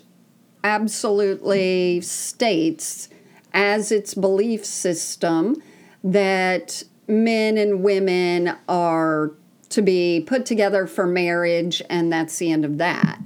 absolutely 0.63 2.01
states 2.01 3.09
as 3.53 3.91
its 3.91 4.13
belief 4.13 4.65
system 4.65 5.61
that 6.03 6.83
men 7.07 7.57
and 7.57 7.83
women 7.83 8.55
are 8.67 9.31
to 9.69 9.81
be 9.81 10.23
put 10.25 10.45
together 10.45 10.87
for 10.87 11.05
marriage, 11.05 11.81
and 11.89 12.11
that's 12.11 12.37
the 12.37 12.51
end 12.51 12.65
of 12.65 12.77
that. 12.77 13.19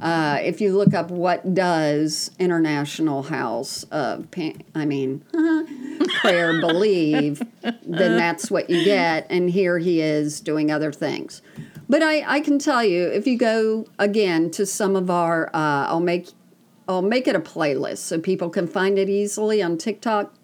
Uh, 0.00 0.38
if 0.42 0.60
you 0.60 0.76
look 0.76 0.94
up 0.94 1.10
what 1.10 1.54
does 1.54 2.30
International 2.38 3.22
House 3.22 3.84
of, 3.84 4.30
Pa- 4.30 4.58
I 4.74 4.84
mean, 4.84 5.24
prayer 6.20 6.60
believe, 6.60 7.42
then 7.62 8.16
that's 8.16 8.50
what 8.50 8.70
you 8.70 8.84
get. 8.84 9.26
And 9.30 9.50
here 9.50 9.78
he 9.78 10.00
is 10.00 10.40
doing 10.40 10.70
other 10.70 10.92
things. 10.92 11.42
But 11.88 12.02
I, 12.02 12.22
I 12.26 12.40
can 12.40 12.58
tell 12.58 12.84
you, 12.84 13.08
if 13.08 13.26
you 13.26 13.36
go 13.36 13.86
again 13.98 14.50
to 14.52 14.64
some 14.66 14.96
of 14.96 15.10
our, 15.10 15.48
uh, 15.48 15.86
I'll 15.88 16.00
make, 16.00 16.28
I'll 16.88 17.02
make 17.02 17.28
it 17.28 17.36
a 17.36 17.40
playlist 17.40 17.98
so 17.98 18.18
people 18.18 18.50
can 18.50 18.66
find 18.66 18.98
it 18.98 19.08
easily 19.08 19.62
on 19.62 19.78
TikTok. 19.78 20.34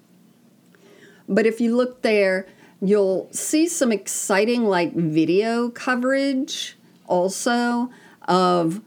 But 1.29 1.47
if 1.47 1.61
you 1.61 1.77
look 1.77 2.03
there, 2.03 2.47
you'll 2.81 3.29
see 3.33 3.67
some 3.67 3.93
exciting 3.93 4.65
like 4.65 4.95
video 4.95 5.69
coverage 5.71 6.77
also 7.07 7.91
of 8.27 8.81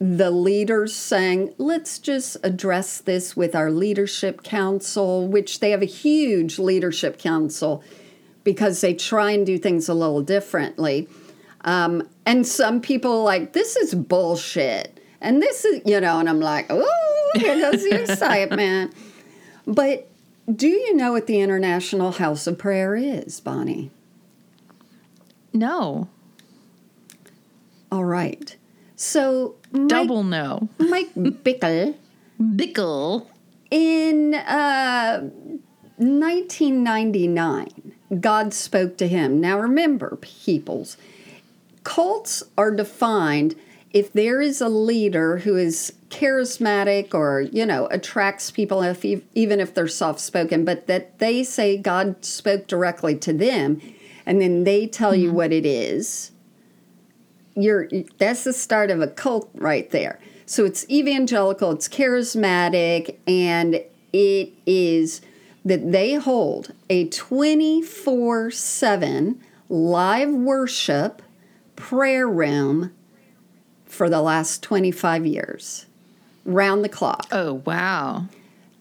the 0.00 0.30
leaders 0.30 0.96
saying, 0.96 1.54
let's 1.58 1.98
just 1.98 2.38
address 2.42 3.02
this 3.02 3.36
with 3.36 3.54
our 3.54 3.70
leadership 3.70 4.42
council, 4.42 5.28
which 5.28 5.60
they 5.60 5.70
have 5.70 5.82
a 5.82 5.86
huge 5.86 6.58
leadership 6.58 7.18
council 7.18 7.84
because 8.42 8.80
they 8.80 8.94
try 8.94 9.32
and 9.32 9.44
do 9.44 9.58
things 9.58 9.90
a 9.90 9.94
little 9.94 10.22
differently. 10.22 11.06
Um, 11.62 12.08
and 12.24 12.46
some 12.46 12.80
people 12.80 13.20
are 13.20 13.24
like, 13.24 13.52
this 13.52 13.76
is 13.76 13.94
bullshit. 13.94 14.98
And 15.20 15.42
this 15.42 15.66
is, 15.66 15.82
you 15.84 16.00
know, 16.00 16.18
and 16.18 16.30
I'm 16.30 16.40
like, 16.40 16.66
oh, 16.70 17.30
here 17.34 17.70
goes 17.70 17.82
the 17.82 18.00
excitement. 18.02 18.94
But 19.66 20.08
do 20.50 20.66
you 20.66 20.96
know 20.96 21.12
what 21.12 21.26
the 21.26 21.40
International 21.40 22.12
House 22.12 22.46
of 22.46 22.56
Prayer 22.56 22.96
is, 22.96 23.38
Bonnie? 23.38 23.90
No. 25.52 26.08
All 27.92 28.04
right. 28.04 28.56
So, 28.96 29.56
Double 29.72 30.24
no. 30.24 30.68
Mike 30.78 31.14
Bickle 31.14 31.94
Bickle. 32.40 33.26
in 33.70 34.34
uh, 34.34 35.20
1999, 35.98 37.92
God 38.20 38.54
spoke 38.54 38.96
to 38.96 39.06
him. 39.06 39.40
Now, 39.40 39.58
remember, 39.58 40.16
peoples, 40.20 40.96
cults 41.84 42.42
are 42.56 42.70
defined 42.70 43.54
if 43.92 44.12
there 44.12 44.40
is 44.40 44.60
a 44.60 44.68
leader 44.68 45.38
who 45.38 45.56
is 45.56 45.92
charismatic 46.08 47.14
or 47.14 47.40
you 47.40 47.64
know 47.64 47.86
attracts 47.86 48.50
people 48.50 48.82
if 48.82 49.04
even 49.04 49.60
if 49.60 49.74
they're 49.74 49.86
soft 49.86 50.18
spoken 50.18 50.64
but 50.64 50.88
that 50.88 51.18
they 51.20 51.44
say 51.44 51.76
god 51.76 52.24
spoke 52.24 52.66
directly 52.66 53.16
to 53.16 53.32
them 53.32 53.80
and 54.26 54.40
then 54.40 54.64
they 54.64 54.88
tell 54.88 55.14
you 55.14 55.32
what 55.32 55.52
it 55.52 55.64
is 55.64 56.32
you're 57.62 57.88
that's 58.18 58.44
the 58.44 58.52
start 58.52 58.90
of 58.90 59.00
a 59.00 59.06
cult 59.06 59.48
right 59.54 59.90
there 59.90 60.18
so 60.46 60.64
it's 60.64 60.88
evangelical 60.90 61.70
it's 61.72 61.88
charismatic 61.88 63.16
and 63.26 63.82
it 64.12 64.52
is 64.66 65.20
that 65.64 65.92
they 65.92 66.14
hold 66.14 66.72
a 66.88 67.06
24/7 67.08 69.36
live 69.68 70.30
worship 70.30 71.22
prayer 71.76 72.28
room 72.28 72.92
for 73.84 74.08
the 74.10 74.20
last 74.22 74.62
25 74.62 75.26
years 75.26 75.86
round 76.44 76.84
the 76.84 76.88
clock 76.88 77.26
Oh, 77.32 77.62
wow. 77.64 78.26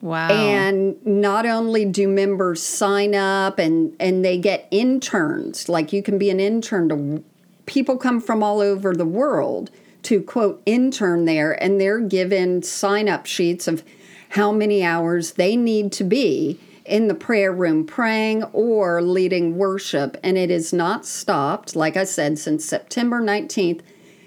Wow. 0.02 0.30
and 0.30 0.96
not 1.06 1.46
only 1.46 1.84
do 1.84 2.08
members 2.08 2.64
sign 2.64 3.14
up 3.14 3.60
and 3.60 3.94
and 4.00 4.24
they 4.24 4.38
get 4.38 4.66
interns 4.72 5.68
like 5.68 5.92
you 5.92 6.02
can 6.02 6.18
be 6.18 6.30
an 6.30 6.40
intern 6.40 6.88
to 6.88 7.22
people 7.70 7.98
come 7.98 8.20
from 8.20 8.42
all 8.42 8.60
over 8.60 8.96
the 8.96 9.06
world 9.06 9.70
to 10.02 10.24
quote 10.24 10.60
intern 10.66 11.26
there 11.26 11.52
and 11.64 11.80
they're 11.80 12.00
given 12.00 12.64
sign 12.64 13.08
up 13.08 13.28
sheets 13.28 13.68
of 13.68 13.84
how 14.30 14.52
many 14.52 14.84
hours 14.84 15.34
they 15.34 15.56
need 15.56 15.92
to 15.92 16.04
be 16.04 16.60
in 16.84 17.08
the 17.08 17.14
prayer 17.14 17.54
room 17.54 17.86
praying 17.86 18.42
or 18.46 19.04
leading 19.04 19.56
worship. 19.56 20.18
And 20.24 20.36
it 20.36 20.50
is 20.50 20.74
not 20.74 21.06
stopped 21.06 21.76
like 21.76 21.96
i 21.96 22.04
said 22.04 22.40
since 22.40 22.66
september 22.66 23.22
19th 23.22 23.82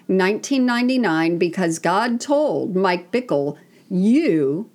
1999 0.06 1.38
because 1.38 1.80
god 1.80 2.20
told 2.20 2.76
mike 2.76 3.10
bickle 3.10 3.56
you 3.90 4.70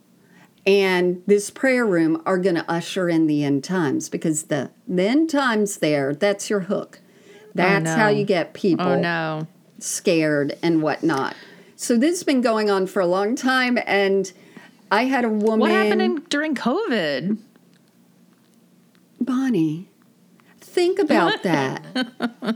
and 0.66 1.24
this 1.26 1.50
prayer 1.50 1.86
room 1.86 2.22
are 2.26 2.38
going 2.38 2.56
to 2.56 2.70
usher 2.70 3.08
in 3.08 3.28
the 3.28 3.44
end 3.44 3.64
times 3.64 4.10
because 4.10 4.44
the, 4.44 4.72
the 4.88 5.04
end 5.04 5.30
times 5.30 5.78
there 5.78 6.14
that's 6.14 6.50
your 6.50 6.62
hook 6.62 7.00
that's 7.58 7.86
no. 7.86 7.96
how 7.96 8.08
you 8.08 8.24
get 8.24 8.54
people 8.54 8.88
oh, 8.88 9.00
no. 9.00 9.48
scared 9.80 10.58
and 10.64 10.82
whatnot 10.82 11.36
so 11.76 11.98
this 11.98 12.20
has 12.20 12.24
been 12.24 12.42
going 12.42 12.70
on 12.70 12.88
for 12.88 13.02
a 13.02 13.06
long 13.08 13.36
time 13.36 13.78
and 13.86 14.32
i 14.92 15.06
had 15.06 15.26
a 15.26 15.30
woman 15.30 15.60
What 15.60 15.72
happened 15.72 16.02
in, 16.02 16.16
during 16.30 16.56
COVID? 16.56 17.38
bonnie 19.20 19.90
think 20.60 21.00
about 21.00 21.44
that 21.44 21.84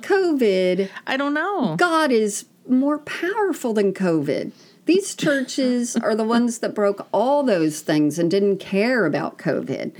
covid 0.01 0.89
I 1.07 1.17
don't 1.17 1.33
know. 1.33 1.75
god 1.75 2.11
is 2.11 2.45
more 2.67 2.99
powerful 2.99 3.73
than 3.73 3.93
covid 3.93 4.51
these 4.85 5.15
churches 5.25 5.95
are 5.95 6.15
the 6.15 6.23
ones 6.23 6.59
that 6.59 6.73
broke 6.75 7.07
all 7.11 7.43
those 7.43 7.81
things 7.81 8.19
and 8.19 8.29
didn't 8.29 8.57
care 8.57 9.05
about 9.05 9.37
covid 9.37 9.91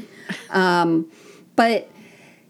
um, 0.52 1.10
but 1.56 1.90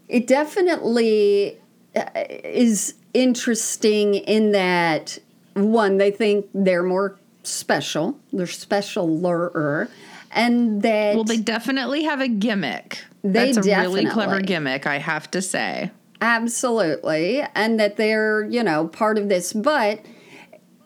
it 0.08 0.28
definitely 0.28 1.58
is 1.96 2.96
interesting 3.14 4.16
in 4.16 4.52
that 4.52 5.18
one 5.54 5.98
they 5.98 6.12
think 6.12 6.48
they're 6.54 6.84
more 6.84 7.18
special 7.44 8.18
they're 8.32 8.46
specialer 8.46 9.90
and 10.34 10.82
that 10.82 11.16
Well, 11.16 11.24
they 11.24 11.38
definitely 11.38 12.04
have 12.04 12.22
a 12.22 12.28
gimmick. 12.28 13.04
They 13.24 13.52
That's 13.52 13.68
a 13.68 13.82
really 13.82 14.06
clever 14.06 14.40
gimmick, 14.42 14.88
I 14.88 14.98
have 14.98 15.30
to 15.32 15.42
say. 15.42 15.92
Absolutely. 16.22 17.44
And 17.56 17.80
that 17.80 17.98
they're, 17.98 18.46
you 18.46 18.64
know, 18.64 18.88
part 18.88 19.18
of 19.18 19.30
this. 19.30 19.54
But 19.54 20.00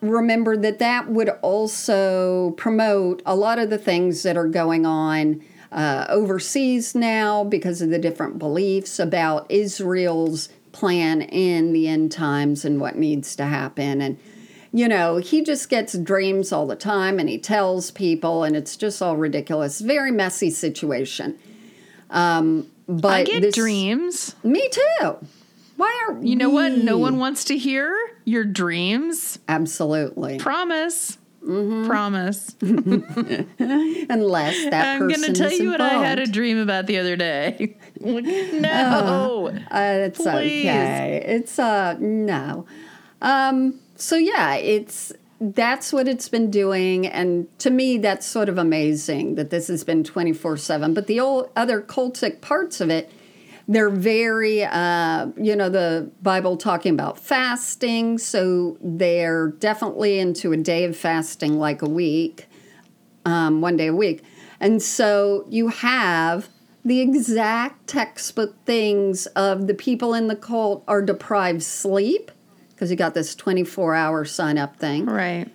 remember 0.02 0.58
that 0.58 0.80
that 0.80 1.10
would 1.10 1.30
also 1.42 2.52
promote 2.58 3.22
a 3.26 3.36
lot 3.36 3.60
of 3.60 3.70
the 3.70 3.78
things 3.78 4.24
that 4.24 4.38
are 4.38 4.48
going 4.48 4.86
on 4.86 5.44
uh, 5.72 6.06
overseas 6.10 6.96
now 6.96 7.44
because 7.44 7.82
of 7.82 7.90
the 7.90 8.00
different 8.00 8.40
beliefs 8.40 8.98
about 8.98 9.46
Israel's 9.50 10.50
plan 10.76 11.22
in 11.22 11.72
the 11.72 11.88
end 11.88 12.12
times 12.12 12.66
and 12.66 12.82
what 12.82 12.98
needs 12.98 13.34
to 13.38 13.46
happen. 13.46 14.02
And, 14.02 14.20
you 14.74 14.90
know, 14.90 15.18
he 15.18 15.42
just 15.42 15.70
gets 15.70 15.98
dreams 15.98 16.52
all 16.52 16.68
the 16.68 16.76
time 16.76 17.18
and 17.18 17.30
he 17.30 17.38
tells 17.38 17.92
people, 17.92 18.44
and 18.44 18.58
it's 18.58 18.76
just 18.76 19.02
all 19.02 19.16
ridiculous. 19.16 19.80
Very 19.80 20.12
messy 20.12 20.50
situation. 20.50 21.40
Um, 22.10 22.70
but 22.88 23.14
I 23.14 23.24
get 23.24 23.42
this- 23.42 23.56
dreams. 23.56 24.36
Me 24.44 24.68
too. 24.70 25.16
Why 25.78 26.06
are 26.08 26.24
You 26.24 26.36
know 26.36 26.50
what? 26.50 26.72
No 26.78 26.98
one 26.98 27.20
wants 27.20 27.46
to 27.46 27.58
hear 27.58 27.94
your 28.26 28.44
dreams. 28.44 29.40
Absolutely. 29.48 30.38
Promise. 30.40 31.18
Mm-hmm. 31.46 31.86
Promise. 31.86 32.56
Unless 32.62 34.70
that 34.72 35.00
person 35.00 35.12
is. 35.12 35.18
I'm 35.18 35.22
person 35.22 35.22
going 35.22 35.34
to 35.34 35.34
tell 35.34 35.52
you 35.52 35.70
what 35.70 35.82
I 35.82 35.94
had 35.94 36.20
a 36.20 36.26
dream 36.26 36.58
about 36.58 36.88
the 36.88 36.98
other 36.98 37.16
day. 37.16 37.78
no. 38.00 39.52
Uh, 39.70 40.08
it's 40.08 40.20
Please. 40.20 40.66
okay. 40.66 41.24
It's 41.26 41.60
uh 41.60 41.96
no. 42.00 42.66
Um 43.22 43.80
so 43.96 44.16
yeah, 44.16 44.56
it's 44.56 45.14
that's 45.40 45.94
what 45.94 46.08
it's 46.08 46.30
been 46.30 46.50
doing 46.50 47.06
and 47.06 47.48
to 47.60 47.70
me 47.70 47.98
that's 47.98 48.26
sort 48.26 48.50
of 48.50 48.58
amazing 48.58 49.36
that 49.36 49.50
this 49.50 49.68
has 49.68 49.84
been 49.84 50.02
24/7 50.02 50.94
but 50.94 51.08
the 51.08 51.20
old 51.20 51.50
other 51.58 51.82
cultic 51.82 52.40
parts 52.40 52.80
of 52.80 52.90
it 52.90 53.12
they're 53.68 53.90
very 53.90 54.64
uh, 54.64 55.28
you 55.38 55.56
know 55.56 55.70
the 55.70 56.12
bible 56.22 56.58
talking 56.58 56.94
about 56.94 57.20
fasting. 57.20 58.18
So 58.18 58.78
they're 58.82 59.50
definitely 59.50 60.20
into 60.20 60.52
a 60.52 60.58
day 60.58 60.84
of 60.86 60.96
fasting 60.96 61.58
like 61.58 61.82
a 61.82 61.90
week 61.90 62.48
um, 63.26 63.62
one 63.62 63.78
day 63.78 63.88
a 63.88 63.96
week. 63.96 64.24
And 64.60 64.82
so 64.82 65.46
you 65.50 65.68
have 65.70 66.48
the 66.84 67.02
exact 67.02 67.88
textbook 67.88 68.64
things 68.66 69.26
of 69.28 69.68
the 69.68 69.74
people 69.74 70.14
in 70.14 70.28
the 70.28 70.36
cult 70.36 70.84
are 70.88 71.02
deprived 71.02 71.64
sleep 71.64 72.32
because 72.70 72.92
you 72.92 72.96
got 72.96 73.14
this 73.14 73.36
24 73.36 73.96
hour 73.96 74.24
sign 74.26 74.58
up 74.58 74.78
thing. 74.78 75.06
Right. 75.06 75.50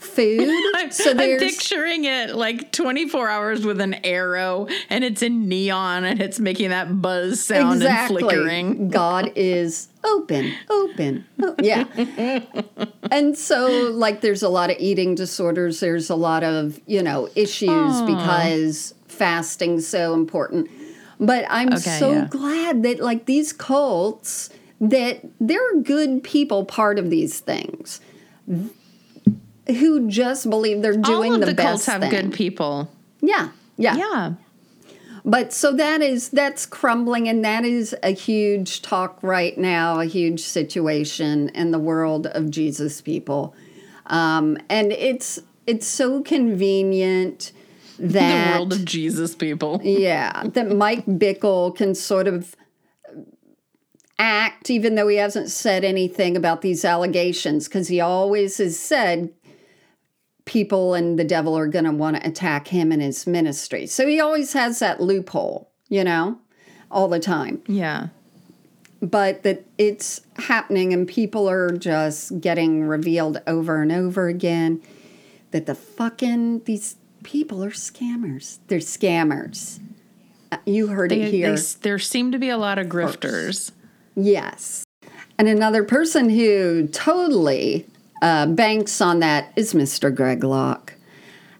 Food 0.00 0.48
I'm, 0.74 0.90
so 0.90 1.10
I'm 1.10 1.38
picturing 1.38 2.04
it 2.04 2.34
like 2.34 2.72
24 2.72 3.28
hours 3.28 3.64
with 3.64 3.80
an 3.80 3.94
arrow 4.04 4.66
and 4.88 5.04
it's 5.04 5.22
in 5.22 5.48
neon 5.48 6.04
and 6.04 6.20
it's 6.20 6.40
making 6.40 6.70
that 6.70 7.00
buzz 7.02 7.44
sound 7.44 7.82
and 7.82 8.08
flickering. 8.08 8.88
God 8.88 9.30
is 9.36 9.88
open, 10.02 10.52
open. 10.70 11.26
o- 11.42 11.54
yeah. 11.62 11.84
and 13.10 13.36
so, 13.36 13.90
like, 13.92 14.22
there's 14.22 14.42
a 14.42 14.48
lot 14.48 14.70
of 14.70 14.76
eating 14.78 15.14
disorders. 15.14 15.80
There's 15.80 16.08
a 16.08 16.14
lot 16.16 16.42
of, 16.42 16.80
you 16.86 17.02
know, 17.02 17.28
issues 17.36 18.00
because 18.02 18.94
fasting's 19.08 19.86
so 19.86 20.14
important. 20.14 20.70
But 21.18 21.44
I'm 21.50 21.68
Okay, 21.74 21.98
so 21.98 22.12
yeah. 22.12 22.26
glad 22.30 22.82
that, 22.84 23.00
like, 23.00 23.26
these 23.26 23.52
cults, 23.52 24.48
that 24.80 25.20
there 25.38 25.60
are 25.60 25.80
good 25.82 26.22
people 26.24 26.64
part 26.64 26.98
of 26.98 27.10
these 27.10 27.40
things 27.40 28.00
who 29.72 30.08
just 30.08 30.48
believe 30.48 30.82
they're 30.82 30.96
doing 30.96 31.32
All 31.32 31.34
of 31.34 31.40
the, 31.40 31.46
the, 31.46 31.54
best 31.54 31.66
cults 31.66 31.86
have 31.86 32.00
thing. 32.02 32.10
good 32.10 32.32
people. 32.32 32.90
Yeah, 33.20 33.50
yeah, 33.76 33.96
Yeah. 33.96 34.34
But 35.24 35.52
so 35.52 35.72
that 35.74 36.00
is 36.00 36.30
that's 36.30 36.64
crumbling, 36.66 37.28
and 37.28 37.44
that 37.44 37.64
is 37.64 37.94
a 38.02 38.10
huge 38.10 38.82
talk 38.82 39.18
right 39.22 39.56
now, 39.58 40.00
a 40.00 40.06
huge 40.06 40.40
situation 40.40 41.50
in 41.50 41.72
the 41.72 41.78
world 41.78 42.26
of 42.28 42.50
Jesus 42.50 43.00
people, 43.00 43.54
um, 44.06 44.56
and 44.70 44.92
it's 44.92 45.38
it's 45.66 45.86
so 45.86 46.22
convenient 46.22 47.52
that 47.98 48.52
the 48.52 48.58
world 48.58 48.72
of 48.72 48.84
Jesus 48.84 49.34
people. 49.34 49.80
yeah, 49.84 50.42
that 50.44 50.74
Mike 50.74 51.04
Bickle 51.06 51.76
can 51.76 51.94
sort 51.94 52.26
of 52.26 52.56
act, 54.18 54.70
even 54.70 54.94
though 54.94 55.08
he 55.08 55.16
hasn't 55.16 55.50
said 55.50 55.84
anything 55.84 56.36
about 56.36 56.62
these 56.62 56.84
allegations, 56.84 57.68
because 57.68 57.88
he 57.88 58.00
always 58.00 58.58
has 58.58 58.78
said 58.78 59.30
people 60.44 60.94
and 60.94 61.18
the 61.18 61.24
devil 61.24 61.56
are 61.56 61.66
going 61.68 61.84
to 61.84 61.92
want 61.92 62.16
to 62.16 62.26
attack 62.26 62.68
him 62.68 62.90
and 62.92 63.02
his 63.02 63.26
ministry. 63.26 63.86
So 63.86 64.06
he 64.06 64.20
always 64.20 64.52
has 64.54 64.78
that 64.80 65.00
loophole, 65.00 65.70
you 65.88 66.02
know, 66.04 66.38
all 66.90 67.08
the 67.08 67.20
time. 67.20 67.62
Yeah. 67.66 68.08
But 69.02 69.44
that 69.44 69.64
it's 69.78 70.20
happening 70.36 70.92
and 70.92 71.06
people 71.08 71.48
are 71.48 71.70
just 71.70 72.40
getting 72.40 72.84
revealed 72.84 73.40
over 73.46 73.80
and 73.82 73.90
over 73.92 74.28
again 74.28 74.82
that 75.52 75.66
the 75.66 75.74
fucking, 75.74 76.64
these 76.64 76.96
people 77.22 77.64
are 77.64 77.70
scammers. 77.70 78.58
They're 78.68 78.78
scammers. 78.78 79.80
Uh, 80.52 80.58
You 80.66 80.88
heard 80.88 81.10
They, 81.10 81.22
it 81.22 81.32
here. 81.32 81.54
they, 81.56 81.62
there 81.82 81.98
seem 81.98 82.32
to 82.32 82.38
be 82.38 82.50
a 82.50 82.58
lot 82.58 82.78
of 82.78 82.88
grifters. 82.88 83.72
Yes. 84.16 84.84
And 85.38 85.48
another 85.48 85.84
person 85.84 86.28
who 86.28 86.86
totally 86.88 87.86
uh, 88.22 88.46
banks 88.46 89.00
on 89.00 89.20
that 89.20 89.52
is 89.56 89.74
Mr. 89.74 90.14
Greg 90.14 90.44
Locke. 90.44 90.94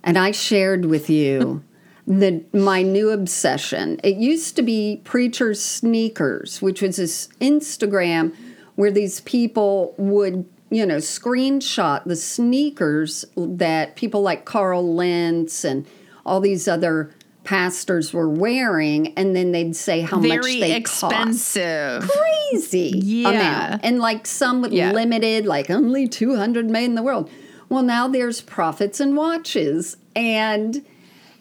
And 0.02 0.18
I 0.18 0.30
shared 0.30 0.86
with 0.86 1.10
you 1.10 1.62
the 2.06 2.44
my 2.52 2.82
new 2.82 3.10
obsession. 3.10 4.00
It 4.02 4.16
used 4.16 4.56
to 4.56 4.62
be 4.62 5.00
Preacher's 5.04 5.62
Sneakers, 5.62 6.60
which 6.62 6.82
was 6.82 6.96
this 6.96 7.28
Instagram 7.40 8.34
where 8.76 8.90
these 8.90 9.20
people 9.20 9.94
would, 9.98 10.46
you 10.70 10.86
know, 10.86 10.96
screenshot 10.96 12.02
the 12.04 12.16
sneakers 12.16 13.24
that 13.36 13.96
people 13.96 14.22
like 14.22 14.44
Carl 14.44 14.94
Lentz 14.94 15.64
and 15.64 15.86
all 16.24 16.40
these 16.40 16.66
other 16.66 17.12
pastors 17.50 18.12
were 18.12 18.28
wearing, 18.28 19.12
and 19.14 19.34
then 19.34 19.50
they'd 19.50 19.74
say 19.74 20.02
how 20.02 20.20
much 20.20 20.28
Very 20.28 20.60
they 20.60 20.80
cost 20.82 21.02
expensive. 21.12 22.08
crazy 22.08 22.92
Yeah. 23.02 23.28
amount. 23.30 23.80
And 23.84 23.98
like 23.98 24.24
some 24.24 24.62
with 24.62 24.72
Yeah. 24.72 24.92
limited, 24.92 25.46
like 25.46 25.68
only 25.68 26.06
200 26.06 26.70
made 26.70 26.84
in 26.84 26.94
the 26.94 27.02
world. 27.02 27.28
Well, 27.68 27.82
now 27.82 28.06
there's 28.06 28.40
prophets 28.40 29.00
and 29.00 29.16
watches. 29.16 29.96
And 30.14 30.82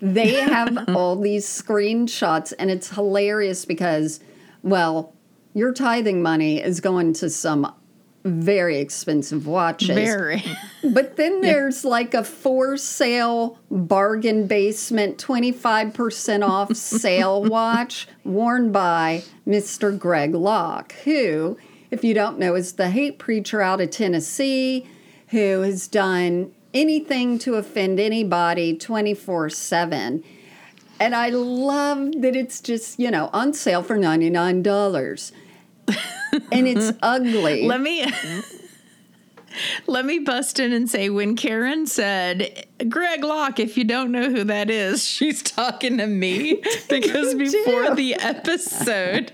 they 0.02 0.34
have 0.56 0.86
all 0.96 1.16
these 1.16 1.46
screenshots. 1.46 2.54
And 2.58 2.72
it's 2.72 2.90
hilarious 2.96 3.66
because, 3.66 4.20
well, 4.64 5.14
your 5.54 5.72
tithing 5.74 6.24
money 6.24 6.60
is 6.60 6.80
going 6.80 7.14
to 7.14 7.30
some 7.30 7.72
very 8.24 8.80
expensive 8.80 9.48
watches. 9.48 9.96
Very. 9.96 10.44
But 10.82 11.18
then 11.18 11.42
there's 11.42 11.84
like 11.84 12.14
a 12.14 12.24
for 12.24 12.78
sale 12.78 13.60
bargain 13.70 14.48
basement 14.48 15.18
25% 15.18 16.48
off 16.48 16.76
sale 16.76 17.44
watch 17.44 18.08
worn 18.24 18.72
by 18.72 19.24
Mr. 19.46 19.98
Greg 19.98 20.34
Locke, 20.34 20.94
who, 21.04 21.58
if 21.92 22.04
you 22.04 22.14
don't 22.14 22.40
know, 22.40 22.56
is 22.56 22.74
the 22.74 22.90
hate 22.90 23.20
preacher 23.20 23.62
out 23.62 23.82
of 23.82 23.90
Tennessee 23.90 24.88
who 25.28 25.62
has 25.62 25.88
done 25.88 26.52
anything 26.74 27.40
to 27.40 27.56
offend 27.56 28.00
anybody 28.00 28.76
24 28.76 29.50
7. 29.50 30.24
And 31.00 31.16
I 31.16 31.30
love 31.30 32.12
that 32.22 32.36
it's 32.36 32.60
just, 32.60 33.00
you 33.00 33.10
know, 33.10 33.30
on 33.32 33.54
sale 33.54 33.84
for 33.84 33.98
$99. 33.98 35.32
And 36.52 36.68
it's 36.68 36.98
ugly. 37.02 37.68
Let 37.68 37.82
me 37.82 38.06
let 39.88 40.06
me 40.06 40.20
bust 40.20 40.60
in 40.60 40.72
and 40.72 40.90
say 40.90 41.10
when 41.10 41.36
Karen 41.36 41.88
said, 41.88 42.66
"Greg 42.88 43.24
Locke, 43.24 43.60
if 43.60 43.78
you 43.78 43.84
don't 43.84 44.12
know 44.12 44.30
who 44.30 44.44
that 44.46 44.70
is, 44.70 45.06
she's 45.06 45.42
talking 45.42 45.98
to 45.98 46.08
me." 46.08 46.62
Because 46.90 47.36
before 47.36 47.94
the 47.94 48.16
episode, 48.16 49.32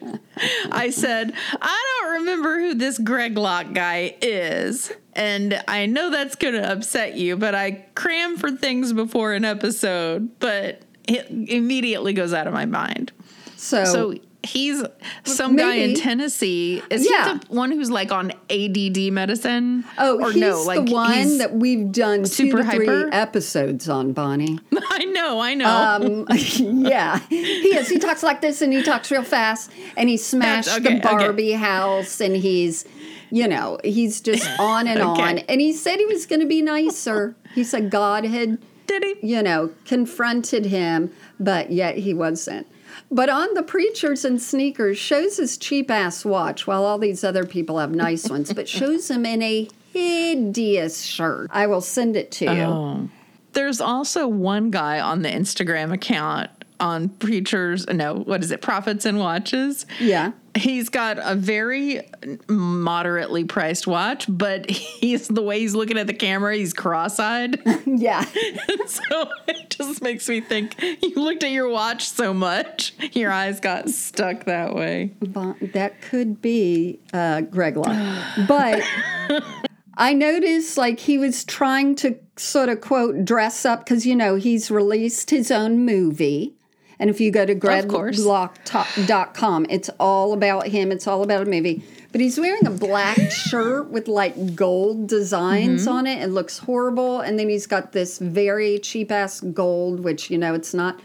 I 0.71 0.89
said, 0.89 1.33
"I 1.61 1.99
don't 2.01 2.13
remember 2.19 2.59
who 2.59 2.73
this 2.73 2.97
Greg 2.97 3.37
Locke 3.37 3.73
guy 3.73 4.15
is." 4.21 4.91
And 5.13 5.61
I 5.67 5.85
know 5.85 6.09
that's 6.09 6.35
going 6.35 6.55
to 6.55 6.71
upset 6.71 7.15
you, 7.15 7.37
but 7.37 7.55
I 7.55 7.85
cram 7.95 8.35
for 8.37 8.51
things 8.51 8.91
before 8.91 9.33
an 9.33 9.45
episode, 9.45 10.37
but 10.39 10.81
it 11.07 11.27
immediately 11.29 12.11
goes 12.11 12.33
out 12.33 12.47
of 12.47 12.53
my 12.53 12.65
mind. 12.65 13.13
so, 13.55 13.85
So 13.85 14.15
he's 14.45 14.83
some 15.23 15.55
guy 15.55 15.75
in 15.75 15.95
Tennessee. 15.95 16.81
Is 16.89 17.07
Yeah. 17.09 17.33
he 17.33 17.39
the 17.39 17.45
one 17.53 17.71
who's 17.71 17.89
like 17.91 18.11
on 18.11 18.31
ADD 18.49 19.11
medicine? 19.11 19.83
Oh, 19.97 20.19
or 20.21 20.31
he's 20.31 20.41
no, 20.41 20.61
like 20.63 20.85
the 20.85 20.91
one 20.93 21.37
that 21.39 21.53
we've 21.53 21.91
done 21.91 22.25
super 22.25 22.57
two 22.57 22.63
to 22.63 22.71
three 22.75 22.87
hyper? 22.87 23.09
episodes 23.11 23.89
on, 23.89 24.13
Bonnie. 24.13 24.59
I 24.89 25.05
know, 25.05 25.39
I 25.39 25.53
know. 25.53 25.67
Um, 25.67 26.27
yeah, 26.85 27.19
he 27.29 27.75
is. 27.75 27.89
He 27.89 27.97
talks 27.99 28.23
like 28.23 28.41
this, 28.41 28.61
and 28.61 28.71
he 28.71 28.81
talks 28.83 29.11
real 29.11 29.23
fast, 29.23 29.71
and 29.97 30.07
he 30.09 30.17
smashed 30.17 30.69
okay, 30.69 30.79
the 30.81 30.89
okay. 30.91 30.99
Barbie 30.99 31.51
house, 31.53 32.21
and 32.21 32.35
he's, 32.35 32.85
you 33.31 33.47
know, 33.47 33.79
he's 33.83 34.21
just 34.21 34.47
on 34.59 34.87
and 34.87 35.01
Okay. 35.01 35.21
on. 35.21 35.37
And 35.39 35.59
he 35.61 35.73
said 35.73 35.97
he 35.97 36.05
was 36.05 36.25
going 36.25 36.41
to 36.41 36.47
be 36.47 36.61
nicer. 36.61 37.35
He 37.53 37.63
said 37.63 37.89
God 37.89 38.25
had, 38.25 38.57
Did 38.87 39.03
he? 39.03 39.15
you 39.21 39.41
know, 39.41 39.71
confronted 39.85 40.65
him, 40.67 41.11
but 41.39 41.71
yet 41.71 41.97
he 41.97 42.13
wasn't. 42.13 42.67
But 43.11 43.29
on 43.29 43.53
the 43.53 43.63
preachers 43.63 44.25
and 44.25 44.41
sneakers 44.41 44.97
shows 44.97 45.37
his 45.37 45.57
cheap 45.57 45.89
ass 45.91 46.25
watch 46.25 46.67
while 46.67 46.85
all 46.85 46.97
these 46.97 47.23
other 47.23 47.45
people 47.45 47.79
have 47.79 47.91
nice 47.91 48.29
ones, 48.29 48.53
but 48.53 48.67
shows 48.67 49.09
him 49.09 49.25
in 49.25 49.41
a 49.41 49.67
hideous 49.93 51.01
shirt. 51.01 51.49
I 51.53 51.67
will 51.67 51.81
send 51.81 52.15
it 52.15 52.31
to 52.33 52.45
you. 52.45 52.61
Oh. 52.61 53.09
There's 53.53 53.79
also 53.79 54.27
one 54.27 54.69
guy 54.69 54.99
on 54.99 55.21
the 55.21 55.29
Instagram 55.29 55.93
account 55.93 56.49
on 56.79 57.09
preachers. 57.09 57.87
No, 57.87 58.15
what 58.15 58.43
is 58.43 58.51
it? 58.51 58.61
Prophets 58.61 59.05
and 59.05 59.17
watches. 59.17 59.85
Yeah. 59.99 60.33
He's 60.55 60.89
got 60.89 61.17
a 61.21 61.35
very 61.35 62.09
moderately 62.47 63.43
priced 63.43 63.87
watch, 63.87 64.25
but 64.29 64.69
he's 64.69 65.27
the 65.27 65.41
way 65.41 65.59
he's 65.59 65.75
looking 65.75 65.97
at 65.97 66.07
the 66.07 66.13
camera. 66.13 66.55
He's 66.55 66.73
cross-eyed. 66.73 67.61
Yeah. 67.85 68.21
so 68.87 69.29
it 69.47 69.69
just 69.69 70.01
makes 70.01 70.27
me 70.27 70.41
think 70.41 70.81
you 70.81 71.15
looked 71.15 71.43
at 71.43 71.51
your 71.51 71.69
watch 71.69 72.09
so 72.09 72.33
much, 72.33 72.93
your 73.13 73.31
eyes 73.31 73.59
got 73.59 73.89
stuck 73.89 74.45
that 74.45 74.75
way. 74.75 75.11
That 75.21 76.01
could 76.01 76.41
be 76.41 76.99
uh, 77.13 77.41
Greg 77.41 77.77
Locke. 77.77 78.47
But 78.47 78.83
I 79.97 80.13
noticed 80.13 80.77
like 80.77 80.99
he 80.99 81.17
was 81.17 81.45
trying 81.45 81.95
to 81.95 82.17
sort 82.37 82.69
of 82.69 82.81
quote 82.81 83.23
dress 83.23 83.65
up 83.65 83.85
because, 83.85 84.05
you 84.05 84.15
know, 84.15 84.35
he's 84.35 84.69
released 84.69 85.29
his 85.29 85.51
own 85.51 85.85
movie. 85.85 86.54
And 86.99 87.09
if 87.09 87.19
you 87.19 87.31
go 87.31 87.45
to 87.45 87.55
greglocke.com, 87.55 89.65
it's 89.69 89.89
all 89.99 90.33
about 90.33 90.67
him. 90.67 90.91
It's 90.91 91.07
all 91.07 91.23
about 91.23 91.47
a 91.47 91.49
movie. 91.49 91.83
But 92.11 92.21
he's 92.21 92.39
wearing 92.39 92.65
a 92.65 92.71
black 92.71 93.31
shirt 93.31 93.89
with 93.89 94.07
like 94.07 94.55
gold 94.55 95.07
designs 95.07 95.81
mm-hmm. 95.81 95.93
on 95.93 96.07
it. 96.07 96.23
It 96.23 96.27
looks 96.27 96.59
horrible. 96.59 97.19
And 97.19 97.37
then 97.37 97.49
he's 97.49 97.67
got 97.67 97.91
this 97.91 98.19
very 98.19 98.79
cheap 98.79 99.11
ass 99.11 99.41
gold, 99.41 99.99
which, 99.99 100.31
you 100.31 100.37
know, 100.37 100.53
it's 100.53 100.73
not 100.73 101.01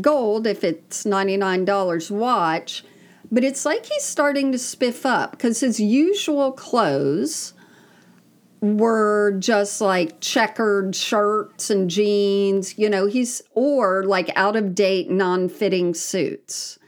gold 0.00 0.46
if 0.46 0.64
it's 0.64 1.04
$99 1.04 2.10
watch. 2.10 2.84
But 3.30 3.44
it's 3.44 3.66
like 3.66 3.86
he's 3.86 4.04
starting 4.04 4.52
to 4.52 4.58
spiff 4.58 5.04
up 5.04 5.32
because 5.32 5.60
his 5.60 5.80
usual 5.80 6.52
clothes 6.52 7.54
were 8.74 9.36
just 9.38 9.80
like 9.80 10.20
checkered 10.20 10.94
shirts 10.94 11.70
and 11.70 11.90
jeans, 11.90 12.78
you 12.78 12.88
know, 12.88 13.06
he's 13.06 13.42
or 13.52 14.04
like 14.04 14.30
out 14.36 14.56
of 14.56 14.74
date, 14.74 15.10
non 15.10 15.48
fitting 15.48 15.94
suits. 15.94 16.78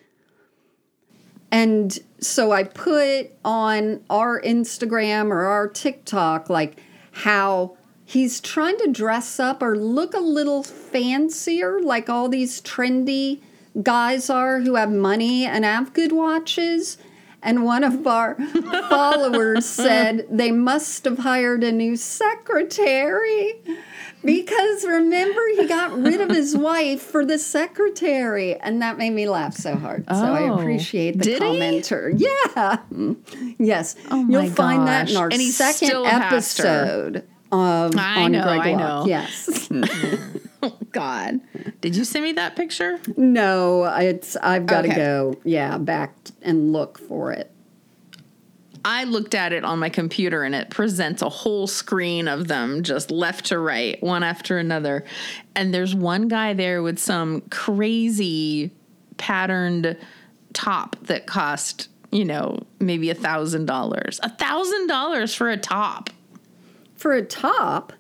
And 1.51 1.99
so 2.21 2.53
I 2.53 2.65
put 2.65 3.31
on 3.45 4.05
our 4.11 4.41
Instagram 4.41 5.31
or 5.31 5.45
our 5.45 5.69
TikTok 5.69 6.51
like 6.51 6.81
how 7.13 7.77
he's 8.05 8.41
trying 8.41 8.79
to 8.79 8.91
dress 8.91 9.39
up 9.41 9.63
or 9.63 9.77
look 9.77 10.15
a 10.15 10.21
little 10.21 10.63
fancier, 10.63 11.81
like 11.81 12.09
all 12.09 12.29
these 12.29 12.61
trendy 12.63 13.41
guys 13.83 14.29
are 14.29 14.61
who 14.61 14.75
have 14.75 14.91
money 14.91 15.45
and 15.45 15.65
have 15.65 15.93
good 15.93 16.13
watches. 16.13 16.99
And 17.43 17.65
one 17.65 17.85
of 17.85 18.07
our 18.07 18.35
followers 18.91 19.65
said 19.67 20.27
they 20.31 20.51
must 20.51 21.05
have 21.05 21.19
hired 21.19 21.63
a 21.63 21.71
new 21.71 21.97
secretary 21.97 23.55
because 24.25 24.85
remember, 24.85 25.41
he 25.57 25.67
got 25.69 25.97
rid 25.97 26.21
of 26.21 26.31
his 26.31 26.57
wife 26.69 27.01
for 27.01 27.25
the 27.25 27.39
secretary. 27.39 28.57
And 28.57 28.83
that 28.83 28.99
made 28.99 29.11
me 29.11 29.29
laugh 29.29 29.55
so 29.55 29.77
hard. 29.77 30.05
so 30.09 30.15
I 30.15 30.49
Oh, 30.49 30.59
appreciate 30.59 31.19
the 31.19 31.25
did 31.25 31.43
he? 31.43 31.49
commenter. 31.49 32.13
Yeah. 32.17 32.79
Mm. 32.93 33.55
Yes. 33.59 33.95
Oh 34.11 34.23
my 34.23 34.43
You'll 34.45 34.53
find 34.53 34.87
that 34.89 35.11
in 35.11 35.17
our 35.17 35.31
second 35.31 35.89
still 35.89 36.07
a 36.07 36.11
pastor. 36.11 36.67
episode. 36.67 37.17
um, 37.53 37.91
I 37.99 38.23
on 38.25 38.33
know, 38.33 38.43
Greg 38.43 38.61
I 38.61 38.73
know. 38.75 39.05
Yes. 39.07 39.69
Oh, 40.63 40.77
God. 40.91 41.41
Did 41.81 41.95
you 41.95 42.05
send 42.05 42.25
me 42.25 42.33
that 42.33 42.57
picture? 42.57 42.99
no, 43.17 43.85
it's 43.85 44.35
I've 44.37 44.67
got 44.67 44.83
to 44.83 44.89
Okay. 44.89 44.97
go. 44.97 45.37
Yeah, 45.45 45.79
back 45.79 46.15
and 46.43 46.73
look 46.73 46.99
for 46.99 47.31
it. 47.33 47.51
I 48.85 49.05
looked 49.05 49.35
at 49.35 49.53
it 49.53 49.65
on 49.65 49.79
my 49.79 49.89
computer 49.89 50.43
and 50.45 50.55
it 50.55 50.71
presents 50.71 51.21
a 51.23 51.29
whole 51.29 51.67
screen 51.67 52.27
of 52.27 52.49
them 52.49 52.83
just 52.83 53.11
left 53.11 53.47
to 53.47 53.59
right, 53.59 54.03
one 54.03 54.23
after 54.23 54.57
another. 54.59 55.05
And 55.55 55.73
there's 55.75 55.95
one 55.95 56.27
guy 56.29 56.55
there 56.55 56.83
with 56.83 56.99
some 56.99 57.43
crazy 57.51 58.71
patterned 59.17 59.97
top 60.55 60.97
that 61.03 61.27
cost, 61.27 61.89
you 62.11 62.25
know, 62.25 62.61
maybe 62.81 63.11
a 63.11 63.15
thousand 63.15 63.67
dollars. 63.67 64.19
A 64.23 64.31
thousand 64.31 64.87
dollars 64.87 65.35
for 65.35 65.51
a 65.51 65.57
top. 65.57 66.11
For 66.97 67.13
a 67.13 67.23
top. 67.23 67.93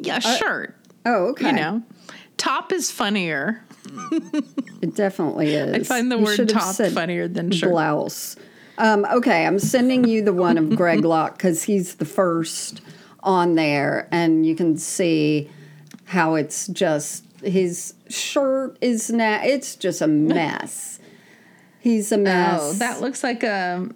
Yeah, 0.00 0.16
a 0.16 0.20
shirt. 0.20 0.74
Oh, 1.08 1.28
okay. 1.30 1.46
You 1.48 1.52
know. 1.52 1.82
Top 2.36 2.72
is 2.72 2.90
funnier. 2.90 3.62
It 4.82 4.94
definitely 4.94 5.54
is. 5.54 5.74
I 5.74 5.82
find 5.82 6.12
the 6.12 6.18
You 6.18 6.24
word 6.24 6.48
top 6.48 6.76
funnier 6.76 7.26
than 7.28 7.50
shirt. 7.50 7.70
blouse. 7.70 8.36
Um, 8.76 9.04
okay, 9.06 9.44
I'm 9.44 9.58
sending 9.58 10.04
you 10.06 10.22
the 10.22 10.32
one 10.32 10.56
of 10.56 10.70
Greg 10.76 11.04
Locke 11.04 11.36
because 11.36 11.64
he's 11.64 11.96
the 11.96 12.04
first 12.04 12.80
on 13.20 13.54
there, 13.56 14.06
and 14.12 14.46
you 14.46 14.54
can 14.54 14.76
see 14.76 15.50
how 16.04 16.36
it's 16.36 16.68
just 16.68 17.24
his 17.42 17.94
shirt 18.08 18.76
is 18.80 19.10
now. 19.10 19.40
It's 19.42 19.74
just 19.74 20.00
a 20.00 20.06
mess. 20.06 21.00
He's 21.80 22.10
a 22.10 22.18
mess. 22.18 22.60
Oh, 22.60 22.72
that 22.74 23.00
looks 23.00 23.22
like 23.22 23.44
a 23.44 23.88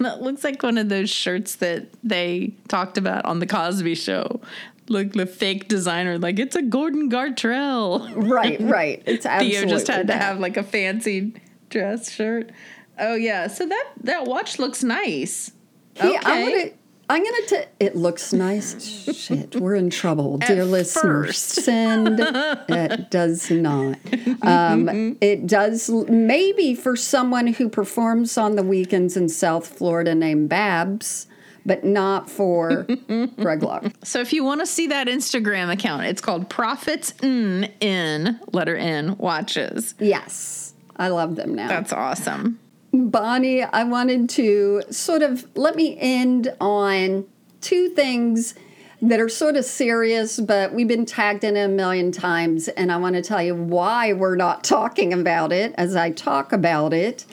that 0.00 0.22
looks 0.22 0.42
like 0.42 0.62
one 0.62 0.78
of 0.78 0.88
those 0.88 1.10
shirts 1.10 1.56
that 1.56 1.86
they 2.02 2.54
talked 2.66 2.96
about 2.96 3.26
on 3.26 3.40
the 3.40 3.46
Cosby 3.46 3.94
Show. 3.94 4.40
Like 4.88 5.12
the 5.12 5.26
fake 5.26 5.68
designer, 5.68 6.18
like 6.18 6.38
it's 6.38 6.54
a 6.54 6.62
Gordon 6.62 7.10
Gartrell. 7.10 8.12
right, 8.14 8.60
right. 8.60 9.02
It's 9.04 9.26
absolutely 9.26 9.58
Theo 9.66 9.68
just 9.68 9.88
had 9.88 10.06
to 10.06 10.12
have 10.14 10.38
like 10.38 10.56
a 10.56 10.62
fancy 10.62 11.34
dress 11.70 12.10
shirt. 12.10 12.50
Oh 12.98 13.14
yeah, 13.14 13.48
so 13.48 13.66
that 13.66 13.92
that 14.04 14.24
watch 14.26 14.58
looks 14.58 14.82
nice. 14.84 15.52
He, 15.94 16.08
okay. 16.08 16.18
I'm 16.24 16.48
gonna. 16.48 16.70
I'm 17.08 17.22
gonna. 17.22 17.46
T- 17.46 17.70
it 17.78 17.94
looks 17.94 18.32
nice. 18.32 18.84
Shit, 19.14 19.56
we're 19.56 19.74
in 19.76 19.90
trouble, 19.90 20.38
dear 20.46 20.64
listeners. 20.64 21.36
Send. 21.64 22.18
It 22.20 23.10
does 23.10 23.50
not. 23.50 23.98
Um, 24.42 25.16
it 25.20 25.46
does. 25.46 25.88
Maybe 26.08 26.74
for 26.74 26.96
someone 26.96 27.48
who 27.48 27.68
performs 27.68 28.36
on 28.36 28.56
the 28.56 28.62
weekends 28.62 29.16
in 29.16 29.28
South 29.28 29.66
Florida 29.66 30.14
named 30.14 30.48
Babs, 30.48 31.26
but 31.66 31.84
not 31.84 32.30
for 32.30 32.84
Greg 33.36 33.62
Locke. 33.62 33.92
So 34.04 34.20
if 34.20 34.32
you 34.32 34.44
want 34.44 34.60
to 34.60 34.66
see 34.66 34.86
that 34.86 35.08
Instagram 35.08 35.70
account, 35.70 36.04
it's 36.04 36.20
called 36.20 36.48
Prophets 36.48 37.12
N 37.22 37.70
N 37.80 38.40
letter 38.52 38.76
N 38.76 39.16
watches. 39.18 39.94
Yes, 39.98 40.74
I 40.96 41.08
love 41.08 41.36
them 41.36 41.54
now. 41.54 41.68
That's 41.68 41.92
awesome. 41.92 42.60
Bonnie, 42.92 43.62
I 43.62 43.84
wanted 43.84 44.30
to 44.30 44.82
sort 44.90 45.22
of 45.22 45.46
let 45.56 45.76
me 45.76 45.98
end 45.98 46.54
on 46.60 47.26
two 47.60 47.88
things 47.90 48.54
that 49.02 49.20
are 49.20 49.28
sort 49.28 49.56
of 49.56 49.64
serious, 49.64 50.40
but 50.40 50.72
we've 50.72 50.88
been 50.88 51.04
tagged 51.04 51.44
in 51.44 51.56
a 51.56 51.68
million 51.68 52.12
times, 52.12 52.68
and 52.68 52.90
I 52.90 52.96
want 52.96 53.14
to 53.16 53.22
tell 53.22 53.42
you 53.42 53.54
why 53.54 54.12
we're 54.12 54.36
not 54.36 54.64
talking 54.64 55.12
about 55.12 55.52
it 55.52 55.74
as 55.76 55.96
I 55.96 56.12
talk 56.12 56.52
about 56.52 56.94
it, 56.94 57.26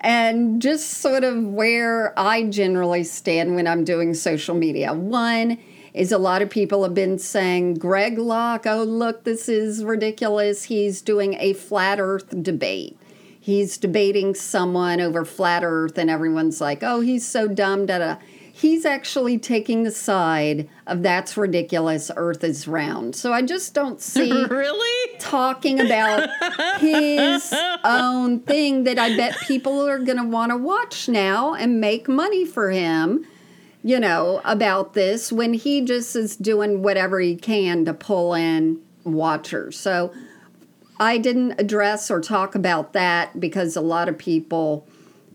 and 0.00 0.60
just 0.60 0.88
sort 0.98 1.24
of 1.24 1.44
where 1.44 2.18
I 2.18 2.44
generally 2.44 3.04
stand 3.04 3.54
when 3.54 3.66
I'm 3.66 3.84
doing 3.84 4.14
social 4.14 4.54
media. 4.54 4.92
One 4.92 5.58
is 5.94 6.12
a 6.12 6.18
lot 6.18 6.42
of 6.42 6.50
people 6.50 6.82
have 6.82 6.94
been 6.94 7.18
saying, 7.18 7.74
Greg 7.74 8.18
Locke, 8.18 8.66
oh, 8.66 8.84
look, 8.84 9.24
this 9.24 9.48
is 9.48 9.82
ridiculous. 9.82 10.64
He's 10.64 11.00
doing 11.00 11.34
a 11.40 11.54
flat 11.54 11.98
earth 11.98 12.42
debate 12.42 12.98
he's 13.46 13.78
debating 13.78 14.34
someone 14.34 15.00
over 15.00 15.24
flat 15.24 15.62
earth 15.62 15.96
and 15.96 16.10
everyone's 16.10 16.60
like 16.60 16.82
oh 16.82 16.98
he's 16.98 17.24
so 17.24 17.46
dumb 17.46 17.86
da 17.86 17.98
da 17.98 18.16
he's 18.56 18.86
actually 18.86 19.38
taking 19.38 19.82
the 19.82 19.90
side 19.90 20.68
of 20.86 21.02
that's 21.02 21.36
ridiculous 21.36 22.10
earth 22.16 22.42
is 22.42 22.66
round 22.66 23.14
so 23.14 23.32
i 23.32 23.42
just 23.42 23.74
don't 23.74 24.00
see 24.12 24.32
really? 24.46 25.18
talking 25.18 25.80
about 25.80 26.28
his 26.80 27.54
own 27.84 28.40
thing 28.40 28.84
that 28.84 28.98
i 28.98 29.14
bet 29.16 29.36
people 29.46 29.86
are 29.86 29.98
going 29.98 30.18
to 30.18 30.24
want 30.24 30.50
to 30.50 30.56
watch 30.56 31.08
now 31.08 31.54
and 31.54 31.80
make 31.80 32.08
money 32.08 32.44
for 32.44 32.70
him 32.70 33.26
you 33.82 34.00
know 34.00 34.40
about 34.44 34.94
this 34.94 35.30
when 35.30 35.52
he 35.52 35.82
just 35.82 36.16
is 36.16 36.36
doing 36.36 36.82
whatever 36.82 37.20
he 37.20 37.36
can 37.36 37.84
to 37.84 37.92
pull 37.92 38.34
in 38.34 38.80
watchers 39.04 39.78
so 39.78 40.12
I 40.98 41.18
didn't 41.18 41.60
address 41.60 42.10
or 42.10 42.20
talk 42.20 42.54
about 42.54 42.94
that 42.94 43.38
because 43.38 43.76
a 43.76 43.80
lot 43.80 44.08
of 44.08 44.16
people, 44.16 44.86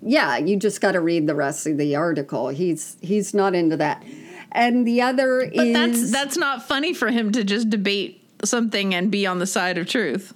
yeah, 0.01 0.37
you 0.37 0.57
just 0.57 0.81
got 0.81 0.93
to 0.93 1.01
read 1.01 1.27
the 1.27 1.35
rest 1.35 1.67
of 1.67 1.77
the 1.77 1.95
article. 1.95 2.49
He's 2.49 2.97
he's 3.01 3.33
not 3.33 3.55
into 3.55 3.77
that. 3.77 4.03
And 4.51 4.85
the 4.85 5.01
other 5.01 5.49
But 5.55 5.67
is 5.67 5.73
that's 5.73 6.11
that's 6.11 6.37
not 6.37 6.67
funny 6.67 6.93
for 6.93 7.09
him 7.09 7.31
to 7.33 7.43
just 7.43 7.69
debate 7.69 8.23
something 8.43 8.93
and 8.93 9.11
be 9.11 9.25
on 9.25 9.39
the 9.39 9.45
side 9.47 9.77
of 9.77 9.87
truth. 9.87 10.33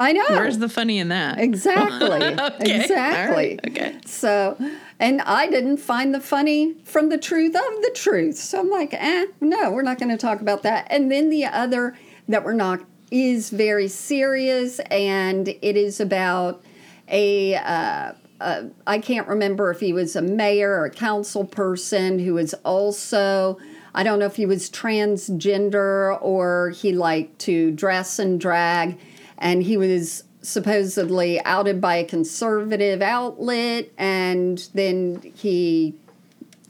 I 0.00 0.12
know 0.12 0.24
Where's 0.28 0.58
the 0.58 0.68
funny 0.68 0.98
in 1.00 1.08
that? 1.08 1.40
exactly 1.40 2.08
Okay, 2.38 2.82
exactly. 2.82 3.34
right, 3.34 3.60
okay. 3.68 3.98
So, 4.06 4.56
and 5.00 5.20
I 5.22 5.48
didn't 5.50 5.78
find 5.78 6.14
the 6.14 6.20
funny 6.20 6.74
from 6.84 7.08
the 7.08 7.18
truth 7.18 7.56
of 7.56 7.82
the 7.82 7.90
truth. 7.94 8.36
So 8.36 8.60
I'm 8.60 8.70
like, 8.70 8.94
eh, 8.94 9.26
no, 9.40 9.72
we're 9.72 9.82
not 9.82 9.98
going 9.98 10.10
to 10.10 10.16
talk 10.16 10.40
about 10.40 10.62
that. 10.62 10.86
And 10.88 11.10
then 11.10 11.30
the 11.30 11.46
other 11.46 11.96
that 12.28 12.44
we're 12.44 12.52
not 12.52 12.80
is 13.10 13.50
very 13.50 13.88
serious, 13.88 14.78
and 14.90 15.48
it 15.48 15.76
is 15.76 15.98
about 15.98 16.62
a. 17.08 17.56
Uh, 17.56 18.12
uh, 18.40 18.64
I 18.86 18.98
can't 18.98 19.26
remember 19.26 19.70
if 19.70 19.80
he 19.80 19.92
was 19.92 20.14
a 20.14 20.22
mayor 20.22 20.70
or 20.70 20.84
a 20.84 20.90
council 20.90 21.44
person 21.44 22.18
who 22.18 22.34
was 22.34 22.54
also. 22.64 23.58
I 23.94 24.02
don't 24.02 24.18
know 24.18 24.26
if 24.26 24.36
he 24.36 24.46
was 24.46 24.70
transgender 24.70 26.18
or 26.22 26.70
he 26.70 26.92
liked 26.92 27.40
to 27.40 27.72
dress 27.72 28.18
and 28.18 28.40
drag, 28.40 28.98
and 29.38 29.62
he 29.62 29.76
was 29.76 30.24
supposedly 30.42 31.42
outed 31.44 31.80
by 31.80 31.96
a 31.96 32.04
conservative 32.04 33.02
outlet, 33.02 33.90
and 33.98 34.68
then 34.74 35.32
he 35.34 35.94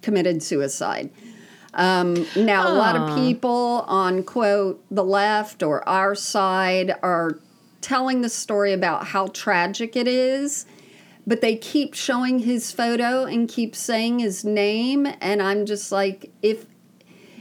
committed 0.00 0.42
suicide. 0.42 1.10
Um, 1.74 2.26
now, 2.34 2.72
a 2.72 2.74
lot 2.74 2.96
of 2.96 3.16
people 3.16 3.84
on 3.86 4.22
quote 4.22 4.82
the 4.90 5.04
left 5.04 5.62
or 5.62 5.86
our 5.88 6.14
side 6.14 6.94
are 7.02 7.38
telling 7.80 8.22
the 8.22 8.28
story 8.28 8.72
about 8.72 9.06
how 9.06 9.28
tragic 9.28 9.94
it 9.96 10.08
is, 10.08 10.66
but 11.28 11.42
they 11.42 11.54
keep 11.56 11.92
showing 11.92 12.38
his 12.38 12.72
photo 12.72 13.24
and 13.24 13.50
keep 13.50 13.76
saying 13.76 14.18
his 14.18 14.46
name, 14.46 15.06
and 15.20 15.42
I'm 15.42 15.66
just 15.66 15.92
like, 15.92 16.32
if 16.40 16.64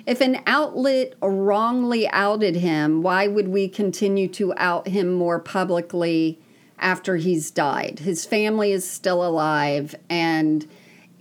if 0.05 0.19
an 0.19 0.41
outlet 0.45 1.13
wrongly 1.21 2.07
outed 2.09 2.57
him, 2.57 3.01
why 3.01 3.27
would 3.27 3.47
we 3.47 3.67
continue 3.69 4.27
to 4.29 4.53
out 4.57 4.88
him 4.89 5.13
more 5.13 5.39
publicly 5.39 6.38
after 6.79 7.15
he's 7.17 7.49
died? 7.49 7.99
His 7.99 8.25
family 8.25 8.73
is 8.73 8.89
still 8.89 9.25
alive, 9.25 9.95
and 10.09 10.67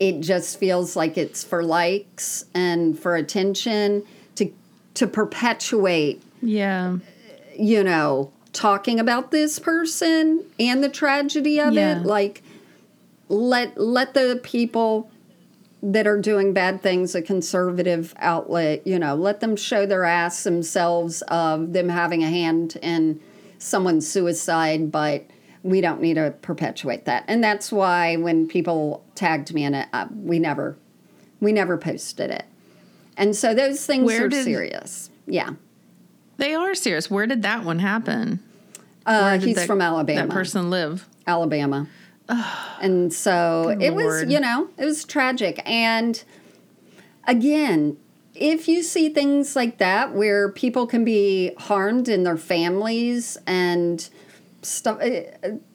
it 0.00 0.20
just 0.20 0.58
feels 0.58 0.96
like 0.96 1.16
it's 1.16 1.44
for 1.44 1.62
likes 1.62 2.46
and 2.52 2.98
for 2.98 3.14
attention 3.14 4.02
to 4.34 4.50
to 4.94 5.06
perpetuate, 5.06 6.20
Yeah. 6.42 6.96
you 7.56 7.84
know, 7.84 8.32
talking 8.52 8.98
about 8.98 9.30
this 9.30 9.60
person 9.60 10.42
and 10.58 10.82
the 10.82 10.88
tragedy 10.88 11.60
of 11.60 11.74
Yeah. 11.74 12.00
it. 12.00 12.06
Like 12.06 12.42
let 13.28 13.76
let 13.78 14.14
the 14.14 14.40
people 14.42 15.10
that 15.82 16.06
are 16.06 16.20
doing 16.20 16.52
bad 16.52 16.82
things 16.82 17.14
a 17.14 17.22
conservative 17.22 18.14
outlet 18.18 18.86
you 18.86 18.98
know 18.98 19.14
let 19.14 19.40
them 19.40 19.56
show 19.56 19.84
their 19.86 20.04
ass 20.04 20.44
themselves 20.44 21.22
of 21.28 21.72
them 21.72 21.88
having 21.88 22.22
a 22.24 22.28
hand 22.28 22.76
in 22.82 23.20
someone's 23.58 24.08
suicide 24.08 24.90
but 24.90 25.24
we 25.62 25.80
don't 25.80 26.00
need 26.00 26.14
to 26.14 26.32
perpetuate 26.42 27.04
that 27.04 27.24
and 27.28 27.42
that's 27.42 27.70
why 27.72 28.16
when 28.16 28.46
people 28.48 29.04
tagged 29.14 29.52
me 29.52 29.64
in 29.64 29.74
it 29.74 29.88
uh, 29.92 30.06
we 30.14 30.38
never 30.38 30.76
we 31.40 31.52
never 31.52 31.76
posted 31.76 32.30
it 32.30 32.44
and 33.16 33.34
so 33.36 33.52
those 33.54 33.84
things 33.84 34.04
Where 34.04 34.24
are 34.24 34.28
did- 34.28 34.44
serious 34.44 35.10
yeah 35.26 35.50
They 36.38 36.54
are 36.54 36.74
serious. 36.74 37.10
Where 37.10 37.26
did 37.26 37.42
that 37.42 37.64
one 37.64 37.78
happen? 37.80 38.40
uh, 39.06 39.38
he's 39.38 39.56
that- 39.56 39.66
from 39.66 39.80
alabama 39.80 40.22
That 40.26 40.30
person 40.32 40.70
live. 40.70 41.06
Alabama. 41.26 41.88
And 42.28 43.12
so 43.12 43.66
Good 43.68 43.82
it 43.82 43.94
was, 43.94 44.24
you 44.24 44.40
know, 44.40 44.68
it 44.76 44.84
was 44.84 45.04
tragic. 45.04 45.60
And 45.64 46.22
again, 47.26 47.96
if 48.34 48.68
you 48.68 48.82
see 48.82 49.08
things 49.08 49.56
like 49.56 49.78
that 49.78 50.14
where 50.14 50.50
people 50.50 50.86
can 50.86 51.04
be 51.04 51.52
harmed 51.58 52.08
in 52.08 52.24
their 52.24 52.36
families 52.36 53.38
and 53.46 54.08
stuff, 54.62 54.98
eh, 55.00 55.30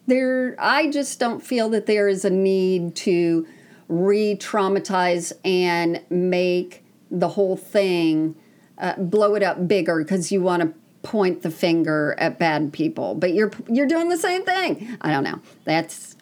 there, 0.08 0.56
I 0.60 0.89
just 0.89 1.20
don't 1.20 1.41
feel 1.41 1.70
that 1.70 1.86
there 1.86 2.08
is 2.08 2.26
a 2.26 2.30
need 2.30 2.95
to 2.97 3.47
re 3.88 4.36
traumatize 4.36 5.34
and 5.43 6.02
make 6.10 6.84
the 7.10 7.30
whole 7.30 7.58
thing 7.58 8.36
uh, 8.78 8.95
blow 8.97 9.36
it 9.36 9.43
up 9.43 9.68
bigger 9.68 9.97
because 9.99 10.32
you 10.32 10.41
want 10.41 10.62
to 10.62 10.74
point 11.04 11.41
the 11.41 11.52
finger 11.52 12.16
at 12.18 12.39
bad 12.39 12.72
people, 12.72 13.16
but 13.16 13.34
you're 13.34 13.52
you're 13.68 13.88
doing 13.88 14.10
the 14.10 14.18
same 14.18 14.43
thing. 14.43 14.97
I 15.02 15.12
don't 15.12 15.24
know. 15.24 15.39
That's 15.66 16.16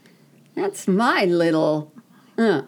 that's 0.62 0.88
my 0.88 1.26
little. 1.26 1.92
Uh. 2.38 2.64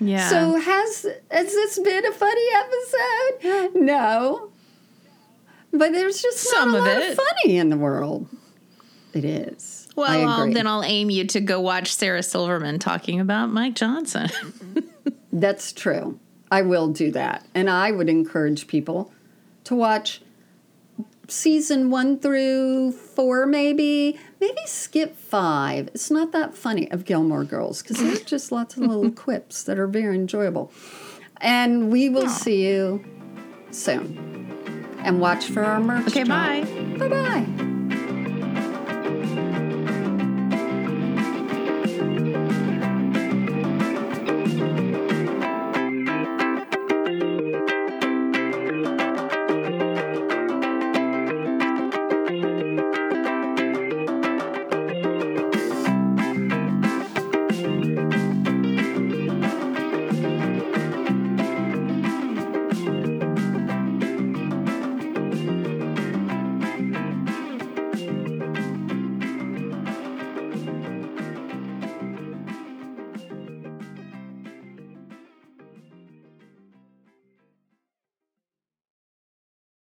Yeah. 0.00 0.28
So 0.28 0.58
has 0.58 1.06
has 1.30 1.46
this 1.52 1.78
been 1.78 2.06
a 2.06 2.12
funny 2.12 2.46
episode? 2.54 3.74
No. 3.74 4.50
But 5.72 5.92
there's 5.92 6.20
just 6.20 6.38
Some 6.38 6.74
of 6.74 6.86
it. 6.86 7.16
funny 7.16 7.58
in 7.58 7.68
the 7.70 7.76
world. 7.76 8.26
It 9.12 9.24
is. 9.24 9.88
Well, 9.96 10.28
I'll, 10.28 10.52
then 10.52 10.66
I'll 10.66 10.82
aim 10.84 11.10
you 11.10 11.26
to 11.28 11.40
go 11.40 11.60
watch 11.60 11.94
Sarah 11.94 12.22
Silverman 12.22 12.78
talking 12.78 13.20
about 13.20 13.50
Mike 13.50 13.74
Johnson. 13.74 14.28
That's 15.32 15.72
true. 15.72 16.18
I 16.50 16.62
will 16.62 16.88
do 16.88 17.10
that. 17.12 17.44
And 17.54 17.68
I 17.68 17.92
would 17.92 18.08
encourage 18.08 18.66
people 18.66 19.12
to 19.64 19.74
watch 19.74 20.22
season 21.30 21.90
one 21.90 22.18
through 22.18 22.92
four, 22.92 23.46
maybe. 23.46 24.18
Maybe 24.40 24.58
skip 24.66 25.16
five. 25.16 25.88
It's 25.88 26.10
not 26.10 26.32
that 26.32 26.54
funny 26.54 26.90
of 26.90 27.04
Gilmore 27.04 27.44
Girls 27.44 27.82
because 27.82 27.98
there's 27.98 28.22
just 28.24 28.52
lots 28.52 28.76
of 28.76 28.82
little 28.82 29.10
quips 29.10 29.62
that 29.64 29.78
are 29.78 29.86
very 29.86 30.14
enjoyable. 30.14 30.72
And 31.38 31.90
we 31.90 32.08
will 32.08 32.28
see 32.28 32.66
you 32.66 33.04
soon. 33.70 34.26
And 35.02 35.20
watch 35.20 35.46
for 35.46 35.62
our 35.62 35.80
merch. 35.80 36.08
okay, 36.08 36.24
bye. 36.24 36.62
Bye 36.98 37.08
bye. 37.08 37.79